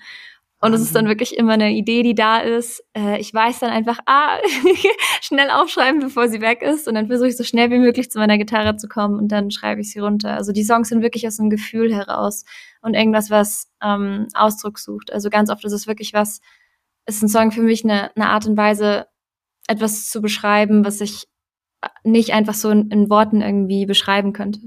Und 0.59 0.73
es 0.73 0.81
ist 0.81 0.95
dann 0.95 1.07
wirklich 1.07 1.37
immer 1.37 1.53
eine 1.53 1.71
Idee, 1.71 2.01
die 2.01 2.15
da 2.15 2.39
ist. 2.39 2.83
Äh, 2.95 3.19
ich 3.19 3.31
weiß 3.31 3.59
dann 3.59 3.69
einfach, 3.69 3.99
ah, 4.07 4.39
schnell 5.21 5.51
aufschreiben, 5.51 5.99
bevor 5.99 6.29
sie 6.29 6.41
weg 6.41 6.63
ist. 6.63 6.87
Und 6.87 6.95
dann 6.95 7.07
versuche 7.07 7.27
ich 7.27 7.37
so 7.37 7.43
schnell 7.43 7.69
wie 7.69 7.77
möglich 7.77 8.09
zu 8.09 8.17
meiner 8.17 8.39
Gitarre 8.39 8.75
zu 8.75 8.87
kommen 8.87 9.19
und 9.19 9.31
dann 9.31 9.51
schreibe 9.51 9.81
ich 9.81 9.91
sie 9.91 9.99
runter. 9.99 10.33
Also 10.33 10.51
die 10.53 10.63
Songs 10.63 10.89
sind 10.89 11.03
wirklich 11.03 11.27
aus 11.27 11.39
einem 11.39 11.51
Gefühl 11.51 11.93
heraus 11.93 12.43
und 12.81 12.95
irgendwas, 12.95 13.29
was 13.29 13.69
ähm, 13.83 14.27
Ausdruck 14.33 14.79
sucht. 14.79 15.13
Also 15.13 15.29
ganz 15.29 15.51
oft 15.51 15.63
ist 15.63 15.73
es 15.73 15.85
wirklich 15.85 16.13
was, 16.13 16.41
ist 17.05 17.21
ein 17.21 17.29
Song 17.29 17.51
für 17.51 17.61
mich 17.61 17.83
eine, 17.83 18.15
eine 18.15 18.29
Art 18.29 18.47
und 18.47 18.57
Weise, 18.57 19.05
etwas 19.67 20.09
zu 20.09 20.21
beschreiben, 20.21 20.85
was 20.85 21.01
ich 21.01 21.27
nicht 22.03 22.33
einfach 22.33 22.55
so 22.55 22.71
in, 22.71 22.89
in 22.89 23.09
Worten 23.09 23.41
irgendwie 23.41 23.85
beschreiben 23.85 24.33
könnte. 24.33 24.61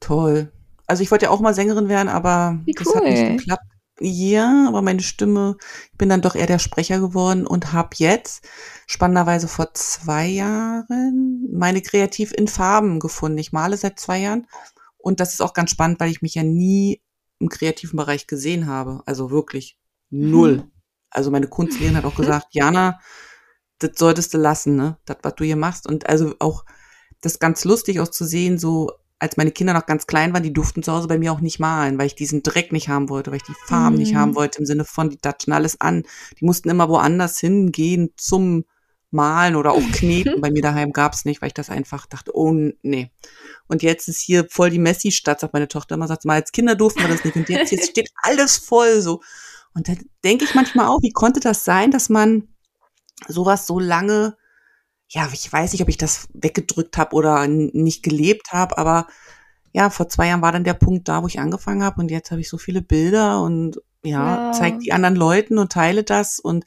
Toll. 0.00 0.52
Also 0.86 1.02
ich 1.02 1.10
wollte 1.10 1.26
ja 1.26 1.30
auch 1.30 1.40
mal 1.40 1.54
Sängerin 1.54 1.88
werden, 1.88 2.08
aber 2.08 2.60
Wie 2.64 2.72
das 2.72 2.94
hat 2.94 3.04
nicht 3.04 3.38
geklappt. 3.38 3.75
Ja, 3.98 4.66
aber 4.68 4.82
meine 4.82 5.02
Stimme, 5.02 5.56
ich 5.92 5.98
bin 5.98 6.10
dann 6.10 6.20
doch 6.20 6.34
eher 6.34 6.46
der 6.46 6.58
Sprecher 6.58 7.00
geworden 7.00 7.46
und 7.46 7.72
habe 7.72 7.96
jetzt 7.96 8.46
spannenderweise 8.86 9.48
vor 9.48 9.72
zwei 9.72 10.26
Jahren 10.26 11.46
meine 11.50 11.80
Kreativ 11.80 12.32
in 12.32 12.46
Farben 12.46 13.00
gefunden. 13.00 13.38
Ich 13.38 13.52
male 13.52 13.76
seit 13.76 13.98
zwei 13.98 14.18
Jahren 14.18 14.46
und 14.98 15.20
das 15.20 15.32
ist 15.32 15.40
auch 15.40 15.54
ganz 15.54 15.70
spannend, 15.70 15.98
weil 15.98 16.10
ich 16.10 16.20
mich 16.20 16.34
ja 16.34 16.42
nie 16.42 17.00
im 17.38 17.48
kreativen 17.48 17.96
Bereich 17.96 18.26
gesehen 18.26 18.66
habe. 18.66 19.02
Also 19.06 19.30
wirklich 19.30 19.78
null. 20.10 20.56
Mhm. 20.56 20.70
Also 21.10 21.30
meine 21.30 21.48
Kunstlehrerin 21.48 21.96
hat 21.96 22.04
auch 22.04 22.16
gesagt, 22.16 22.48
Jana, 22.50 23.00
das 23.78 23.92
solltest 23.96 24.34
du 24.34 24.38
lassen, 24.38 24.76
ne? 24.76 24.98
Das, 25.06 25.18
was 25.22 25.34
du 25.36 25.44
hier 25.44 25.56
machst. 25.56 25.86
Und 25.86 26.08
also 26.08 26.34
auch 26.38 26.64
das 27.20 27.38
ganz 27.38 27.64
lustig 27.64 28.00
auch 28.00 28.08
zu 28.08 28.24
sehen, 28.24 28.58
so 28.58 28.90
als 29.18 29.36
meine 29.36 29.50
Kinder 29.50 29.72
noch 29.72 29.86
ganz 29.86 30.06
klein 30.06 30.34
waren, 30.34 30.42
die 30.42 30.52
durften 30.52 30.82
zu 30.82 30.92
Hause 30.92 31.08
bei 31.08 31.18
mir 31.18 31.32
auch 31.32 31.40
nicht 31.40 31.58
malen, 31.58 31.98
weil 31.98 32.06
ich 32.06 32.14
diesen 32.14 32.42
Dreck 32.42 32.72
nicht 32.72 32.88
haben 32.88 33.08
wollte, 33.08 33.30
weil 33.30 33.38
ich 33.38 33.44
die 33.44 33.54
Farben 33.66 33.96
mhm. 33.96 34.02
nicht 34.02 34.14
haben 34.14 34.34
wollte, 34.34 34.58
im 34.58 34.66
Sinne 34.66 34.84
von, 34.84 35.08
die 35.08 35.18
datschen 35.18 35.52
alles 35.52 35.80
an. 35.80 36.04
Die 36.38 36.44
mussten 36.44 36.68
immer 36.68 36.88
woanders 36.88 37.38
hingehen 37.38 38.10
zum 38.16 38.64
Malen 39.10 39.56
oder 39.56 39.72
auch 39.72 39.82
Kneten. 39.92 40.40
bei 40.40 40.50
mir 40.50 40.62
daheim 40.62 40.92
gab's 40.92 41.24
nicht, 41.24 41.40
weil 41.40 41.48
ich 41.48 41.54
das 41.54 41.70
einfach 41.70 42.06
dachte, 42.06 42.32
oh 42.34 42.52
nee. 42.82 43.10
Und 43.68 43.82
jetzt 43.82 44.08
ist 44.08 44.20
hier 44.20 44.46
voll 44.50 44.70
die 44.70 44.78
Messi-Stadt, 44.78 45.40
sagt 45.40 45.54
meine 45.54 45.68
Tochter 45.68 45.94
immer, 45.94 46.08
sagt 46.08 46.24
mal, 46.26 46.34
als 46.34 46.52
Kinder 46.52 46.74
durften 46.74 47.00
wir 47.00 47.08
das 47.08 47.24
nicht. 47.24 47.36
Und 47.36 47.48
jetzt, 47.48 47.72
jetzt 47.72 47.90
steht 47.90 48.10
alles 48.22 48.58
voll 48.58 49.00
so. 49.00 49.22
Und 49.74 49.88
da 49.88 49.94
denke 50.24 50.44
ich 50.44 50.54
manchmal 50.54 50.88
auch, 50.88 51.02
wie 51.02 51.12
konnte 51.12 51.40
das 51.40 51.64
sein, 51.64 51.90
dass 51.90 52.08
man 52.08 52.48
sowas 53.28 53.66
so 53.66 53.78
lange 53.78 54.36
ja, 55.08 55.28
ich 55.32 55.52
weiß 55.52 55.72
nicht, 55.72 55.82
ob 55.82 55.88
ich 55.88 55.98
das 55.98 56.28
weggedrückt 56.32 56.98
habe 56.98 57.14
oder 57.14 57.46
nicht 57.46 58.02
gelebt 58.02 58.52
habe, 58.52 58.76
aber 58.78 59.06
ja, 59.72 59.90
vor 59.90 60.08
zwei 60.08 60.28
Jahren 60.28 60.42
war 60.42 60.52
dann 60.52 60.64
der 60.64 60.74
Punkt 60.74 61.08
da, 61.08 61.22
wo 61.22 61.26
ich 61.26 61.38
angefangen 61.38 61.82
habe 61.82 62.00
und 62.00 62.10
jetzt 62.10 62.30
habe 62.30 62.40
ich 62.40 62.48
so 62.48 62.58
viele 62.58 62.82
Bilder 62.82 63.42
und 63.42 63.80
ja, 64.02 64.46
ja. 64.46 64.52
zeige 64.52 64.78
die 64.78 64.92
anderen 64.92 65.16
Leuten 65.16 65.58
und 65.58 65.72
teile 65.72 66.02
das 66.02 66.38
und 66.38 66.64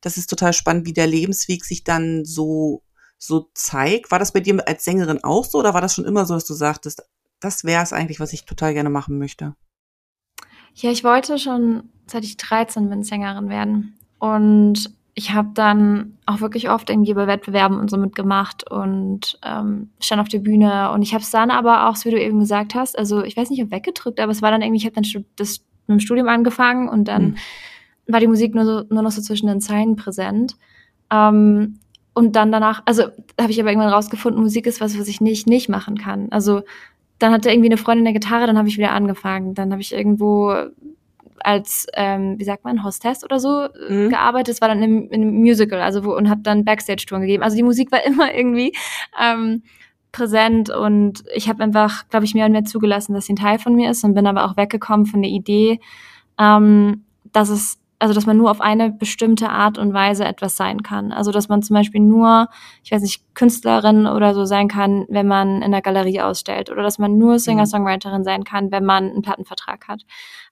das 0.00 0.16
ist 0.16 0.28
total 0.28 0.52
spannend, 0.52 0.86
wie 0.86 0.92
der 0.92 1.06
Lebensweg 1.06 1.64
sich 1.64 1.84
dann 1.84 2.24
so 2.24 2.82
so 3.18 3.50
zeigt. 3.54 4.10
War 4.10 4.18
das 4.18 4.32
bei 4.32 4.40
dir 4.40 4.66
als 4.66 4.84
Sängerin 4.84 5.22
auch 5.22 5.44
so 5.44 5.58
oder 5.58 5.74
war 5.74 5.80
das 5.80 5.94
schon 5.94 6.04
immer 6.04 6.26
so, 6.26 6.34
dass 6.34 6.44
du 6.44 6.54
sagtest, 6.54 7.02
das 7.40 7.64
wäre 7.64 7.82
es 7.82 7.92
eigentlich, 7.92 8.20
was 8.20 8.32
ich 8.32 8.44
total 8.44 8.74
gerne 8.74 8.90
machen 8.90 9.18
möchte? 9.18 9.54
Ja, 10.74 10.90
ich 10.90 11.04
wollte 11.04 11.38
schon, 11.38 11.90
seit 12.06 12.24
ich 12.24 12.36
13 12.36 12.88
bin, 12.88 13.04
Sängerin 13.04 13.48
werden. 13.48 13.98
Und 14.18 14.92
ich 15.14 15.32
habe 15.32 15.50
dann 15.54 16.16
auch 16.24 16.40
wirklich 16.40 16.70
oft 16.70 16.88
irgendwie 16.88 17.12
bei 17.12 17.26
Wettbewerben 17.26 17.78
und 17.78 17.90
so 17.90 17.98
mitgemacht 17.98 18.70
und 18.70 19.38
ähm, 19.44 19.90
stand 20.00 20.22
auf 20.22 20.28
der 20.28 20.38
Bühne 20.38 20.90
und 20.92 21.02
ich 21.02 21.12
habe 21.12 21.22
es 21.22 21.30
dann 21.30 21.50
aber 21.50 21.88
auch, 21.88 21.96
so 21.96 22.06
wie 22.06 22.14
du 22.14 22.20
eben 22.20 22.40
gesagt 22.40 22.74
hast, 22.74 22.98
also 22.98 23.22
ich 23.22 23.36
weiß 23.36 23.50
nicht, 23.50 23.62
ob 23.62 23.70
weggedrückt, 23.70 24.20
aber 24.20 24.32
es 24.32 24.40
war 24.40 24.50
dann 24.50 24.62
irgendwie, 24.62 24.78
ich 24.78 24.86
habe 24.86 24.94
dann 24.94 25.24
das 25.36 25.58
mit 25.86 25.98
dem 25.98 26.00
Studium 26.00 26.28
angefangen 26.28 26.88
und 26.88 27.08
dann 27.08 27.22
mhm. 27.22 27.36
war 28.06 28.20
die 28.20 28.26
Musik 28.26 28.54
nur, 28.54 28.64
so, 28.64 28.84
nur 28.88 29.02
noch 29.02 29.10
so 29.10 29.20
zwischen 29.20 29.48
den 29.48 29.60
Zeilen 29.60 29.96
präsent. 29.96 30.56
Ähm, 31.10 31.78
und 32.14 32.36
dann 32.36 32.52
danach, 32.52 32.82
also 32.86 33.04
habe 33.40 33.50
ich 33.50 33.60
aber 33.60 33.70
irgendwann 33.70 33.92
rausgefunden, 33.92 34.42
Musik 34.42 34.66
ist 34.66 34.80
was, 34.80 34.98
was 34.98 35.08
ich 35.08 35.20
nicht 35.20 35.46
nicht 35.46 35.68
machen 35.68 35.96
kann. 35.98 36.28
Also 36.30 36.62
dann 37.18 37.32
hatte 37.32 37.50
irgendwie 37.50 37.68
eine 37.68 37.76
Freundin 37.78 38.06
eine 38.06 38.18
Gitarre, 38.18 38.46
dann 38.46 38.58
habe 38.58 38.68
ich 38.68 38.76
wieder 38.76 38.92
angefangen. 38.92 39.54
Dann 39.54 39.72
habe 39.72 39.80
ich 39.80 39.92
irgendwo 39.92 40.54
als, 41.40 41.86
ähm, 41.94 42.38
wie 42.38 42.44
sagt 42.44 42.64
man, 42.64 42.84
Hostess 42.84 43.24
oder 43.24 43.40
so 43.40 43.62
äh, 43.62 43.92
mhm. 43.92 44.10
gearbeitet. 44.10 44.54
Das 44.54 44.60
war 44.60 44.68
dann 44.68 44.82
in 44.82 45.12
einem 45.12 45.34
Musical, 45.34 45.80
also 45.80 46.04
wo, 46.04 46.14
und 46.14 46.28
habe 46.30 46.42
dann 46.42 46.64
Backstage-Touren 46.64 47.22
gegeben. 47.22 47.42
Also 47.42 47.56
die 47.56 47.62
Musik 47.62 47.92
war 47.92 48.02
immer 48.06 48.34
irgendwie 48.34 48.72
ähm, 49.20 49.62
präsent 50.12 50.70
und 50.70 51.24
ich 51.34 51.48
habe 51.48 51.62
einfach, 51.62 52.08
glaube 52.08 52.24
ich, 52.26 52.34
mehr 52.34 52.46
und 52.46 52.52
mehr 52.52 52.64
zugelassen, 52.64 53.14
dass 53.14 53.26
sie 53.26 53.32
ein 53.32 53.36
Teil 53.36 53.58
von 53.58 53.74
mir 53.74 53.90
ist 53.90 54.04
und 54.04 54.14
bin 54.14 54.26
aber 54.26 54.44
auch 54.44 54.56
weggekommen 54.56 55.06
von 55.06 55.22
der 55.22 55.30
Idee, 55.30 55.80
ähm, 56.38 57.04
dass 57.32 57.48
es 57.48 57.78
also 58.02 58.14
dass 58.14 58.26
man 58.26 58.36
nur 58.36 58.50
auf 58.50 58.60
eine 58.60 58.90
bestimmte 58.90 59.48
Art 59.48 59.78
und 59.78 59.94
Weise 59.94 60.24
etwas 60.24 60.56
sein 60.56 60.82
kann. 60.82 61.12
Also 61.12 61.30
dass 61.30 61.48
man 61.48 61.62
zum 61.62 61.74
Beispiel 61.74 62.00
nur, 62.00 62.48
ich 62.82 62.90
weiß 62.90 63.00
nicht, 63.00 63.22
Künstlerin 63.36 64.08
oder 64.08 64.34
so 64.34 64.44
sein 64.44 64.66
kann, 64.66 65.06
wenn 65.08 65.28
man 65.28 65.62
in 65.62 65.70
der 65.70 65.82
Galerie 65.82 66.20
ausstellt. 66.20 66.68
Oder 66.68 66.82
dass 66.82 66.98
man 66.98 67.16
nur 67.16 67.34
mhm. 67.34 67.38
Singer-Songwriterin 67.38 68.24
sein 68.24 68.42
kann, 68.42 68.72
wenn 68.72 68.84
man 68.84 69.08
einen 69.08 69.22
Plattenvertrag 69.22 69.86
hat. 69.86 70.02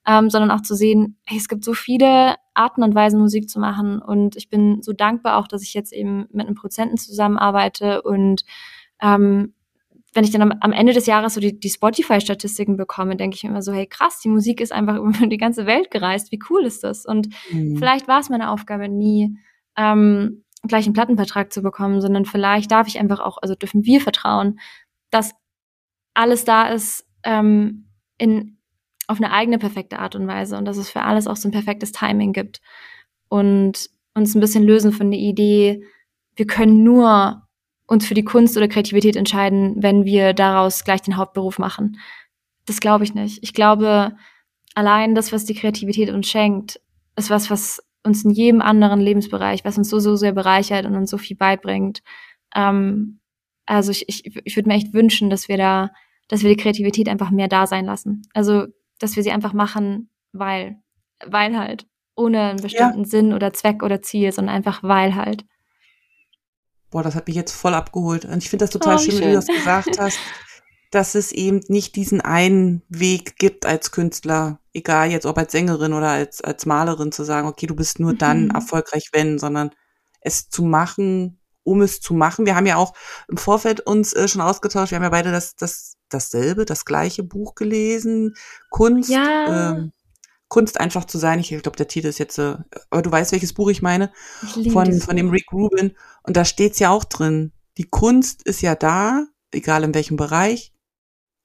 Ähm, 0.06 0.30
sondern 0.30 0.52
auch 0.52 0.62
zu 0.62 0.76
sehen, 0.76 1.18
hey, 1.26 1.38
es 1.38 1.48
gibt 1.48 1.64
so 1.64 1.74
viele 1.74 2.36
Arten 2.54 2.84
und 2.84 2.94
Weisen, 2.94 3.18
Musik 3.18 3.50
zu 3.50 3.58
machen. 3.58 4.00
Und 4.00 4.36
ich 4.36 4.48
bin 4.48 4.80
so 4.80 4.92
dankbar 4.92 5.36
auch, 5.36 5.48
dass 5.48 5.64
ich 5.64 5.74
jetzt 5.74 5.92
eben 5.92 6.28
mit 6.30 6.46
einem 6.46 6.54
Prozenten 6.54 6.98
zusammenarbeite 6.98 8.02
und 8.02 8.44
ähm, 9.02 9.54
wenn 10.12 10.24
ich 10.24 10.30
dann 10.30 10.42
am, 10.42 10.52
am 10.60 10.72
Ende 10.72 10.92
des 10.92 11.06
Jahres 11.06 11.34
so 11.34 11.40
die, 11.40 11.58
die 11.58 11.68
Spotify-Statistiken 11.68 12.76
bekomme, 12.76 13.16
denke 13.16 13.36
ich 13.36 13.44
mir 13.44 13.50
immer 13.50 13.62
so, 13.62 13.72
hey 13.72 13.86
krass, 13.86 14.20
die 14.20 14.28
Musik 14.28 14.60
ist 14.60 14.72
einfach 14.72 14.96
über 14.98 15.26
die 15.26 15.36
ganze 15.36 15.66
Welt 15.66 15.90
gereist. 15.90 16.32
Wie 16.32 16.40
cool 16.50 16.64
ist 16.64 16.84
das? 16.84 17.06
Und 17.06 17.28
mhm. 17.50 17.76
vielleicht 17.76 18.08
war 18.08 18.20
es 18.20 18.28
meine 18.28 18.50
Aufgabe 18.50 18.88
nie, 18.88 19.36
ähm, 19.76 20.44
gleich 20.66 20.84
einen 20.84 20.94
Plattenvertrag 20.94 21.52
zu 21.52 21.62
bekommen, 21.62 22.00
sondern 22.00 22.24
vielleicht 22.24 22.70
darf 22.70 22.86
ich 22.86 22.98
einfach 22.98 23.20
auch, 23.20 23.38
also 23.40 23.54
dürfen 23.54 23.84
wir 23.84 24.00
vertrauen, 24.00 24.60
dass 25.10 25.32
alles 26.12 26.44
da 26.44 26.68
ist 26.68 27.06
ähm, 27.24 27.86
in 28.18 28.58
auf 29.06 29.18
eine 29.18 29.32
eigene 29.32 29.58
perfekte 29.58 29.98
Art 29.98 30.14
und 30.14 30.28
Weise 30.28 30.56
und 30.56 30.66
dass 30.66 30.76
es 30.76 30.88
für 30.88 31.02
alles 31.02 31.26
auch 31.26 31.34
so 31.34 31.48
ein 31.48 31.52
perfektes 31.52 31.90
Timing 31.90 32.32
gibt 32.32 32.60
und 33.28 33.90
uns 34.14 34.34
ein 34.34 34.40
bisschen 34.40 34.62
lösen 34.62 34.92
von 34.92 35.10
der 35.10 35.18
Idee, 35.18 35.84
wir 36.36 36.46
können 36.46 36.84
nur 36.84 37.42
uns 37.90 38.06
für 38.06 38.14
die 38.14 38.24
Kunst 38.24 38.56
oder 38.56 38.68
Kreativität 38.68 39.16
entscheiden, 39.16 39.74
wenn 39.82 40.04
wir 40.04 40.32
daraus 40.32 40.84
gleich 40.84 41.02
den 41.02 41.16
Hauptberuf 41.16 41.58
machen. 41.58 41.98
Das 42.64 42.78
glaube 42.78 43.02
ich 43.02 43.14
nicht. 43.14 43.42
Ich 43.42 43.52
glaube, 43.52 44.12
allein 44.76 45.16
das, 45.16 45.32
was 45.32 45.44
die 45.44 45.56
Kreativität 45.56 46.08
uns 46.10 46.28
schenkt, 46.28 46.80
ist 47.16 47.30
was, 47.30 47.50
was 47.50 47.82
uns 48.04 48.24
in 48.24 48.30
jedem 48.30 48.62
anderen 48.62 49.00
Lebensbereich, 49.00 49.64
was 49.64 49.76
uns 49.76 49.88
so, 49.88 49.98
so 49.98 50.14
sehr 50.14 50.30
bereichert 50.30 50.86
und 50.86 50.94
uns 50.94 51.10
so 51.10 51.18
viel 51.18 51.36
beibringt. 51.36 52.00
Ähm, 52.54 53.18
also 53.66 53.90
ich, 53.90 54.08
ich, 54.08 54.36
ich 54.44 54.54
würde 54.54 54.68
mir 54.68 54.76
echt 54.76 54.94
wünschen, 54.94 55.28
dass 55.28 55.48
wir 55.48 55.56
da, 55.56 55.90
dass 56.28 56.44
wir 56.44 56.50
die 56.50 56.62
Kreativität 56.62 57.08
einfach 57.08 57.32
mehr 57.32 57.48
da 57.48 57.66
sein 57.66 57.86
lassen. 57.86 58.22
Also, 58.32 58.66
dass 59.00 59.16
wir 59.16 59.24
sie 59.24 59.32
einfach 59.32 59.52
machen, 59.52 60.10
weil, 60.30 60.76
weil 61.26 61.58
halt, 61.58 61.86
ohne 62.14 62.50
einen 62.50 62.62
bestimmten 62.62 63.00
ja. 63.00 63.04
Sinn 63.04 63.32
oder 63.32 63.52
Zweck 63.52 63.82
oder 63.82 64.00
Ziel, 64.00 64.30
sondern 64.30 64.54
einfach 64.54 64.84
weil 64.84 65.16
halt. 65.16 65.44
Boah, 66.90 67.02
das 67.02 67.14
hat 67.14 67.26
mich 67.26 67.36
jetzt 67.36 67.52
voll 67.52 67.74
abgeholt. 67.74 68.24
Und 68.24 68.38
ich 68.38 68.50
finde 68.50 68.64
das 68.64 68.70
total 68.70 68.96
oh, 68.96 68.98
schön, 68.98 69.12
schön, 69.12 69.20
wie 69.20 69.26
du 69.26 69.34
das 69.34 69.46
gesagt 69.46 69.98
hast, 69.98 70.18
dass 70.90 71.14
es 71.14 71.30
eben 71.32 71.60
nicht 71.68 71.94
diesen 71.94 72.20
einen 72.20 72.82
Weg 72.88 73.36
gibt 73.36 73.64
als 73.64 73.92
Künstler, 73.92 74.58
egal 74.74 75.10
jetzt 75.10 75.26
ob 75.26 75.38
als 75.38 75.52
Sängerin 75.52 75.92
oder 75.92 76.08
als, 76.08 76.40
als 76.40 76.66
Malerin, 76.66 77.12
zu 77.12 77.24
sagen, 77.24 77.46
okay, 77.46 77.66
du 77.66 77.76
bist 77.76 78.00
nur 78.00 78.12
mhm. 78.12 78.18
dann 78.18 78.50
erfolgreich, 78.50 79.10
wenn, 79.12 79.38
sondern 79.38 79.70
es 80.20 80.48
zu 80.48 80.64
machen, 80.64 81.38
um 81.62 81.82
es 81.82 82.00
zu 82.00 82.14
machen. 82.14 82.46
Wir 82.46 82.56
haben 82.56 82.66
ja 82.66 82.76
auch 82.76 82.94
im 83.28 83.36
Vorfeld 83.36 83.80
uns 83.80 84.12
äh, 84.12 84.26
schon 84.26 84.40
ausgetauscht, 84.40 84.90
wir 84.90 84.96
haben 84.96 85.04
ja 85.04 85.10
beide 85.10 85.30
das, 85.30 85.54
das, 85.54 85.96
dasselbe, 86.08 86.64
das 86.64 86.84
gleiche 86.84 87.22
Buch 87.22 87.54
gelesen, 87.54 88.34
Kunst. 88.70 89.10
Ja. 89.10 89.72
Ähm, 89.76 89.92
Kunst 90.50 90.78
einfach 90.80 91.06
zu 91.06 91.16
sein. 91.16 91.38
Ich 91.38 91.48
glaube, 91.48 91.76
der 91.76 91.88
Titel 91.88 92.08
ist 92.08 92.18
jetzt, 92.18 92.38
äh, 92.38 92.56
aber 92.90 93.02
du 93.02 93.10
weißt, 93.10 93.32
welches 93.32 93.54
Buch 93.54 93.70
ich 93.70 93.80
meine, 93.80 94.12
ich 94.54 94.70
von, 94.70 95.00
von 95.00 95.16
dem 95.16 95.30
Rick 95.30 95.50
Rubin. 95.52 95.96
Und 96.24 96.36
da 96.36 96.44
steht's 96.44 96.80
ja 96.80 96.90
auch 96.90 97.04
drin. 97.04 97.52
Die 97.78 97.88
Kunst 97.88 98.42
ist 98.42 98.60
ja 98.60 98.74
da, 98.74 99.26
egal 99.52 99.84
in 99.84 99.94
welchem 99.94 100.16
Bereich, 100.16 100.74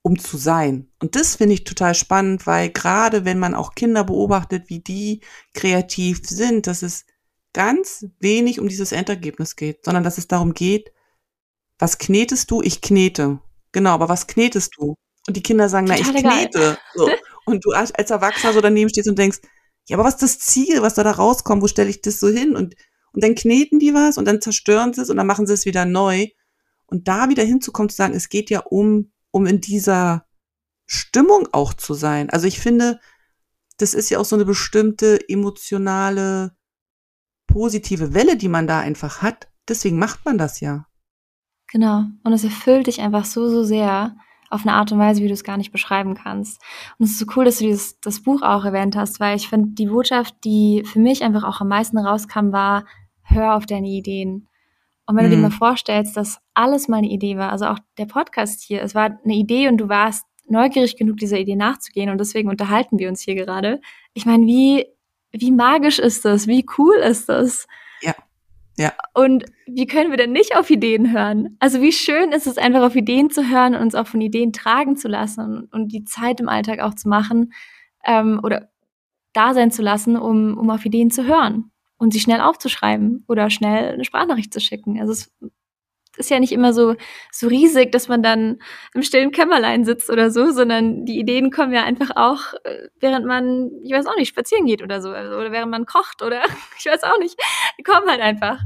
um 0.02 0.20
zu 0.20 0.38
sein. 0.38 0.92
Und 1.00 1.16
das 1.16 1.36
finde 1.36 1.54
ich 1.54 1.64
total 1.64 1.96
spannend, 1.96 2.46
weil 2.48 2.70
gerade 2.70 3.26
wenn 3.26 3.40
man 3.40 3.54
auch 3.54 3.76
Kinder 3.76 4.04
beobachtet, 4.04 4.70
wie 4.70 4.80
die 4.80 5.22
kreativ 5.54 6.22
sind, 6.28 6.68
dass 6.68 6.82
es 6.82 7.06
ganz 7.54 8.08
wenig 8.20 8.60
um 8.60 8.68
dieses 8.68 8.92
Endergebnis 8.92 9.56
geht, 9.56 9.86
sondern 9.86 10.04
dass 10.04 10.18
es 10.18 10.28
darum 10.28 10.54
geht, 10.54 10.92
was 11.78 12.00
knetest 12.00 12.50
du? 12.50 12.62
Ich 12.64 12.82
knete. 12.82 13.40
Genau, 13.72 13.92
aber 13.92 14.10
was 14.10 14.26
knetest 14.26 14.74
du? 14.78 14.96
Und 15.28 15.38
die 15.38 15.44
Kinder 15.44 15.70
sagen, 15.70 15.86
Total 15.86 16.02
na, 16.02 16.18
ich 16.18 16.24
knete. 16.24 16.78
So. 16.96 17.08
Und 17.46 17.66
du 17.66 17.72
als 17.72 17.92
Erwachsener 17.92 18.54
so 18.54 18.62
daneben 18.62 18.90
stehst 18.90 19.10
und 19.10 19.20
denkst, 19.20 19.40
ja, 19.88 19.98
aber 19.98 20.06
was 20.06 20.16
ist 20.16 20.24
das 20.24 20.40
Ziel, 20.40 20.82
was 20.82 20.96
da 20.96 21.04
da 21.04 21.12
rauskommt? 21.12 21.62
Wo 21.62 21.68
stelle 21.68 21.90
ich 21.90 22.02
das 22.02 22.20
so 22.20 22.28
hin? 22.28 22.56
Und, 22.56 22.76
und 23.14 23.24
dann 23.24 23.36
kneten 23.36 23.80
die 23.80 23.94
was 23.94 24.18
und 24.18 24.26
dann 24.26 24.42
zerstören 24.42 24.94
sie 24.94 25.02
es 25.02 25.10
und 25.10 25.18
dann 25.18 25.28
machen 25.28 25.46
sie 25.46 25.54
es 25.54 25.66
wieder 25.66 25.86
neu. 25.86 26.28
Und 26.88 27.08
da 27.08 27.30
wieder 27.30 27.44
hinzukommen, 27.44 27.90
zu 27.90 27.96
sagen, 27.96 28.14
es 28.14 28.30
geht 28.30 28.50
ja 28.50 28.60
um, 28.62 29.12
um 29.32 29.46
in 29.46 29.62
dieser 29.62 30.26
Stimmung 30.86 31.48
auch 31.52 31.74
zu 31.74 31.94
sein. 31.94 32.30
Also 32.30 32.48
ich 32.48 32.60
finde, 32.60 33.00
das 33.78 33.94
ist 33.94 34.10
ja 34.10 34.20
auch 34.20 34.26
so 34.26 34.36
eine 34.36 34.46
bestimmte 34.46 35.20
emotionale, 35.28 36.56
positive 37.48 38.14
Welle, 38.14 38.38
die 38.38 38.48
man 38.48 38.68
da 38.68 38.80
einfach 38.80 39.22
hat. 39.22 39.48
Deswegen 39.68 39.98
macht 39.98 40.26
man 40.26 40.38
das 40.38 40.60
ja. 40.60 40.88
Genau. 41.72 42.06
Und 42.24 42.34
es 42.34 42.44
erfüllt 42.44 42.88
dich 42.88 43.02
einfach 43.02 43.26
so, 43.26 43.50
so 43.50 43.64
sehr 43.64 44.16
auf 44.50 44.62
eine 44.62 44.74
Art 44.74 44.92
und 44.92 45.00
Weise, 45.00 45.22
wie 45.22 45.28
du 45.28 45.34
es 45.34 45.44
gar 45.44 45.58
nicht 45.58 45.72
beschreiben 45.72 46.16
kannst. 46.16 46.62
Und 46.98 47.06
es 47.06 47.12
ist 47.12 47.20
so 47.20 47.26
cool, 47.36 47.46
dass 47.46 47.58
du 47.58 47.66
dieses, 47.66 48.00
das 48.00 48.22
Buch 48.22 48.42
auch 48.42 48.66
erwähnt 48.66 48.96
hast, 48.96 49.20
weil 49.20 49.36
ich 49.36 49.48
finde, 49.48 49.70
die 49.72 49.88
Botschaft, 49.88 50.36
die 50.44 50.84
für 50.86 51.00
mich 51.00 51.24
einfach 51.24 51.44
auch 51.44 51.62
am 51.62 51.68
meisten 51.68 51.98
rauskam, 51.98 52.52
war, 52.52 52.86
hör 53.24 53.56
auf 53.56 53.66
deine 53.66 53.88
Ideen. 53.88 54.48
Und 55.06 55.16
wenn 55.16 55.26
mhm. 55.26 55.30
du 55.30 55.36
dir 55.36 55.38
mhm. 55.38 55.44
mal 55.44 55.52
vorstellst, 55.52 56.18
dass 56.18 56.40
alles 56.54 56.88
mal 56.88 56.98
eine 56.98 57.10
Idee 57.10 57.38
war, 57.38 57.52
also 57.52 57.66
auch 57.66 57.80
der 57.98 58.06
Podcast 58.06 58.62
hier, 58.62 58.82
es 58.82 58.96
war 58.96 59.20
eine 59.24 59.36
Idee 59.36 59.68
und 59.68 59.78
du 59.78 59.90
warst 59.90 60.26
neugierig 60.48 60.98
genug, 60.98 61.18
dieser 61.18 61.40
Idee 61.40 61.56
nachzugehen 61.56 62.10
und 62.10 62.20
deswegen 62.20 62.50
unterhalten 62.50 63.00
wir 63.00 63.10
uns 63.10 63.22
hier 63.22 63.36
gerade. 63.36 63.82
Ich 64.14 64.26
meine, 64.26 64.46
wie, 64.46 64.86
wie 65.32 65.52
magisch 65.52 66.00
ist 66.00 66.26
das? 66.26 66.48
Wie 66.48 66.66
cool 66.78 66.96
ist 66.96 67.30
das? 67.30 67.68
Ja. 68.02 68.14
Ja. 68.78 68.94
Und 69.14 69.46
wie 69.68 69.86
können 69.86 70.12
wir 70.12 70.18
denn 70.18 70.34
nicht 70.34 70.58
auf 70.58 70.70
Ideen 70.70 71.12
hören? 71.12 71.56
Also 71.60 71.82
wie 71.82 71.94
schön 71.94 72.32
ist 72.32 72.46
es 72.48 72.58
einfach 72.58 72.84
auf 72.84 72.96
Ideen 72.96 73.30
zu 73.30 73.50
hören 73.50 73.74
und 73.74 73.82
uns 73.82 73.96
auch 73.96 74.08
von 74.08 74.22
Ideen 74.22 74.52
tragen 74.52 74.98
zu 74.98 75.08
lassen 75.08 75.70
und 75.72 75.94
die 75.94 76.04
Zeit 76.04 76.42
im 76.42 76.50
Alltag 76.50 76.80
auch 76.80 76.94
zu 76.94 77.08
machen 77.08 77.54
ähm, 78.06 78.40
oder 78.44 78.70
da 79.34 79.54
sein 79.54 79.72
zu 79.72 79.82
lassen, 79.82 80.18
um, 80.18 80.58
um 80.58 80.70
auf 80.70 80.86
Ideen 80.86 81.10
zu 81.10 81.26
hören 81.26 81.72
und 81.98 82.12
sie 82.12 82.20
schnell 82.20 82.42
aufzuschreiben 82.42 83.24
oder 83.28 83.50
schnell 83.50 83.94
eine 83.94 84.04
Sprachnachricht 84.04 84.54
zu 84.54 84.60
schicken. 84.60 85.00
Also 85.00 85.14
es, 85.14 85.34
ist 86.18 86.30
ja 86.30 86.40
nicht 86.40 86.52
immer 86.52 86.74
so, 86.74 86.96
so 87.32 87.48
riesig, 87.48 87.92
dass 87.92 88.08
man 88.08 88.24
dann 88.24 88.60
im 88.94 89.04
stillen 89.04 89.32
Kämmerlein 89.32 89.86
sitzt 89.86 90.10
oder 90.10 90.32
so, 90.32 90.52
sondern 90.52 91.06
die 91.06 91.20
Ideen 91.20 91.52
kommen 91.52 91.74
ja 91.74 91.84
einfach 91.84 92.12
auch, 92.16 92.54
äh, 92.64 92.88
während 93.00 93.26
man, 93.26 93.70
ich 93.84 93.92
weiß 93.92 94.06
auch 94.06 94.16
nicht, 94.18 94.30
spazieren 94.30 94.66
geht 94.66 94.82
oder 94.82 95.02
so, 95.02 95.10
also, 95.10 95.36
oder 95.36 95.52
während 95.52 95.72
man 95.72 95.86
kocht 95.86 96.22
oder 96.22 96.44
ich 96.80 96.86
weiß 96.86 97.04
auch 97.04 97.20
nicht. 97.20 97.40
Die 97.80 97.84
kommen 97.84 98.08
halt 98.10 98.22
einfach. 98.22 98.60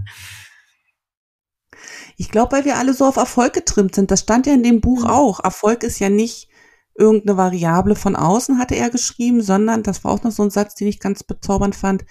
Ich 2.18 2.30
glaube, 2.30 2.52
weil 2.54 2.66
wir 2.66 2.78
alle 2.78 2.94
so 2.94 3.06
auf 3.06 3.18
Erfolg 3.18 3.54
getrimmt 3.54 3.96
sind. 3.96 4.12
Das 4.12 4.22
stand 4.22 4.46
ja 4.46 4.54
in 4.54 4.64
dem 4.64 4.82
Buch 4.82 5.04
mhm. 5.04 5.10
auch. 5.10 5.40
Erfolg 5.44 5.84
ist 5.84 6.00
ja 6.00 6.10
nicht 6.10 6.50
irgendeine 6.98 7.38
Variable 7.38 7.96
von 7.96 8.16
außen, 8.16 8.60
hatte 8.60 8.76
er 8.76 8.90
geschrieben, 8.90 9.42
sondern 9.42 9.84
das 9.84 10.04
war 10.04 10.12
auch 10.12 10.24
noch 10.24 10.32
so 10.32 10.44
ein 10.44 10.50
Satz, 10.50 10.76
den 10.76 10.88
ich 10.88 11.00
ganz 11.00 11.24
bezaubernd 11.24 11.76
fand. 11.76 12.04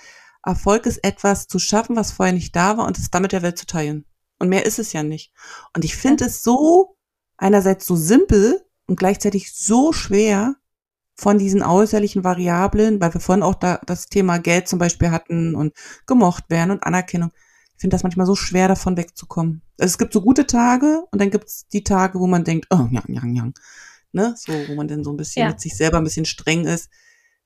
Erfolg 0.42 0.86
ist 0.86 1.04
etwas 1.04 1.46
zu 1.46 1.58
schaffen, 1.58 1.94
was 1.94 2.12
vorher 2.12 2.32
nicht 2.32 2.56
da 2.56 2.78
war 2.78 2.86
und 2.86 2.98
es 2.98 3.10
damit 3.10 3.32
der 3.32 3.42
Welt 3.42 3.58
zu 3.58 3.66
teilen. 3.66 4.06
Und 4.38 4.48
mehr 4.48 4.66
ist 4.66 4.78
es 4.78 4.92
ja 4.92 5.02
nicht. 5.02 5.32
Und 5.74 5.84
ich 5.84 5.96
finde 5.96 6.26
es 6.26 6.42
so 6.42 6.96
einerseits 7.36 7.86
so 7.86 7.96
simpel 7.96 8.64
und 8.86 8.98
gleichzeitig 8.98 9.52
so 9.54 9.92
schwer 9.92 10.56
von 11.14 11.38
diesen 11.38 11.62
äußerlichen 11.62 12.22
Variablen, 12.22 13.00
weil 13.00 13.12
wir 13.12 13.20
vorhin 13.20 13.42
auch 13.42 13.56
da 13.56 13.80
das 13.86 14.06
Thema 14.06 14.38
Geld 14.38 14.68
zum 14.68 14.78
Beispiel 14.78 15.10
hatten 15.10 15.54
und 15.56 15.74
gemocht 16.06 16.44
werden 16.48 16.70
und 16.70 16.84
Anerkennung. 16.84 17.32
Ich 17.74 17.80
finde 17.80 17.94
das 17.94 18.02
manchmal 18.02 18.26
so 18.26 18.36
schwer, 18.36 18.68
davon 18.68 18.96
wegzukommen. 18.96 19.62
Also 19.78 19.92
es 19.92 19.98
gibt 19.98 20.12
so 20.12 20.20
gute 20.20 20.46
Tage 20.46 21.04
und 21.10 21.20
dann 21.20 21.30
gibt 21.30 21.48
es 21.48 21.66
die 21.68 21.84
Tage, 21.84 22.20
wo 22.20 22.26
man 22.26 22.44
denkt, 22.44 22.66
oh, 22.70 22.86
ja, 22.90 23.02
ja, 23.08 23.24
ja. 23.24 23.50
Ne? 24.12 24.34
So, 24.36 24.52
wo 24.68 24.74
man 24.74 24.88
dann 24.88 25.04
so 25.04 25.12
ein 25.12 25.16
bisschen 25.16 25.42
ja. 25.42 25.48
mit 25.50 25.60
sich 25.60 25.76
selber 25.76 25.98
ein 25.98 26.04
bisschen 26.04 26.24
streng 26.24 26.64
ist. 26.64 26.88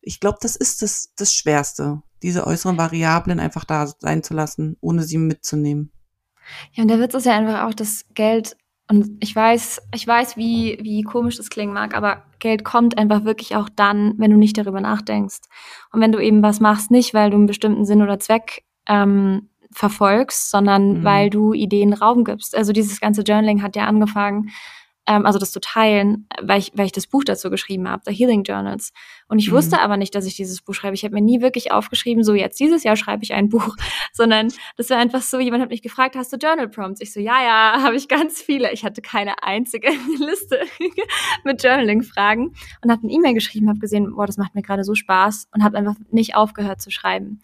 Ich 0.00 0.20
glaube, 0.20 0.38
das 0.40 0.56
ist 0.56 0.82
das, 0.82 1.12
das 1.16 1.34
Schwerste, 1.34 2.02
diese 2.22 2.46
äußeren 2.46 2.76
Variablen 2.76 3.40
einfach 3.40 3.64
da 3.64 3.86
sein 3.86 4.22
zu 4.22 4.34
lassen, 4.34 4.76
ohne 4.80 5.02
sie 5.02 5.18
mitzunehmen. 5.18 5.92
Ja, 6.72 6.82
und 6.82 6.88
der 6.88 7.00
Witz 7.00 7.14
ist 7.14 7.26
ja 7.26 7.36
einfach 7.36 7.64
auch, 7.64 7.74
dass 7.74 8.06
Geld, 8.14 8.56
und 8.88 9.16
ich 9.20 9.34
weiß, 9.34 9.80
ich 9.94 10.06
weiß, 10.06 10.36
wie, 10.36 10.78
wie 10.82 11.02
komisch 11.02 11.36
das 11.36 11.50
klingen 11.50 11.72
mag, 11.72 11.96
aber 11.96 12.24
Geld 12.38 12.64
kommt 12.64 12.98
einfach 12.98 13.24
wirklich 13.24 13.56
auch 13.56 13.68
dann, 13.68 14.14
wenn 14.18 14.30
du 14.30 14.36
nicht 14.36 14.58
darüber 14.58 14.80
nachdenkst. 14.80 15.40
Und 15.92 16.00
wenn 16.00 16.12
du 16.12 16.18
eben 16.18 16.42
was 16.42 16.60
machst, 16.60 16.90
nicht 16.90 17.14
weil 17.14 17.30
du 17.30 17.36
einen 17.36 17.46
bestimmten 17.46 17.84
Sinn 17.84 18.02
oder 18.02 18.18
Zweck 18.18 18.64
ähm, 18.88 19.48
verfolgst, 19.70 20.50
sondern 20.50 21.00
mhm. 21.00 21.04
weil 21.04 21.30
du 21.30 21.52
Ideen 21.52 21.92
Raum 21.92 22.24
gibst. 22.24 22.56
Also 22.56 22.72
dieses 22.72 23.00
ganze 23.00 23.22
Journaling 23.22 23.62
hat 23.62 23.76
ja 23.76 23.86
angefangen, 23.86 24.50
ähm, 25.06 25.26
also 25.26 25.38
das 25.38 25.50
zu 25.50 25.60
teilen, 25.60 26.28
weil 26.40 26.60
ich, 26.60 26.72
weil 26.74 26.86
ich 26.86 26.92
das 26.92 27.06
Buch 27.06 27.24
dazu 27.24 27.50
geschrieben 27.50 27.88
habe, 27.88 28.02
The 28.06 28.14
Healing 28.14 28.44
Journals. 28.44 28.92
Und 29.28 29.38
ich 29.38 29.50
mhm. 29.50 29.56
wusste 29.56 29.80
aber 29.80 29.96
nicht, 29.96 30.14
dass 30.14 30.26
ich 30.26 30.36
dieses 30.36 30.62
Buch 30.62 30.74
schreibe. 30.74 30.94
Ich 30.94 31.04
habe 31.04 31.14
mir 31.14 31.20
nie 31.20 31.40
wirklich 31.40 31.72
aufgeschrieben, 31.72 32.22
so 32.22 32.34
jetzt 32.34 32.60
dieses 32.60 32.84
Jahr 32.84 32.96
schreibe 32.96 33.24
ich 33.24 33.34
ein 33.34 33.48
Buch, 33.48 33.76
sondern 34.12 34.52
das 34.76 34.90
war 34.90 34.98
einfach 34.98 35.22
so, 35.22 35.40
jemand 35.40 35.62
hat 35.62 35.70
mich 35.70 35.82
gefragt, 35.82 36.14
hast 36.14 36.32
du 36.32 36.36
Journal 36.36 36.68
Prompts? 36.68 37.00
Ich 37.00 37.12
so, 37.12 37.20
ja, 37.20 37.42
ja, 37.42 37.78
habe 37.82 37.96
ich 37.96 38.08
ganz 38.08 38.40
viele. 38.40 38.72
Ich 38.72 38.84
hatte 38.84 39.02
keine 39.02 39.42
einzige 39.42 39.90
Liste 40.18 40.60
mit 41.44 41.62
Journaling-Fragen 41.62 42.54
und 42.82 42.90
habe 42.90 43.02
eine 43.02 43.12
E-Mail 43.12 43.34
geschrieben, 43.34 43.68
habe 43.68 43.80
gesehen, 43.80 44.14
boah, 44.14 44.26
das 44.26 44.36
macht 44.36 44.54
mir 44.54 44.62
gerade 44.62 44.84
so 44.84 44.94
Spaß 44.94 45.48
und 45.52 45.64
habe 45.64 45.78
einfach 45.78 45.96
nicht 46.10 46.36
aufgehört 46.36 46.80
zu 46.80 46.90
schreiben. 46.90 47.40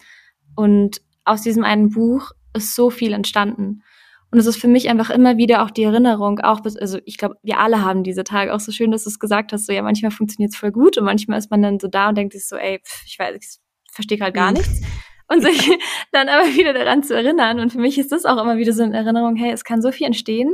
Und 0.55 1.01
aus 1.25 1.41
diesem 1.41 1.63
einen 1.63 1.89
Buch 1.89 2.31
ist 2.53 2.75
so 2.75 2.89
viel 2.89 3.13
entstanden. 3.13 3.83
Und 4.31 4.37
es 4.37 4.45
ist 4.45 4.57
für 4.57 4.67
mich 4.67 4.89
einfach 4.89 5.09
immer 5.09 5.37
wieder 5.37 5.63
auch 5.63 5.71
die 5.71 5.83
Erinnerung, 5.83 6.39
auch 6.39 6.59
bis, 6.61 6.77
also 6.77 6.99
ich 7.05 7.17
glaube, 7.17 7.35
wir 7.41 7.59
alle 7.59 7.83
haben 7.83 8.03
diese 8.03 8.23
Tage 8.23 8.53
auch 8.53 8.59
so 8.59 8.71
schön, 8.71 8.91
dass 8.91 9.05
du 9.05 9.09
es 9.09 9.19
gesagt 9.19 9.53
hast, 9.53 9.65
so 9.65 9.73
ja, 9.73 9.81
manchmal 9.81 10.11
funktioniert 10.11 10.53
es 10.53 10.59
voll 10.59 10.71
gut 10.71 10.97
und 10.97 11.05
manchmal 11.05 11.39
ist 11.39 11.49
man 11.49 11.63
dann 11.63 11.79
so 11.79 11.87
da 11.87 12.09
und 12.09 12.17
denkt 12.17 12.33
sich 12.33 12.47
so, 12.47 12.55
ey, 12.55 12.79
pff, 12.79 13.03
ich 13.07 13.17
weiß, 13.17 13.35
ich 13.35 13.59
verstehe 13.91 14.19
gerade 14.19 14.33
gar 14.33 14.51
mhm. 14.51 14.57
nichts. 14.57 14.81
Und 15.27 15.41
sich 15.41 15.77
dann 16.11 16.29
aber 16.29 16.45
wieder 16.55 16.73
daran 16.73 17.03
zu 17.03 17.15
erinnern. 17.15 17.59
Und 17.59 17.71
für 17.71 17.79
mich 17.79 17.97
ist 17.97 18.11
das 18.11 18.25
auch 18.25 18.41
immer 18.41 18.57
wieder 18.57 18.73
so 18.73 18.83
eine 18.83 18.97
Erinnerung, 18.97 19.35
hey, 19.35 19.51
es 19.51 19.63
kann 19.63 19.81
so 19.81 19.91
viel 19.91 20.07
entstehen, 20.07 20.53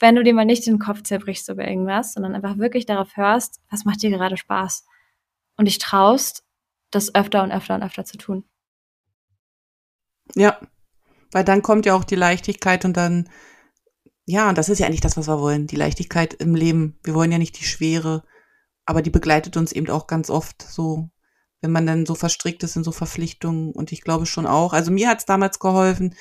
wenn 0.00 0.16
du 0.16 0.24
dir 0.24 0.34
mal 0.34 0.44
nicht 0.44 0.66
den 0.66 0.78
Kopf 0.78 1.02
zerbrichst 1.02 1.48
über 1.48 1.66
irgendwas, 1.66 2.14
sondern 2.14 2.34
einfach 2.34 2.58
wirklich 2.58 2.86
darauf 2.86 3.16
hörst, 3.16 3.60
was 3.70 3.84
macht 3.84 4.02
dir 4.02 4.10
gerade 4.10 4.36
Spaß? 4.36 4.84
Und 5.56 5.66
dich 5.66 5.78
traust, 5.78 6.44
das 6.90 7.14
öfter 7.14 7.42
und 7.42 7.52
öfter 7.52 7.74
und 7.74 7.82
öfter 7.82 8.04
zu 8.04 8.16
tun. 8.16 8.44
Ja, 10.34 10.58
weil 11.32 11.44
dann 11.44 11.62
kommt 11.62 11.86
ja 11.86 11.94
auch 11.94 12.04
die 12.04 12.16
Leichtigkeit 12.16 12.84
und 12.84 12.96
dann, 12.96 13.28
ja, 14.24 14.48
und 14.48 14.58
das 14.58 14.68
ist 14.68 14.78
ja 14.78 14.86
eigentlich 14.86 15.00
das, 15.00 15.16
was 15.16 15.28
wir 15.28 15.40
wollen, 15.40 15.66
die 15.66 15.76
Leichtigkeit 15.76 16.34
im 16.34 16.54
Leben. 16.54 16.98
Wir 17.02 17.14
wollen 17.14 17.32
ja 17.32 17.38
nicht 17.38 17.58
die 17.58 17.64
Schwere, 17.64 18.24
aber 18.84 19.02
die 19.02 19.10
begleitet 19.10 19.56
uns 19.56 19.72
eben 19.72 19.88
auch 19.88 20.06
ganz 20.06 20.30
oft 20.30 20.62
so, 20.62 21.10
wenn 21.60 21.72
man 21.72 21.86
dann 21.86 22.06
so 22.06 22.14
verstrickt 22.14 22.62
ist 22.62 22.76
in 22.76 22.84
so 22.84 22.92
Verpflichtungen. 22.92 23.72
Und 23.72 23.92
ich 23.92 24.02
glaube 24.02 24.26
schon 24.26 24.46
auch, 24.46 24.72
also 24.72 24.90
mir 24.90 25.08
hat 25.08 25.20
es 25.20 25.26
damals 25.26 25.58
geholfen, 25.58 26.14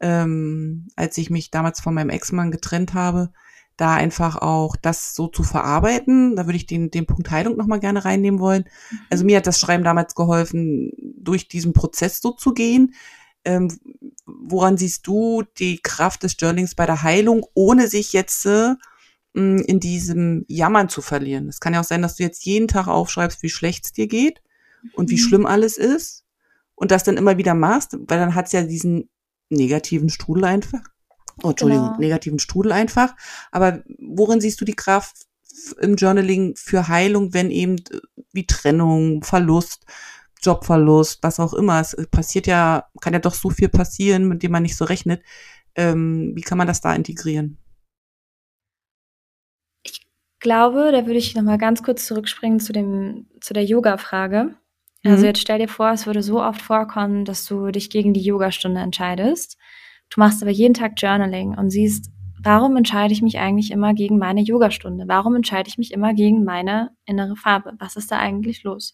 ähm, 0.00 0.88
als 0.96 1.18
ich 1.18 1.30
mich 1.30 1.50
damals 1.50 1.80
von 1.80 1.94
meinem 1.94 2.10
Ex-Mann 2.10 2.50
getrennt 2.50 2.94
habe, 2.94 3.32
da 3.76 3.94
einfach 3.94 4.36
auch 4.36 4.76
das 4.76 5.14
so 5.14 5.28
zu 5.28 5.44
verarbeiten. 5.44 6.36
Da 6.36 6.46
würde 6.46 6.56
ich 6.56 6.66
den, 6.66 6.90
den 6.90 7.06
Punkt 7.06 7.30
Heilung 7.30 7.56
nochmal 7.56 7.80
gerne 7.80 8.04
reinnehmen 8.04 8.40
wollen. 8.40 8.64
Mhm. 8.90 8.98
Also 9.10 9.24
mir 9.24 9.36
hat 9.36 9.46
das 9.46 9.60
Schreiben 9.60 9.84
damals 9.84 10.14
geholfen, 10.14 10.90
durch 11.16 11.48
diesen 11.48 11.72
Prozess 11.72 12.20
so 12.20 12.32
zu 12.32 12.52
gehen, 12.52 12.94
ähm, 13.48 13.78
woran 14.26 14.76
siehst 14.76 15.06
du 15.06 15.42
die 15.58 15.78
Kraft 15.78 16.22
des 16.22 16.36
Journalings 16.38 16.74
bei 16.74 16.86
der 16.86 17.02
Heilung, 17.02 17.46
ohne 17.54 17.88
sich 17.88 18.12
jetzt 18.12 18.44
äh, 18.46 18.74
in 19.34 19.80
diesem 19.80 20.44
Jammern 20.48 20.88
zu 20.88 21.00
verlieren? 21.00 21.48
Es 21.48 21.60
kann 21.60 21.74
ja 21.74 21.80
auch 21.80 21.84
sein, 21.84 22.02
dass 22.02 22.16
du 22.16 22.22
jetzt 22.22 22.44
jeden 22.44 22.68
Tag 22.68 22.88
aufschreibst, 22.88 23.42
wie 23.42 23.48
schlecht 23.48 23.86
es 23.86 23.92
dir 23.92 24.06
geht 24.06 24.42
und 24.92 25.10
wie 25.10 25.14
mhm. 25.14 25.26
schlimm 25.26 25.46
alles 25.46 25.78
ist 25.78 26.24
und 26.74 26.90
das 26.90 27.04
dann 27.04 27.16
immer 27.16 27.38
wieder 27.38 27.54
machst, 27.54 27.96
weil 28.06 28.18
dann 28.18 28.34
hat 28.34 28.46
es 28.46 28.52
ja 28.52 28.62
diesen 28.62 29.08
negativen 29.48 30.10
Strudel 30.10 30.44
einfach. 30.44 30.82
Oh, 31.42 31.50
Entschuldigung, 31.50 31.86
genau. 31.86 32.00
negativen 32.00 32.38
Strudel 32.38 32.72
einfach. 32.72 33.14
Aber 33.50 33.82
worin 33.98 34.40
siehst 34.40 34.60
du 34.60 34.64
die 34.64 34.74
Kraft 34.74 35.16
im 35.80 35.96
Journaling 35.96 36.54
für 36.56 36.88
Heilung, 36.88 37.32
wenn 37.32 37.50
eben 37.50 37.76
äh, 37.90 38.00
wie 38.32 38.46
Trennung, 38.46 39.22
Verlust, 39.22 39.86
Jobverlust, 40.42 41.22
was 41.22 41.40
auch 41.40 41.54
immer. 41.54 41.80
Es 41.80 41.96
passiert 42.10 42.46
ja, 42.46 42.84
kann 43.00 43.12
ja 43.12 43.18
doch 43.18 43.34
so 43.34 43.50
viel 43.50 43.68
passieren, 43.68 44.28
mit 44.28 44.42
dem 44.42 44.52
man 44.52 44.62
nicht 44.62 44.76
so 44.76 44.84
rechnet. 44.84 45.22
Ähm, 45.74 46.32
wie 46.34 46.42
kann 46.42 46.58
man 46.58 46.66
das 46.66 46.80
da 46.80 46.94
integrieren? 46.94 47.58
Ich 49.82 50.06
glaube, 50.40 50.90
da 50.92 51.06
würde 51.06 51.18
ich 51.18 51.34
noch 51.34 51.42
mal 51.42 51.58
ganz 51.58 51.82
kurz 51.82 52.06
zurückspringen 52.06 52.60
zu 52.60 52.72
dem 52.72 53.26
zu 53.40 53.54
der 53.54 53.64
Yoga-Frage. 53.64 54.56
Also 55.04 55.20
mhm. 55.20 55.24
jetzt 55.26 55.40
stell 55.40 55.58
dir 55.58 55.68
vor, 55.68 55.90
es 55.92 56.06
würde 56.06 56.22
so 56.22 56.42
oft 56.42 56.60
vorkommen, 56.60 57.24
dass 57.24 57.44
du 57.44 57.70
dich 57.70 57.90
gegen 57.90 58.14
die 58.14 58.22
Yogastunde 58.22 58.80
entscheidest. 58.80 59.56
Du 60.10 60.20
machst 60.20 60.42
aber 60.42 60.50
jeden 60.50 60.74
Tag 60.74 60.92
Journaling 60.96 61.56
und 61.56 61.70
siehst, 61.70 62.10
warum 62.42 62.76
entscheide 62.76 63.12
ich 63.12 63.22
mich 63.22 63.38
eigentlich 63.38 63.70
immer 63.70 63.94
gegen 63.94 64.18
meine 64.18 64.40
Yogastunde? 64.40 65.04
Warum 65.06 65.36
entscheide 65.36 65.68
ich 65.68 65.78
mich 65.78 65.92
immer 65.92 66.14
gegen 66.14 66.44
meine 66.44 66.90
innere 67.04 67.36
Farbe? 67.36 67.74
Was 67.78 67.96
ist 67.96 68.10
da 68.10 68.18
eigentlich 68.18 68.62
los? 68.64 68.92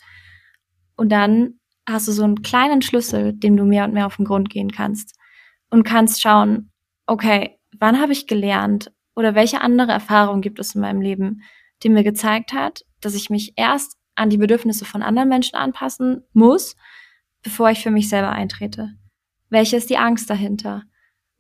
Und 0.97 1.11
dann 1.11 1.61
hast 1.89 2.09
du 2.09 2.13
so 2.13 2.25
einen 2.25 2.43
kleinen 2.43 2.83
Schlüssel, 2.83 3.33
dem 3.33 3.57
du 3.57 3.65
mehr 3.65 3.85
und 3.85 3.95
mehr 3.95 4.07
auf 4.07 4.17
den 4.17 4.25
Grund 4.25 4.51
gehen 4.51 4.71
kannst. 4.71 5.17
Und 5.71 5.85
kannst 5.85 6.23
schauen, 6.23 6.71
okay, 7.07 7.59
wann 7.79 8.01
habe 8.01 8.13
ich 8.13 8.27
gelernt 8.27 8.93
oder 9.17 9.35
welche 9.35 9.61
andere 9.61 9.93
Erfahrung 9.93 10.41
gibt 10.41 10.59
es 10.59 10.75
in 10.75 10.81
meinem 10.81 11.01
Leben, 11.01 11.43
die 11.83 11.89
mir 11.89 12.05
gezeigt 12.05 12.53
hat, 12.53 12.85
dass 13.01 13.15
ich 13.15 13.31
mich 13.31 13.53
erst 13.57 13.97
an 14.15 14.31
die 14.31 14.39
Bedürfnisse 14.39 14.85
von 14.85 15.03
anderen 15.03 15.29
Menschen 15.29 15.57
anpassen 15.57 16.23
muss, 16.33 16.77
bevor 17.43 17.71
ich 17.71 17.83
für 17.83 17.91
mich 17.91 18.09
selber 18.09 18.31
eintrete. 18.31 18.95
Welche 19.51 19.77
ist 19.77 19.91
die 19.91 19.99
Angst 19.99 20.31
dahinter? 20.31 20.85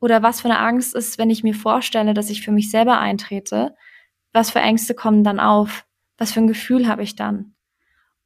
Oder 0.01 0.23
was 0.23 0.41
für 0.41 0.51
eine 0.51 0.59
Angst 0.59 0.95
ist, 0.95 1.19
wenn 1.19 1.31
ich 1.31 1.43
mir 1.43 1.55
vorstelle, 1.55 2.15
dass 2.15 2.31
ich 2.31 2.43
für 2.43 2.53
mich 2.53 2.71
selber 2.71 2.99
eintrete? 2.99 3.75
Was 4.33 4.51
für 4.51 4.59
Ängste 4.59 4.95
kommen 4.95 5.25
dann 5.25 5.41
auf? 5.41 5.87
Was 6.19 6.33
für 6.33 6.41
ein 6.41 6.47
Gefühl 6.47 6.87
habe 6.87 7.03
ich 7.03 7.17
dann? 7.17 7.54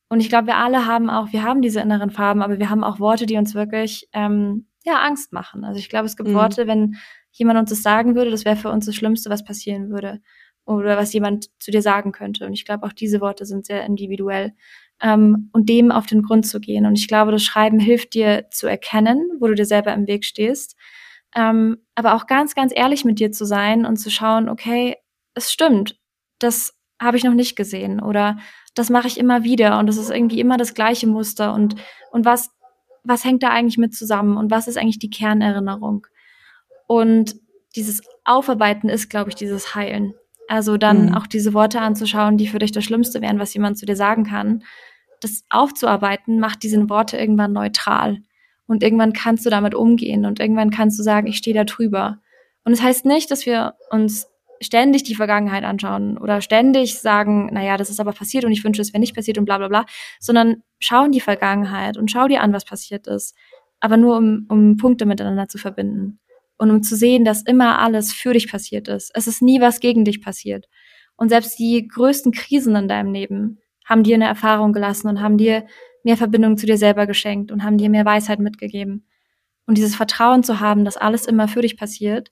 Und 0.08 0.20
ich 0.20 0.28
glaube, 0.28 0.46
wir 0.46 0.56
alle 0.56 0.86
haben 0.86 1.10
auch, 1.10 1.32
wir 1.32 1.42
haben 1.42 1.60
diese 1.60 1.80
inneren 1.80 2.10
Farben, 2.10 2.42
aber 2.42 2.58
wir 2.58 2.70
haben 2.70 2.84
auch 2.84 2.98
Worte, 2.98 3.26
die 3.26 3.36
uns 3.36 3.54
wirklich 3.54 4.08
ähm, 4.12 4.66
ja 4.84 5.00
Angst 5.00 5.32
machen. 5.32 5.64
Also 5.64 5.78
ich 5.78 5.88
glaube, 5.88 6.06
es 6.06 6.16
gibt 6.16 6.30
mhm. 6.30 6.34
Worte, 6.34 6.66
wenn 6.66 6.96
jemand 7.32 7.58
uns 7.58 7.70
das 7.70 7.82
sagen 7.82 8.14
würde, 8.14 8.30
das 8.30 8.44
wäre 8.44 8.56
für 8.56 8.70
uns 8.70 8.86
das 8.86 8.94
Schlimmste, 8.94 9.30
was 9.30 9.44
passieren 9.44 9.90
würde 9.90 10.20
oder 10.64 10.96
was 10.96 11.12
jemand 11.12 11.48
zu 11.60 11.70
dir 11.70 11.82
sagen 11.82 12.12
könnte. 12.12 12.46
Und 12.46 12.52
ich 12.52 12.64
glaube, 12.64 12.86
auch 12.86 12.92
diese 12.92 13.20
Worte 13.20 13.46
sind 13.46 13.66
sehr 13.66 13.84
individuell 13.84 14.54
ähm, 15.02 15.50
und 15.52 15.68
dem 15.68 15.90
auf 15.90 16.06
den 16.06 16.22
Grund 16.22 16.46
zu 16.46 16.60
gehen. 16.60 16.86
Und 16.86 16.98
ich 16.98 17.08
glaube, 17.08 17.32
das 17.32 17.42
Schreiben 17.42 17.78
hilft 17.78 18.14
dir 18.14 18.46
zu 18.50 18.66
erkennen, 18.66 19.30
wo 19.40 19.46
du 19.46 19.54
dir 19.54 19.66
selber 19.66 19.92
im 19.94 20.06
Weg 20.06 20.24
stehst, 20.24 20.76
ähm, 21.34 21.78
aber 21.94 22.14
auch 22.14 22.26
ganz, 22.26 22.54
ganz 22.54 22.72
ehrlich 22.74 23.04
mit 23.04 23.18
dir 23.18 23.30
zu 23.30 23.44
sein 23.44 23.84
und 23.84 23.96
zu 23.96 24.10
schauen, 24.10 24.48
okay, 24.48 24.96
es 25.34 25.52
stimmt, 25.52 25.98
das 26.38 26.74
habe 27.00 27.16
ich 27.16 27.24
noch 27.24 27.34
nicht 27.34 27.56
gesehen 27.56 28.00
oder 28.00 28.38
das 28.78 28.90
mache 28.90 29.08
ich 29.08 29.18
immer 29.18 29.44
wieder 29.44 29.78
und 29.78 29.86
das 29.86 29.96
ist 29.96 30.10
irgendwie 30.10 30.40
immer 30.40 30.56
das 30.56 30.74
gleiche 30.74 31.06
Muster 31.06 31.52
und, 31.52 31.74
und 32.12 32.24
was, 32.24 32.50
was 33.02 33.24
hängt 33.24 33.42
da 33.42 33.50
eigentlich 33.50 33.78
mit 33.78 33.94
zusammen 33.94 34.36
und 34.36 34.50
was 34.50 34.68
ist 34.68 34.78
eigentlich 34.78 34.98
die 34.98 35.10
Kernerinnerung? 35.10 36.06
Und 36.86 37.34
dieses 37.76 38.02
Aufarbeiten 38.24 38.88
ist, 38.88 39.10
glaube 39.10 39.30
ich, 39.30 39.36
dieses 39.36 39.74
Heilen. 39.74 40.14
Also 40.48 40.76
dann 40.76 41.06
mhm. 41.06 41.14
auch 41.14 41.26
diese 41.26 41.52
Worte 41.52 41.80
anzuschauen, 41.80 42.38
die 42.38 42.46
für 42.46 42.58
dich 42.58 42.72
das 42.72 42.84
Schlimmste 42.84 43.20
wären, 43.20 43.38
was 43.38 43.52
jemand 43.52 43.78
zu 43.78 43.84
dir 43.84 43.96
sagen 43.96 44.24
kann. 44.24 44.62
Das 45.20 45.44
aufzuarbeiten 45.50 46.40
macht 46.40 46.62
diese 46.62 46.88
Worte 46.88 47.18
irgendwann 47.18 47.52
neutral. 47.52 48.18
Und 48.66 48.82
irgendwann 48.82 49.12
kannst 49.12 49.44
du 49.44 49.50
damit 49.50 49.74
umgehen 49.74 50.24
und 50.24 50.40
irgendwann 50.40 50.70
kannst 50.70 50.98
du 50.98 51.02
sagen, 51.02 51.26
ich 51.26 51.36
stehe 51.36 51.54
da 51.54 51.64
drüber. 51.64 52.18
Und 52.64 52.72
es 52.72 52.78
das 52.78 52.86
heißt 52.86 53.06
nicht, 53.06 53.30
dass 53.30 53.44
wir 53.44 53.74
uns 53.90 54.27
ständig 54.60 55.04
die 55.04 55.14
Vergangenheit 55.14 55.64
anschauen 55.64 56.18
oder 56.18 56.40
ständig 56.40 56.98
sagen, 56.98 57.48
naja, 57.52 57.76
das 57.76 57.90
ist 57.90 58.00
aber 58.00 58.12
passiert 58.12 58.44
und 58.44 58.52
ich 58.52 58.64
wünsche, 58.64 58.82
es 58.82 58.92
wäre 58.92 59.00
nicht 59.00 59.14
passiert 59.14 59.38
und 59.38 59.44
bla 59.44 59.58
bla 59.58 59.68
bla, 59.68 59.86
sondern 60.20 60.62
schau 60.78 61.04
in 61.04 61.12
die 61.12 61.20
Vergangenheit 61.20 61.96
und 61.96 62.10
schau 62.10 62.28
dir 62.28 62.42
an, 62.42 62.52
was 62.52 62.64
passiert 62.64 63.06
ist. 63.06 63.34
Aber 63.80 63.96
nur 63.96 64.16
um, 64.16 64.46
um 64.48 64.76
Punkte 64.76 65.06
miteinander 65.06 65.48
zu 65.48 65.58
verbinden. 65.58 66.18
Und 66.56 66.70
um 66.70 66.82
zu 66.82 66.96
sehen, 66.96 67.24
dass 67.24 67.42
immer 67.42 67.78
alles 67.78 68.12
für 68.12 68.32
dich 68.32 68.50
passiert 68.50 68.88
ist. 68.88 69.12
Es 69.14 69.28
ist 69.28 69.42
nie 69.42 69.60
was 69.60 69.78
gegen 69.78 70.04
dich 70.04 70.20
passiert. 70.20 70.66
Und 71.16 71.28
selbst 71.28 71.58
die 71.58 71.86
größten 71.86 72.32
Krisen 72.32 72.74
in 72.74 72.88
deinem 72.88 73.12
Leben 73.12 73.58
haben 73.84 74.02
dir 74.02 74.16
eine 74.16 74.26
Erfahrung 74.26 74.72
gelassen 74.72 75.08
und 75.08 75.20
haben 75.20 75.38
dir 75.38 75.66
mehr 76.02 76.16
Verbindung 76.16 76.56
zu 76.56 76.66
dir 76.66 76.78
selber 76.78 77.06
geschenkt 77.06 77.52
und 77.52 77.62
haben 77.62 77.78
dir 77.78 77.90
mehr 77.90 78.04
Weisheit 78.04 78.40
mitgegeben. 78.40 79.06
Und 79.66 79.76
dieses 79.76 79.94
Vertrauen 79.94 80.42
zu 80.42 80.60
haben, 80.60 80.84
dass 80.84 80.96
alles 80.96 81.26
immer 81.26 81.46
für 81.46 81.62
dich 81.62 81.76
passiert, 81.76 82.30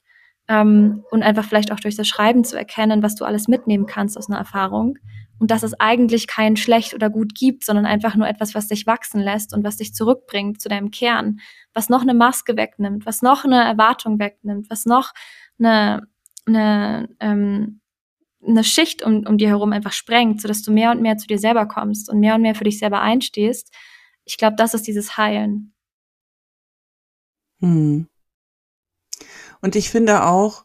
ähm, 0.48 1.04
und 1.10 1.22
einfach 1.22 1.44
vielleicht 1.44 1.72
auch 1.72 1.80
durch 1.80 1.96
das 1.96 2.08
Schreiben 2.08 2.44
zu 2.44 2.56
erkennen, 2.56 3.02
was 3.02 3.14
du 3.14 3.24
alles 3.24 3.48
mitnehmen 3.48 3.86
kannst 3.86 4.16
aus 4.16 4.28
einer 4.28 4.38
Erfahrung 4.38 4.98
und 5.38 5.50
dass 5.50 5.62
es 5.62 5.78
eigentlich 5.78 6.26
kein 6.26 6.56
schlecht 6.56 6.94
oder 6.94 7.10
gut 7.10 7.34
gibt, 7.34 7.64
sondern 7.64 7.84
einfach 7.84 8.14
nur 8.14 8.28
etwas, 8.28 8.54
was 8.54 8.68
dich 8.68 8.86
wachsen 8.86 9.20
lässt 9.20 9.54
und 9.54 9.64
was 9.64 9.76
dich 9.76 9.94
zurückbringt 9.94 10.60
zu 10.60 10.68
deinem 10.68 10.90
Kern, 10.90 11.40
was 11.74 11.88
noch 11.88 12.02
eine 12.02 12.14
Maske 12.14 12.56
wegnimmt, 12.56 13.06
was 13.06 13.22
noch 13.22 13.44
eine 13.44 13.62
Erwartung 13.62 14.18
wegnimmt, 14.18 14.70
was 14.70 14.86
noch 14.86 15.12
eine, 15.58 16.06
eine, 16.46 17.08
ähm, 17.20 17.80
eine 18.46 18.64
Schicht 18.64 19.02
um, 19.02 19.26
um 19.26 19.38
dir 19.38 19.48
herum 19.48 19.72
einfach 19.72 19.92
sprengt, 19.92 20.40
sodass 20.40 20.62
du 20.62 20.72
mehr 20.72 20.92
und 20.92 21.02
mehr 21.02 21.16
zu 21.18 21.26
dir 21.26 21.38
selber 21.38 21.66
kommst 21.66 22.08
und 22.08 22.20
mehr 22.20 22.36
und 22.36 22.42
mehr 22.42 22.54
für 22.54 22.64
dich 22.64 22.78
selber 22.78 23.00
einstehst. 23.00 23.74
Ich 24.24 24.38
glaube, 24.38 24.56
das 24.56 24.74
ist 24.74 24.86
dieses 24.86 25.16
Heilen. 25.16 25.74
Hm. 27.60 28.06
Und 29.66 29.74
ich 29.74 29.90
finde 29.90 30.24
auch, 30.24 30.64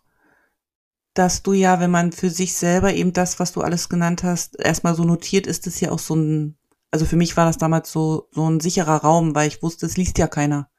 dass 1.15 1.41
du 1.41 1.53
ja, 1.53 1.79
wenn 1.79 1.89
man 1.89 2.11
für 2.11 2.29
sich 2.29 2.53
selber 2.53 2.93
eben 2.93 3.13
das, 3.13 3.39
was 3.39 3.51
du 3.51 3.61
alles 3.61 3.89
genannt 3.89 4.21
hast, 4.21 4.59
erstmal 4.59 4.93
so 4.93 5.03
notiert, 5.03 5.47
ist 5.47 5.65
es 5.65 5.79
ja 5.79 5.89
auch 5.89 5.97
so 5.97 6.15
ein, 6.15 6.55
also 6.91 7.05
für 7.05 7.15
mich 7.15 7.35
war 7.35 7.47
das 7.47 7.57
damals 7.57 7.91
so, 7.91 8.27
so 8.29 8.47
ein 8.47 8.59
sicherer 8.59 8.97
Raum, 8.97 9.33
weil 9.33 9.47
ich 9.47 9.63
wusste, 9.63 9.87
es 9.87 9.97
liest 9.97 10.19
ja 10.19 10.27
keiner. 10.27 10.69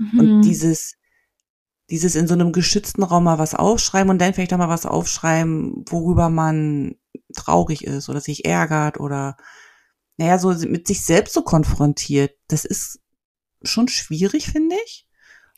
Mhm. 0.00 0.18
Und 0.18 0.42
dieses, 0.42 0.96
dieses 1.88 2.16
in 2.16 2.26
so 2.26 2.34
einem 2.34 2.50
geschützten 2.50 3.04
Raum 3.04 3.22
mal 3.22 3.38
was 3.38 3.54
aufschreiben 3.54 4.10
und 4.10 4.18
dann 4.18 4.34
vielleicht 4.34 4.52
auch 4.52 4.58
mal 4.58 4.68
was 4.68 4.84
aufschreiben, 4.84 5.84
worüber 5.88 6.30
man 6.30 6.96
traurig 7.36 7.84
ist 7.84 8.08
oder 8.08 8.20
sich 8.20 8.44
ärgert 8.44 8.98
oder, 8.98 9.36
naja, 10.16 10.40
so 10.40 10.48
mit 10.48 10.88
sich 10.88 11.04
selbst 11.04 11.32
so 11.32 11.42
konfrontiert, 11.42 12.34
das 12.48 12.64
ist 12.64 12.98
schon 13.62 13.86
schwierig, 13.86 14.50
finde 14.50 14.74
ich. 14.84 15.07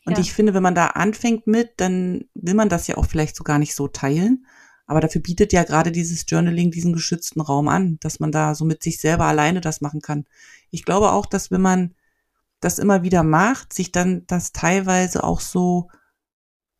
Und 0.04 0.14
ja. 0.14 0.20
ich 0.20 0.32
finde, 0.32 0.54
wenn 0.54 0.62
man 0.62 0.74
da 0.74 0.88
anfängt 0.88 1.46
mit, 1.46 1.72
dann 1.76 2.24
will 2.34 2.54
man 2.54 2.68
das 2.68 2.86
ja 2.86 2.96
auch 2.96 3.06
vielleicht 3.06 3.36
so 3.36 3.44
gar 3.44 3.58
nicht 3.58 3.74
so 3.74 3.88
teilen. 3.88 4.46
Aber 4.86 5.00
dafür 5.00 5.20
bietet 5.20 5.52
ja 5.52 5.62
gerade 5.62 5.92
dieses 5.92 6.24
Journaling 6.26 6.70
diesen 6.70 6.92
geschützten 6.92 7.40
Raum 7.40 7.68
an, 7.68 7.98
dass 8.00 8.18
man 8.18 8.32
da 8.32 8.54
so 8.54 8.64
mit 8.64 8.82
sich 8.82 8.98
selber 9.00 9.26
alleine 9.26 9.60
das 9.60 9.80
machen 9.80 10.00
kann. 10.00 10.24
Ich 10.70 10.84
glaube 10.84 11.12
auch, 11.12 11.26
dass 11.26 11.50
wenn 11.50 11.60
man 11.60 11.94
das 12.60 12.78
immer 12.78 13.02
wieder 13.02 13.22
macht, 13.22 13.72
sich 13.72 13.92
dann 13.92 14.26
das 14.26 14.52
teilweise 14.52 15.22
auch 15.22 15.40
so, 15.40 15.90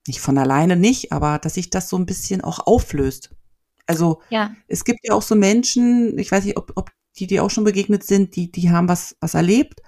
nicht 0.06 0.20
von 0.20 0.38
alleine 0.38 0.76
nicht, 0.76 1.12
aber 1.12 1.38
dass 1.38 1.54
sich 1.54 1.70
das 1.70 1.88
so 1.88 1.96
ein 1.96 2.06
bisschen 2.06 2.40
auch 2.40 2.66
auflöst. 2.66 3.34
Also 3.86 4.22
ja. 4.30 4.54
es 4.66 4.84
gibt 4.84 5.00
ja 5.02 5.14
auch 5.14 5.22
so 5.22 5.36
Menschen, 5.36 6.18
ich 6.18 6.32
weiß 6.32 6.44
nicht, 6.44 6.56
ob, 6.56 6.72
ob 6.74 6.90
die 7.18 7.26
dir 7.26 7.44
auch 7.44 7.50
schon 7.50 7.64
begegnet 7.64 8.04
sind, 8.04 8.34
die, 8.34 8.50
die 8.50 8.70
haben 8.70 8.88
was, 8.88 9.16
was 9.20 9.34
erlebt 9.34 9.80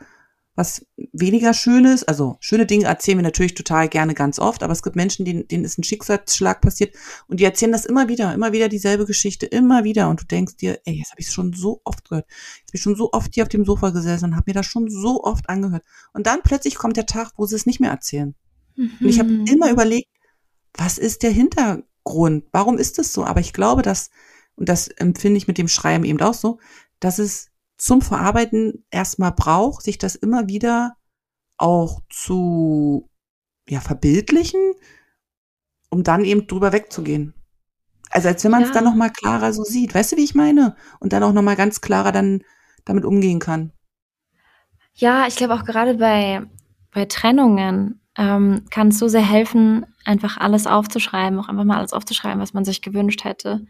was 0.55 0.87
weniger 1.13 1.55
Schönes, 1.55 2.05
also 2.05 2.37
schöne 2.41 2.67
Dinge 2.67 2.85
erzählen 2.85 3.19
wir 3.19 3.23
natürlich 3.23 3.55
total 3.55 3.89
gerne 3.89 4.13
ganz 4.15 4.39
oft, 4.39 4.63
aber 4.63 4.73
es 4.73 4.83
gibt 4.83 4.97
Menschen, 4.97 5.25
denen, 5.25 5.49
denen 5.49 5.65
ist 5.65 5.79
ein 5.79 5.85
Schicksalsschlag 5.85 6.61
passiert 6.61 6.95
und 7.27 7.41
die 7.41 7.45
erzählen 7.45 7.73
das 7.73 7.87
immer 7.87 8.09
wieder, 8.09 8.35
immer 8.35 8.53
wieder 8.53 8.69
dieselbe 8.69 9.07
Geschichte, 9.07 9.47
immer 9.47 9.85
wieder 9.85 10.11
und 10.11 10.21
du 10.21 10.27
denkst 10.27 10.57
dir, 10.57 10.79
ey, 10.85 10.95
jetzt 10.99 11.11
habe 11.11 11.21
ich 11.21 11.29
es 11.29 11.33
schon 11.33 11.55
so 11.55 11.81
oft 11.85 12.09
gehört, 12.09 12.27
jetzt 12.29 12.69
habe 12.69 12.77
ich 12.77 12.83
schon 12.83 12.97
so 12.97 13.11
oft 13.13 13.35
hier 13.35 13.45
auf 13.45 13.49
dem 13.49 13.65
Sofa 13.65 13.91
gesessen 13.91 14.27
und 14.27 14.37
habe 14.37 14.45
mir 14.51 14.55
das 14.55 14.67
schon 14.67 14.91
so 14.91 15.25
oft 15.25 15.49
angehört 15.49 15.85
und 16.13 16.27
dann 16.27 16.43
plötzlich 16.43 16.75
kommt 16.75 16.99
der 16.99 17.07
Tag, 17.07 17.33
wo 17.37 17.47
sie 17.47 17.57
es 17.57 17.65
nicht 17.65 17.81
mehr 17.81 17.91
erzählen. 17.91 18.35
Mhm. 18.77 18.93
Und 19.01 19.09
ich 19.09 19.19
habe 19.19 19.31
mhm. 19.31 19.47
immer 19.47 19.71
überlegt, 19.71 20.09
was 20.75 20.99
ist 20.99 21.23
der 21.23 21.31
Hintergrund? 21.31 22.45
Warum 22.53 22.77
ist 22.77 22.99
das 22.99 23.13
so? 23.13 23.25
Aber 23.25 23.41
ich 23.41 23.53
glaube, 23.53 23.83
dass, 23.83 24.11
und 24.57 24.69
das 24.69 24.89
empfinde 24.89 25.39
ich 25.39 25.49
mit 25.49 25.59
dem 25.59 25.69
Schreiben 25.69 26.05
eben 26.05 26.21
auch 26.21 26.35
so, 26.35 26.59
dass 27.01 27.19
es 27.19 27.52
zum 27.83 28.01
Verarbeiten 28.01 28.85
erstmal 28.93 29.33
braucht, 29.33 29.83
sich 29.83 29.99
das 29.99 30.15
immer 30.15 30.47
wieder 30.47 30.95
auch 31.57 32.01
zu 32.11 33.11
ja, 33.69 33.81
verbildlichen, 33.81 34.61
um 35.91 36.05
dann 36.05 36.25
eben 36.25 36.47
drüber 36.47 36.73
wegzugehen. 36.73 37.35
Also 38.09 38.29
als 38.29 38.45
wenn 38.45 38.53
man 38.53 38.63
es 38.63 38.69
ja. 38.69 38.75
dann 38.75 38.85
nochmal 38.85 39.11
klarer 39.11 39.53
so 39.53 39.65
sieht. 39.65 39.97
Weißt 39.97 40.13
du, 40.13 40.17
wie 40.17 40.23
ich 40.23 40.37
meine? 40.37 40.77
Und 41.01 41.13
dann 41.13 41.25
auch 41.25 41.33
nochmal 41.33 41.57
ganz 41.57 41.81
klarer 41.81 42.13
dann 42.13 42.45
damit 42.85 43.05
umgehen 43.05 43.41
kann. 43.41 43.73
Ja, 44.95 45.27
ich 45.27 45.35
glaube 45.35 45.55
auch 45.55 45.65
gerade 45.65 45.95
bei, 45.95 46.43
bei 46.93 47.07
Trennungen 47.07 48.01
ähm, 48.17 48.65
kann 48.71 48.89
es 48.89 48.99
so 48.99 49.09
sehr 49.09 49.29
helfen, 49.29 49.87
einfach 50.05 50.37
alles 50.37 50.69
aufzuschreiben, 50.69 51.37
auch 51.41 51.49
einfach 51.49 51.65
mal 51.65 51.79
alles 51.79 51.95
aufzuschreiben, 51.95 52.41
was 52.41 52.55
man 52.55 52.65
sich 52.65 52.81
gewünscht 52.81 53.25
hätte. 53.25 53.67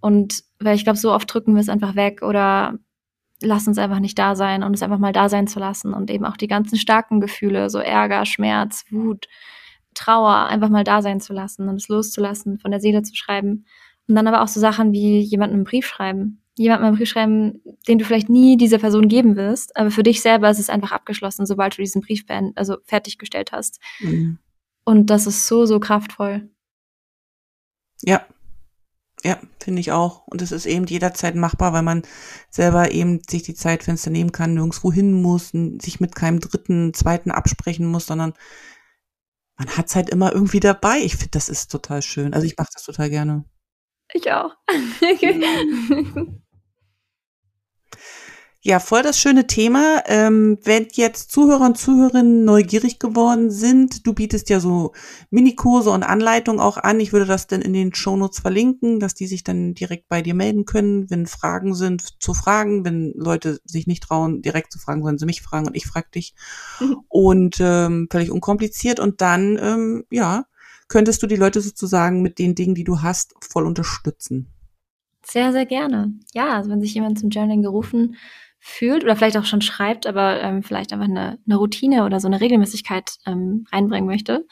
Und 0.00 0.44
weil 0.60 0.76
ich 0.76 0.84
glaube, 0.84 0.98
so 0.98 1.12
oft 1.12 1.32
drücken 1.32 1.52
wir 1.54 1.60
es 1.60 1.68
einfach 1.68 1.94
weg 1.94 2.22
oder 2.22 2.78
lass 3.42 3.66
uns 3.66 3.78
einfach 3.78 4.00
nicht 4.00 4.18
da 4.18 4.36
sein 4.36 4.62
und 4.62 4.74
es 4.74 4.82
einfach 4.82 4.98
mal 4.98 5.12
da 5.12 5.28
sein 5.28 5.46
zu 5.46 5.58
lassen 5.58 5.92
und 5.92 6.10
eben 6.10 6.24
auch 6.24 6.36
die 6.36 6.46
ganzen 6.46 6.76
starken 6.78 7.20
Gefühle, 7.20 7.70
so 7.70 7.78
Ärger, 7.78 8.24
Schmerz, 8.26 8.84
Wut, 8.90 9.26
Trauer, 9.94 10.46
einfach 10.46 10.68
mal 10.68 10.84
da 10.84 11.02
sein 11.02 11.20
zu 11.20 11.32
lassen 11.32 11.68
und 11.68 11.76
es 11.76 11.88
loszulassen, 11.88 12.58
von 12.58 12.70
der 12.70 12.80
Seele 12.80 13.02
zu 13.02 13.14
schreiben. 13.14 13.66
Und 14.06 14.14
dann 14.16 14.26
aber 14.26 14.42
auch 14.42 14.48
so 14.48 14.60
Sachen 14.60 14.92
wie 14.92 15.20
jemandem 15.20 15.58
einen 15.58 15.64
Brief 15.64 15.86
schreiben. 15.86 16.42
Jemandem 16.56 16.88
einen 16.88 16.96
Brief 16.96 17.08
schreiben, 17.08 17.62
den 17.88 17.98
du 17.98 18.04
vielleicht 18.04 18.28
nie 18.28 18.56
dieser 18.56 18.78
Person 18.78 19.08
geben 19.08 19.36
wirst, 19.36 19.76
aber 19.76 19.90
für 19.90 20.02
dich 20.02 20.20
selber 20.20 20.50
ist 20.50 20.58
es 20.58 20.70
einfach 20.70 20.92
abgeschlossen, 20.92 21.46
sobald 21.46 21.76
du 21.76 21.82
diesen 21.82 22.02
Brief 22.02 22.24
also 22.54 22.76
fertiggestellt 22.84 23.52
hast. 23.52 23.80
Mhm. 24.00 24.38
Und 24.84 25.10
das 25.10 25.26
ist 25.26 25.46
so, 25.46 25.66
so 25.66 25.80
kraftvoll. 25.80 26.50
Ja, 28.02 28.26
ja, 29.24 29.38
finde 29.58 29.80
ich 29.80 29.90
auch. 29.90 30.26
Und 30.26 30.42
es 30.42 30.52
ist 30.52 30.66
eben 30.66 30.84
jederzeit 30.86 31.34
machbar, 31.34 31.72
weil 31.72 31.82
man 31.82 32.02
selber 32.50 32.92
eben 32.92 33.20
sich 33.28 33.42
die 33.42 33.54
Zeitfenster 33.54 34.10
nehmen 34.10 34.32
kann, 34.32 34.54
nirgendwo 34.54 34.92
hin 34.92 35.12
muss, 35.22 35.52
sich 35.80 35.98
mit 35.98 36.14
keinem 36.14 36.40
dritten, 36.40 36.92
zweiten 36.92 37.30
absprechen 37.30 37.86
muss, 37.86 38.06
sondern 38.06 38.34
man 39.56 39.68
hat 39.68 39.86
es 39.86 39.96
halt 39.96 40.10
immer 40.10 40.32
irgendwie 40.32 40.60
dabei. 40.60 40.98
Ich 40.98 41.16
finde, 41.16 41.30
das 41.30 41.48
ist 41.48 41.70
total 41.70 42.02
schön. 42.02 42.34
Also 42.34 42.46
ich 42.46 42.56
mache 42.58 42.70
das 42.74 42.84
total 42.84 43.08
gerne. 43.08 43.44
Ich 44.12 44.30
auch. 44.30 44.50
Ja, 48.66 48.80
voll 48.80 49.02
das 49.02 49.18
schöne 49.18 49.46
Thema. 49.46 50.02
Ähm, 50.06 50.56
wenn 50.64 50.88
jetzt 50.92 51.30
Zuhörer 51.30 51.66
und 51.66 51.76
Zuhörerinnen 51.76 52.46
neugierig 52.46 52.98
geworden 52.98 53.50
sind, 53.50 54.06
du 54.06 54.14
bietest 54.14 54.48
ja 54.48 54.58
so 54.58 54.92
Minikurse 55.28 55.90
und 55.90 56.02
Anleitungen 56.02 56.62
auch 56.62 56.78
an. 56.78 56.98
Ich 56.98 57.12
würde 57.12 57.26
das 57.26 57.46
dann 57.46 57.60
in 57.60 57.74
den 57.74 57.92
Shownotes 57.92 58.38
verlinken, 58.38 59.00
dass 59.00 59.12
die 59.12 59.26
sich 59.26 59.44
dann 59.44 59.74
direkt 59.74 60.08
bei 60.08 60.22
dir 60.22 60.32
melden 60.32 60.64
können, 60.64 61.10
wenn 61.10 61.26
Fragen 61.26 61.74
sind, 61.74 62.22
zu 62.22 62.32
fragen. 62.32 62.86
Wenn 62.86 63.12
Leute 63.14 63.60
sich 63.66 63.86
nicht 63.86 64.04
trauen, 64.04 64.40
direkt 64.40 64.72
zu 64.72 64.78
fragen, 64.78 65.02
sollen 65.02 65.18
sie 65.18 65.26
mich 65.26 65.42
fragen 65.42 65.66
und 65.66 65.76
ich 65.76 65.86
frage 65.86 66.08
dich. 66.14 66.34
Mhm. 66.80 66.96
Und 67.08 67.56
ähm, 67.60 68.08
völlig 68.10 68.30
unkompliziert. 68.30 68.98
Und 68.98 69.20
dann, 69.20 69.58
ähm, 69.60 70.04
ja, 70.10 70.46
könntest 70.88 71.22
du 71.22 71.26
die 71.26 71.36
Leute 71.36 71.60
sozusagen 71.60 72.22
mit 72.22 72.38
den 72.38 72.54
Dingen, 72.54 72.74
die 72.74 72.84
du 72.84 73.02
hast, 73.02 73.34
voll 73.42 73.66
unterstützen. 73.66 74.54
Sehr, 75.22 75.52
sehr 75.52 75.66
gerne. 75.66 76.14
Ja, 76.32 76.56
also 76.56 76.70
wenn 76.70 76.80
sich 76.80 76.94
jemand 76.94 77.18
zum 77.18 77.28
Journaling 77.28 77.60
gerufen 77.60 78.16
fühlt 78.66 79.04
oder 79.04 79.14
vielleicht 79.14 79.36
auch 79.36 79.44
schon 79.44 79.60
schreibt, 79.60 80.06
aber 80.06 80.40
ähm, 80.40 80.62
vielleicht 80.62 80.94
einfach 80.94 81.04
eine, 81.04 81.38
eine 81.44 81.56
Routine 81.56 82.06
oder 82.06 82.18
so 82.18 82.26
eine 82.26 82.40
Regelmäßigkeit 82.40 83.16
ähm, 83.26 83.66
reinbringen 83.70 84.08
möchte, 84.08 84.46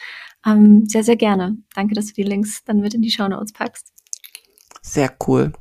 ähm, 0.47 0.85
sehr, 0.87 1.03
sehr 1.03 1.17
gerne. 1.17 1.57
Danke, 1.75 1.95
dass 1.95 2.09
du 2.09 2.13
die 2.13 2.23
Links 2.23 2.63
dann 2.65 2.81
mit 2.81 2.93
in 2.93 3.01
die 3.01 3.11
Show 3.11 3.27
Notes 3.27 3.55
packst. 3.55 3.91
Sehr 4.83 5.11
cool. 5.27 5.53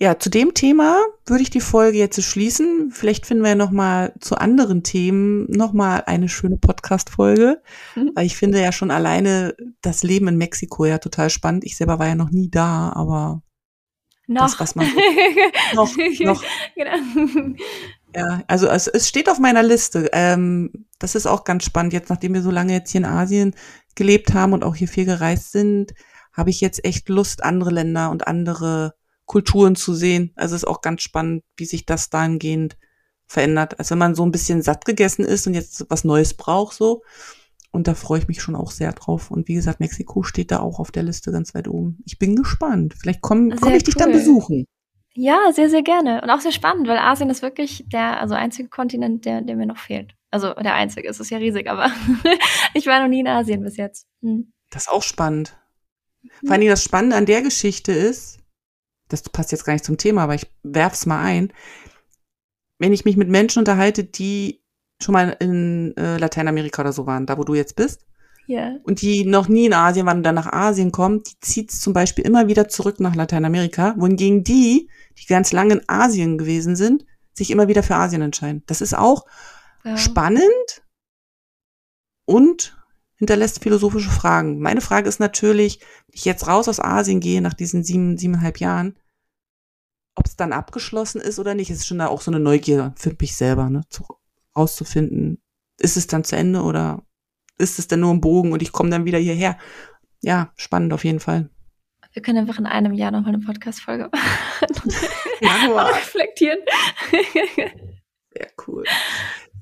Ja, 0.00 0.18
zu 0.18 0.28
dem 0.28 0.54
Thema 0.54 1.00
würde 1.24 1.42
ich 1.42 1.50
die 1.50 1.60
Folge 1.60 1.98
jetzt 1.98 2.20
schließen. 2.20 2.90
Vielleicht 2.90 3.26
finden 3.26 3.44
wir 3.44 3.50
ja 3.50 3.54
noch 3.54 3.70
mal 3.70 4.12
zu 4.20 4.34
anderen 4.34 4.82
Themen 4.82 5.46
noch 5.48 5.72
mal 5.72 6.02
eine 6.04 6.28
schöne 6.28 6.56
Podcast-Folge, 6.56 7.62
mhm. 7.94 8.10
weil 8.16 8.26
ich 8.26 8.36
finde 8.36 8.60
ja 8.60 8.72
schon 8.72 8.90
alleine 8.90 9.54
das 9.82 10.02
Leben 10.02 10.26
in 10.26 10.36
Mexiko 10.36 10.84
ja 10.84 10.98
total 10.98 11.30
spannend. 11.30 11.64
Ich 11.64 11.76
selber 11.76 12.00
war 12.00 12.08
ja 12.08 12.16
noch 12.16 12.30
nie 12.30 12.50
da, 12.50 12.92
aber 12.92 13.42
noch. 14.26 14.42
Das, 14.42 14.60
was 14.60 14.74
man 14.74 14.86
noch, 15.74 15.96
noch. 15.96 16.44
Genau. 16.74 17.54
Ja, 18.14 18.42
also 18.46 18.66
es, 18.68 18.86
es 18.86 19.08
steht 19.08 19.28
auf 19.28 19.38
meiner 19.38 19.62
Liste. 19.62 20.08
Ähm, 20.12 20.86
das 20.98 21.14
ist 21.14 21.26
auch 21.26 21.44
ganz 21.44 21.64
spannend. 21.64 21.92
Jetzt, 21.92 22.08
nachdem 22.08 22.34
wir 22.34 22.42
so 22.42 22.50
lange 22.50 22.72
jetzt 22.72 22.90
hier 22.90 23.00
in 23.00 23.04
Asien 23.04 23.54
gelebt 23.94 24.34
haben 24.34 24.52
und 24.52 24.64
auch 24.64 24.74
hier 24.74 24.88
viel 24.88 25.04
gereist 25.04 25.52
sind, 25.52 25.92
habe 26.32 26.50
ich 26.50 26.60
jetzt 26.60 26.84
echt 26.84 27.08
Lust, 27.08 27.42
andere 27.42 27.70
Länder 27.70 28.10
und 28.10 28.26
andere 28.26 28.94
Kulturen 29.26 29.76
zu 29.76 29.94
sehen. 29.94 30.32
Also 30.36 30.54
es 30.54 30.62
ist 30.62 30.68
auch 30.68 30.80
ganz 30.80 31.02
spannend, 31.02 31.42
wie 31.56 31.64
sich 31.64 31.84
das 31.84 32.10
dahingehend 32.10 32.76
verändert. 33.26 33.78
Also 33.78 33.92
wenn 33.92 33.98
man 33.98 34.14
so 34.14 34.24
ein 34.24 34.32
bisschen 34.32 34.62
satt 34.62 34.84
gegessen 34.84 35.24
ist 35.24 35.46
und 35.46 35.54
jetzt 35.54 35.84
was 35.88 36.04
Neues 36.04 36.34
braucht 36.34 36.76
so. 36.76 37.02
Und 37.76 37.88
da 37.88 37.94
freue 37.94 38.18
ich 38.18 38.26
mich 38.26 38.40
schon 38.40 38.56
auch 38.56 38.70
sehr 38.70 38.90
drauf. 38.92 39.30
Und 39.30 39.48
wie 39.48 39.54
gesagt, 39.54 39.80
Mexiko 39.80 40.22
steht 40.22 40.50
da 40.50 40.60
auch 40.60 40.80
auf 40.80 40.90
der 40.90 41.02
Liste 41.02 41.30
ganz 41.30 41.54
weit 41.54 41.68
oben. 41.68 41.98
Ich 42.06 42.18
bin 42.18 42.34
gespannt. 42.34 42.94
Vielleicht 42.98 43.20
komme 43.20 43.54
komm 43.54 43.68
ich 43.68 43.74
cool. 43.74 43.82
dich 43.82 43.94
dann 43.96 44.12
besuchen. 44.12 44.64
Ja, 45.12 45.52
sehr, 45.52 45.68
sehr 45.68 45.82
gerne. 45.82 46.22
Und 46.22 46.30
auch 46.30 46.40
sehr 46.40 46.52
spannend, 46.52 46.88
weil 46.88 46.96
Asien 46.96 47.28
ist 47.28 47.42
wirklich 47.42 47.84
der 47.86 48.18
also 48.18 48.34
einzige 48.34 48.70
Kontinent, 48.70 49.26
der, 49.26 49.42
der 49.42 49.56
mir 49.56 49.66
noch 49.66 49.76
fehlt. 49.76 50.14
Also 50.30 50.54
der 50.54 50.72
einzige, 50.72 51.06
es 51.06 51.20
ist 51.20 51.28
ja 51.28 51.36
riesig, 51.36 51.68
aber 51.68 51.90
ich 52.74 52.86
war 52.86 52.98
noch 53.02 53.08
nie 53.08 53.20
in 53.20 53.28
Asien 53.28 53.62
bis 53.62 53.76
jetzt. 53.76 54.06
Hm. 54.22 54.54
Das 54.70 54.84
ist 54.84 54.90
auch 54.90 55.02
spannend. 55.02 55.54
Vor 56.46 56.52
allem 56.52 56.66
das 56.66 56.82
Spannende 56.82 57.16
an 57.16 57.26
der 57.26 57.42
Geschichte 57.42 57.92
ist, 57.92 58.38
das 59.08 59.22
passt 59.22 59.52
jetzt 59.52 59.64
gar 59.66 59.74
nicht 59.74 59.84
zum 59.84 59.98
Thema, 59.98 60.22
aber 60.22 60.34
ich 60.34 60.46
werf's 60.62 61.04
mal 61.04 61.22
ein. 61.22 61.52
Wenn 62.78 62.94
ich 62.94 63.04
mich 63.04 63.18
mit 63.18 63.28
Menschen 63.28 63.58
unterhalte, 63.58 64.02
die 64.02 64.62
schon 65.02 65.12
mal 65.12 65.36
in 65.40 65.96
äh, 65.96 66.16
Lateinamerika 66.18 66.82
oder 66.82 66.92
so 66.92 67.06
waren, 67.06 67.26
da 67.26 67.38
wo 67.38 67.44
du 67.44 67.54
jetzt 67.54 67.76
bist, 67.76 68.06
yeah. 68.48 68.76
und 68.84 69.02
die 69.02 69.24
noch 69.24 69.48
nie 69.48 69.66
in 69.66 69.72
Asien 69.72 70.06
waren 70.06 70.18
und 70.18 70.22
dann 70.22 70.34
nach 70.34 70.52
Asien 70.52 70.92
kommen, 70.92 71.22
die 71.22 71.38
zieht 71.40 71.70
zum 71.70 71.92
Beispiel 71.92 72.24
immer 72.24 72.48
wieder 72.48 72.68
zurück 72.68 73.00
nach 73.00 73.14
Lateinamerika, 73.14 73.94
wohingegen 73.98 74.44
die, 74.44 74.88
die 75.18 75.26
ganz 75.26 75.52
lange 75.52 75.74
in 75.74 75.88
Asien 75.88 76.38
gewesen 76.38 76.76
sind, 76.76 77.04
sich 77.34 77.50
immer 77.50 77.68
wieder 77.68 77.82
für 77.82 77.96
Asien 77.96 78.22
entscheiden. 78.22 78.62
Das 78.66 78.80
ist 78.80 78.96
auch 78.96 79.26
ja. 79.84 79.96
spannend 79.96 80.82
und 82.24 82.76
hinterlässt 83.16 83.62
philosophische 83.62 84.10
Fragen. 84.10 84.60
Meine 84.60 84.80
Frage 84.80 85.08
ist 85.08 85.20
natürlich, 85.20 85.80
wenn 85.80 86.14
ich 86.14 86.24
jetzt 86.24 86.46
raus 86.46 86.68
aus 86.68 86.80
Asien 86.80 87.20
gehe 87.20 87.40
nach 87.40 87.54
diesen 87.54 87.82
sieben, 87.82 88.18
siebeneinhalb 88.18 88.58
Jahren, 88.58 88.98
ob 90.14 90.26
es 90.26 90.36
dann 90.36 90.52
abgeschlossen 90.52 91.20
ist 91.20 91.38
oder 91.38 91.54
nicht, 91.54 91.70
ist 91.70 91.86
schon 91.86 91.98
da 91.98 92.08
auch 92.08 92.20
so 92.20 92.30
eine 92.30 92.40
Neugier 92.40 92.94
für 92.96 93.14
mich 93.18 93.36
selber, 93.36 93.68
ne, 93.68 93.82
zu, 93.90 94.04
rauszufinden, 94.56 95.42
ist 95.78 95.96
es 95.96 96.06
dann 96.06 96.24
zu 96.24 96.36
Ende 96.36 96.62
oder 96.62 97.02
ist 97.58 97.78
es 97.78 97.88
dann 97.88 98.00
nur 98.00 98.12
ein 98.12 98.20
Bogen 98.20 98.52
und 98.52 98.62
ich 98.62 98.72
komme 98.72 98.90
dann 98.90 99.04
wieder 99.04 99.18
hierher? 99.18 99.58
Ja, 100.22 100.52
spannend 100.56 100.92
auf 100.92 101.04
jeden 101.04 101.20
Fall. 101.20 101.50
Wir 102.12 102.22
können 102.22 102.38
einfach 102.38 102.58
in 102.58 102.66
einem 102.66 102.94
Jahr 102.94 103.10
nochmal 103.10 103.34
eine 103.34 103.44
Podcast-Folge 103.44 104.10
reflektieren. 105.42 106.58
Sehr 108.32 108.48
cool. 108.66 108.84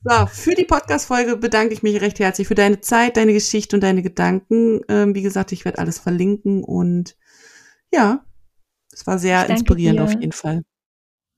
So, 0.04 0.26
für 0.26 0.54
die 0.54 0.64
Podcast-Folge 0.64 1.36
bedanke 1.36 1.74
ich 1.74 1.82
mich 1.82 2.00
recht 2.00 2.20
herzlich 2.20 2.46
für 2.46 2.54
deine 2.54 2.80
Zeit, 2.80 3.16
deine 3.16 3.32
Geschichte 3.32 3.74
und 3.74 3.80
deine 3.80 4.02
Gedanken. 4.02 4.82
Ähm, 4.88 5.14
wie 5.14 5.22
gesagt, 5.22 5.50
ich 5.50 5.64
werde 5.64 5.78
alles 5.78 5.98
verlinken 5.98 6.62
und 6.62 7.16
ja, 7.92 8.24
es 8.92 9.06
war 9.06 9.18
sehr 9.18 9.48
inspirierend 9.48 9.98
dir. 9.98 10.04
auf 10.04 10.12
jeden 10.12 10.32
Fall. 10.32 10.62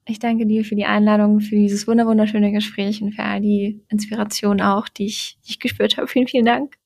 Ich 0.08 0.20
danke 0.20 0.46
dir 0.46 0.64
für 0.64 0.76
die 0.76 0.84
Einladung, 0.84 1.40
für 1.40 1.56
dieses 1.56 1.88
wunderschöne 1.88 2.52
Gespräch 2.52 3.02
und 3.02 3.12
für 3.12 3.24
all 3.24 3.40
die 3.40 3.84
Inspiration 3.88 4.60
auch, 4.60 4.88
die 4.88 5.06
ich, 5.06 5.38
die 5.44 5.50
ich 5.50 5.58
gespürt 5.58 5.96
habe. 5.96 6.06
Vielen, 6.06 6.28
vielen 6.28 6.44
Dank. 6.44 6.76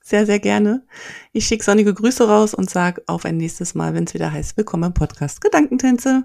Sehr, 0.00 0.24
sehr 0.24 0.38
gerne. 0.38 0.86
Ich 1.32 1.46
schicke 1.46 1.64
sonnige 1.64 1.92
Grüße 1.92 2.28
raus 2.28 2.54
und 2.54 2.70
sage 2.70 3.02
auf 3.06 3.24
ein 3.24 3.38
nächstes 3.38 3.74
Mal, 3.74 3.94
wenn 3.94 4.04
es 4.04 4.14
wieder 4.14 4.30
heißt, 4.30 4.56
willkommen 4.56 4.84
im 4.84 4.94
Podcast 4.94 5.40
Gedankentänze. 5.40 6.24